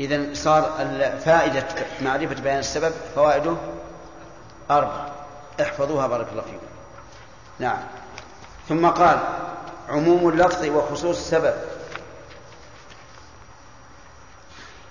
[0.00, 0.62] إذا صار
[1.24, 1.66] فائدة
[2.02, 3.56] معرفة بيان السبب فوائده
[4.70, 5.08] أربع.
[5.60, 6.66] احفظوها بارك الله فيكم.
[7.58, 7.78] نعم.
[8.68, 9.18] ثم قال
[9.88, 11.54] عموم اللفظ وخصوص السبب.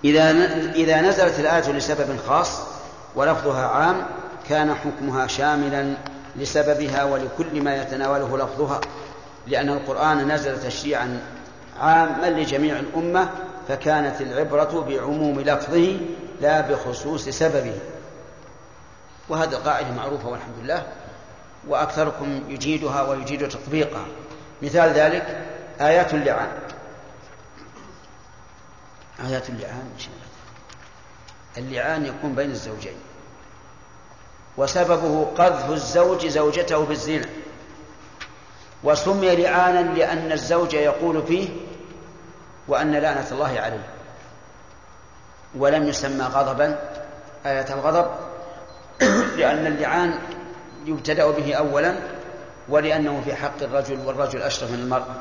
[0.04, 0.32] إذا
[0.76, 2.62] إذا نزلت الآية لسبب خاص
[3.16, 4.06] ولفظها عام
[4.50, 5.94] كان حكمها شاملا
[6.36, 8.82] لسببها ولكل ما يتناوله لفظها
[9.48, 11.20] لأن القرآن نزل تشريعا
[11.80, 13.30] عاما لجميع الأمة
[13.68, 15.98] فكانت العبرة بعموم لفظه
[16.42, 17.76] لا بخصوص سببه.
[19.30, 20.84] وهذه القاعدة معروفة والحمد لله
[21.68, 24.06] وأكثركم يجيدها ويجيد تطبيقها.
[24.62, 25.38] مثال ذلك
[25.82, 26.48] آيات اللعان.
[29.28, 29.92] آيات اللعان
[31.58, 32.96] اللعان يكون بين الزوجين.
[34.58, 37.30] وسببه قذف الزوج زوجته بالزنا.
[38.84, 41.50] وسمي لعانا لأن الزوج يقول فيه
[42.68, 43.88] وأن لعنة الله عليه.
[45.56, 46.80] ولم يسمى غضبا
[47.46, 48.12] آية الغضب.
[49.40, 50.20] لأن اللعان
[50.86, 51.96] يبتدأ به أولا
[52.70, 55.16] ولأنه في حق الرجل والرجل أشرف من المرأة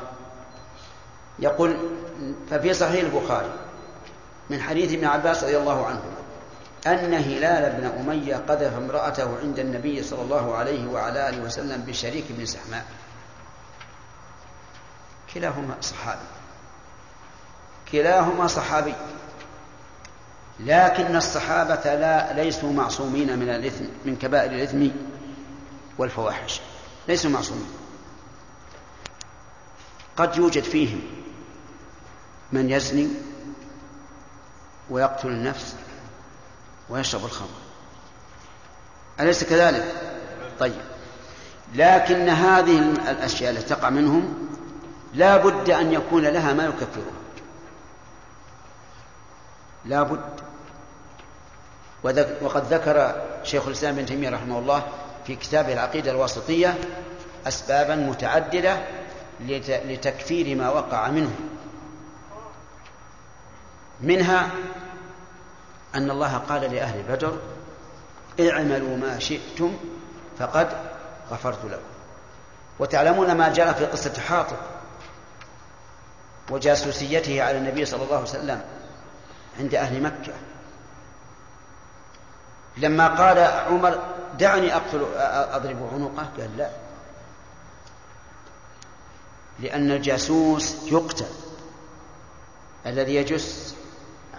[1.39, 1.77] يقول
[2.49, 3.49] ففي صحيح البخاري
[4.49, 6.01] من حديث ابن عباس رضي الله عنه
[6.87, 12.25] أن هلال بن أمية قذف امرأته عند النبي صلى الله عليه وعلى آله وسلم بشريك
[12.29, 12.85] بن سحماء.
[15.33, 16.25] كلاهما صحابي.
[17.91, 18.93] كلاهما صحابي.
[20.59, 24.87] لكن الصحابة لا ليسوا معصومين من الإثم من كبائر الإثم
[25.97, 26.61] والفواحش.
[27.07, 27.71] ليسوا معصومين.
[30.17, 31.01] قد يوجد فيهم
[32.51, 33.07] من يزني
[34.89, 35.75] ويقتل النفس
[36.89, 37.59] ويشرب الخمر.
[39.19, 39.93] أليس كذلك؟
[40.59, 40.81] طيب.
[41.75, 42.79] لكن هذه
[43.11, 44.49] الأشياء التي تقع منهم
[45.13, 47.19] لا بد أن يكون لها ما يكفرها.
[49.85, 50.39] لا بد.
[52.41, 54.83] وقد ذكر شيخ الإسلام ابن تيمية رحمه الله
[55.27, 56.77] في كتابه العقيدة الواسطية
[57.47, 58.77] أسبابا متعددة
[59.85, 61.31] لتكفير ما وقع منه
[64.01, 64.49] منها
[65.95, 67.37] أن الله قال لأهل بدر
[68.39, 69.77] اعملوا ما شئتم
[70.39, 70.69] فقد
[71.31, 71.81] غفرت لكم.
[72.79, 74.57] وتعلمون ما جرى في قصة حاطب
[76.49, 78.61] وجاسوسيته على النبي صلى الله عليه وسلم
[79.59, 80.33] عند أهل مكة.
[82.77, 83.99] لما قال عمر
[84.39, 85.05] دعني أقتل
[85.53, 86.69] أضرب عنقه قال لا.
[89.59, 91.25] لأن الجاسوس يقتل
[92.85, 93.75] الذي يجس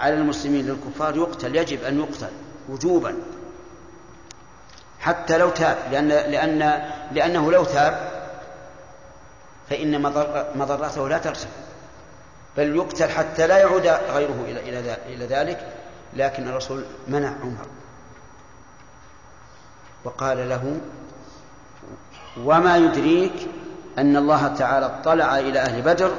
[0.00, 2.28] على المسلمين للكفار يقتل يجب أن يقتل
[2.68, 3.14] وجوبا.
[5.00, 6.82] حتى لو تاب لأن لأن
[7.12, 8.10] لأنه لو تاب
[9.70, 10.02] فإن
[10.54, 11.48] مضرته لا ترتفع
[12.56, 15.72] بل يقتل حتى لا يعود غيره إلى إلى ذلك
[16.14, 17.66] لكن الرسول منع عمر.
[20.04, 20.80] وقال له
[22.44, 23.48] وما يدريك
[23.98, 26.10] أن الله تعالى اطلع إلى أهل بدر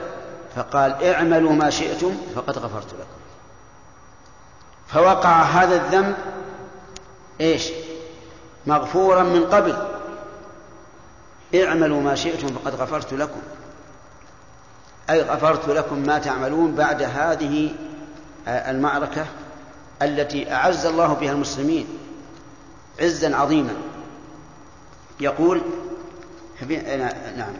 [0.56, 3.01] فقال اعملوا ما شئتم فقد غفرت لكم.
[4.94, 6.16] فوقع هذا الذنب
[7.42, 7.72] إيش؟
[8.68, 9.76] مغفورا من قبل.
[11.56, 13.42] اعملوا ما شئتم فقد غفرت لكم.
[15.10, 17.76] أي غفرت لكم ما تعملون بعد هذه
[18.48, 19.26] المعركة
[20.02, 21.88] التي أعز الله بها المسلمين
[23.02, 23.74] عزا عظيما.
[25.20, 25.62] يقول
[27.38, 27.54] نعم.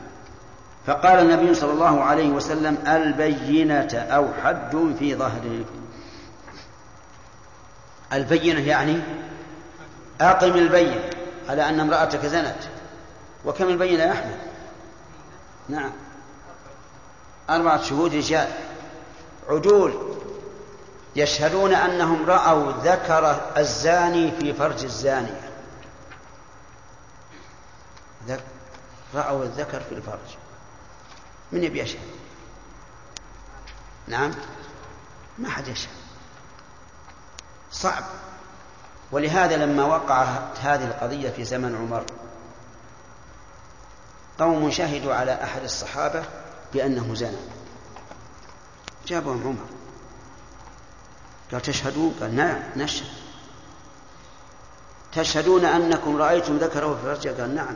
[0.88, 5.66] فقال النبي صلى الله عليه وسلم البينة أو حد في ظهره.
[8.14, 9.02] البينة يعني
[10.22, 11.10] أقم البينة
[11.50, 12.64] على أن امرأتك زنت.
[13.46, 14.38] وكم البينة يا أحمد؟
[15.70, 15.92] نعم.
[17.50, 18.48] أربعة شهود رجال.
[19.50, 20.16] عدول
[21.16, 25.52] يشهدون أنهم رأوا ذكر الزاني في فرج الزانية
[29.16, 30.38] رأوا الذكر في الفرج.
[31.52, 32.00] من يبي يشهد؟
[34.08, 34.32] نعم.
[35.38, 36.01] ما حد يشهد.
[37.72, 38.04] صعب.
[39.12, 42.04] ولهذا لما وقعت هذه القضية في زمن عمر
[44.40, 46.24] قوم شهدوا على أحد الصحابة
[46.74, 47.38] بأنه زنى.
[49.08, 49.66] جابهم عمر.
[51.52, 53.08] قال تشهدون؟ قال نعم نشهد.
[55.14, 57.76] تشهدون أنكم رأيتم ذكره في فرجه قال نعم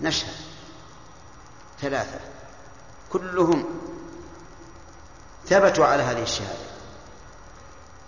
[0.00, 0.34] نشهد.
[1.80, 2.20] ثلاثة.
[3.12, 3.64] كلهم
[5.46, 6.75] ثبتوا على هذه الشهادة.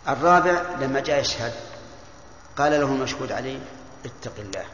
[0.09, 1.55] الرابع لما جاء يشهد
[2.57, 3.61] قال له المشهود عليه
[4.05, 4.65] اتق الله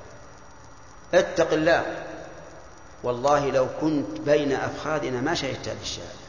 [1.14, 2.04] اتق الله.
[3.02, 6.24] والله لو كنت بين أفخاذنا ما شهدت هذه الشهادة.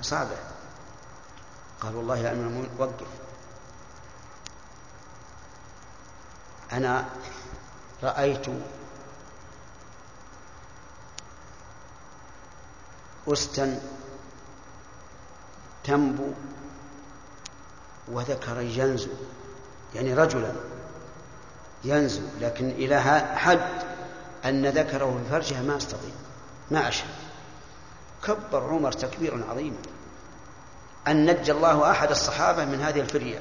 [0.00, 0.36] صعبة
[1.80, 3.06] قال والله يا أمير المؤمنين وقف.
[6.72, 7.04] أنا
[8.02, 8.46] رأيت
[13.28, 13.80] أستا
[15.86, 16.32] تنبو
[18.08, 19.10] وذكر ينزو
[19.94, 20.52] يعني رجلا
[21.84, 23.00] ينزو لكن إلى
[23.36, 23.68] حد
[24.44, 26.10] أن ذكره في فرجها ما أستطيع
[26.70, 27.14] ما أشهد.
[28.24, 29.76] كبر عمر تكبيرا عظيما
[31.08, 33.38] أن نجى الله أحد الصحابة من هذه الفرية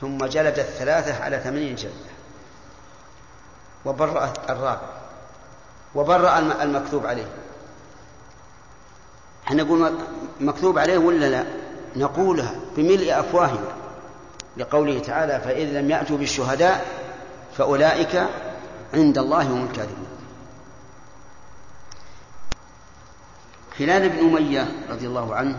[0.00, 2.18] ثم جلد الثلاثة على ثمانين جلدة
[3.84, 4.88] وبرأ الرابع
[5.94, 7.28] وبرأ المكتوب عليه.
[9.46, 9.98] إحنا نقول
[10.40, 11.44] مكتوب عليه ولا لا؟
[11.96, 13.72] نقولها بملء أفواهنا
[14.56, 16.86] لقوله تعالى فإذ لم يأتوا بالشهداء
[17.56, 18.26] فأولئك
[18.94, 20.08] عند الله هم الكاذبون.
[23.80, 25.58] هلال بن أمية رضي الله عنه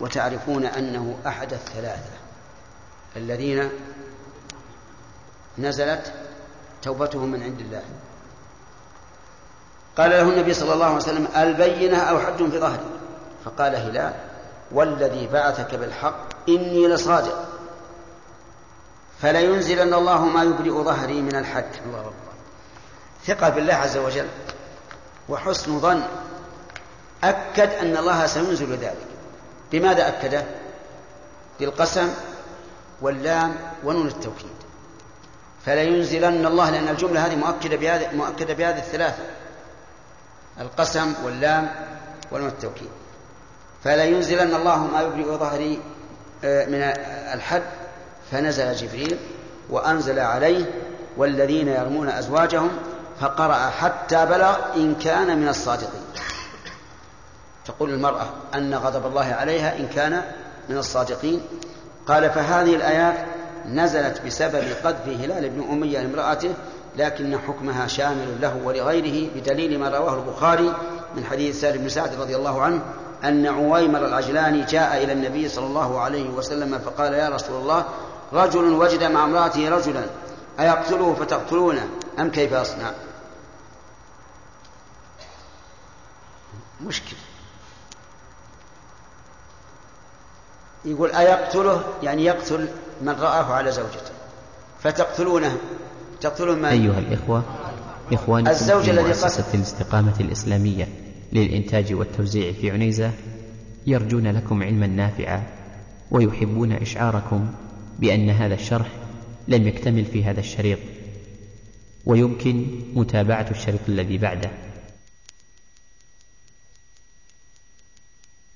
[0.00, 2.12] وتعرفون أنه أحد الثلاثة
[3.16, 3.70] الذين
[5.58, 6.12] نزلت
[6.82, 7.82] توبتهم من عند الله.
[9.96, 12.99] قال له النبي صلى الله عليه وسلم البينة أو حد في ظهري.
[13.44, 14.14] فقال هلال
[14.72, 17.48] والذي بعثك بالحق إني لصادق.
[19.22, 22.32] فلينزلن الله ما يبرئ ظهري من الحد الله أكبر.
[23.26, 24.28] ثقة بالله عز وجل
[25.28, 26.02] وحسن ظن.
[27.24, 29.06] أكد أن الله سينزل ذلك.
[29.72, 30.44] بماذا أكده؟
[31.60, 32.14] بالقسم
[33.00, 34.50] واللام ونون التوكيد.
[35.66, 39.22] فلينزلن الله لأن الجملة هذه مؤكدة بهذه مؤكدة بهذه الثلاثة.
[40.60, 41.70] القسم واللام
[42.32, 42.90] ونون التوكيد.
[43.84, 45.80] فلينزلن الله ما يبرئ ظهري
[46.44, 46.82] آه، من
[47.34, 47.62] الحد.
[48.30, 49.18] فنزل جبريل
[49.70, 50.64] وأنزل عليه
[51.16, 52.70] والذين يرمون أزواجهم
[53.20, 56.02] فقرأ حتى بلغ إن كان من الصادقين.
[57.64, 60.22] تقول المرأة أن غضب الله عليها إن كان
[60.68, 61.40] من الصادقين.
[62.06, 63.14] قال فهذه الآيات
[63.66, 66.54] نزلت بسبب قذف هلال بن أمية لامرأته
[66.96, 70.74] لكن حكمها شامل له ولغيره بدليل ما رواه البخاري
[71.16, 72.82] من حديث سالم بن سعد رضي الله عنه
[73.24, 77.84] أن عويمر العجلاني جاء إلى النبي صلى الله عليه وسلم فقال يا رسول الله
[78.32, 80.06] رجل وجد مع امرأته رجلا
[80.60, 81.88] أيقتله فتقتلونه
[82.18, 82.90] أم كيف أصنع
[86.86, 87.16] مشكل.
[90.84, 92.68] يقول أيقتله يعني يقتل
[93.02, 94.12] من رآه على زوجته
[94.82, 95.56] فتقتلونه.
[96.20, 97.42] تقتلون من؟ أيها الإخوة
[98.12, 101.09] إخوانكم الزوج في مؤسسة الاستقامة الإسلامية.
[101.32, 103.12] للإنتاج والتوزيع في عنيزة
[103.86, 105.42] يرجون لكم علما نافعا
[106.10, 107.46] ويحبون إشعاركم
[107.98, 108.88] بأن هذا الشرح
[109.48, 110.78] لم يكتمل في هذا الشريط.
[112.06, 114.50] ويمكن متابعة الشريط الذي بعده.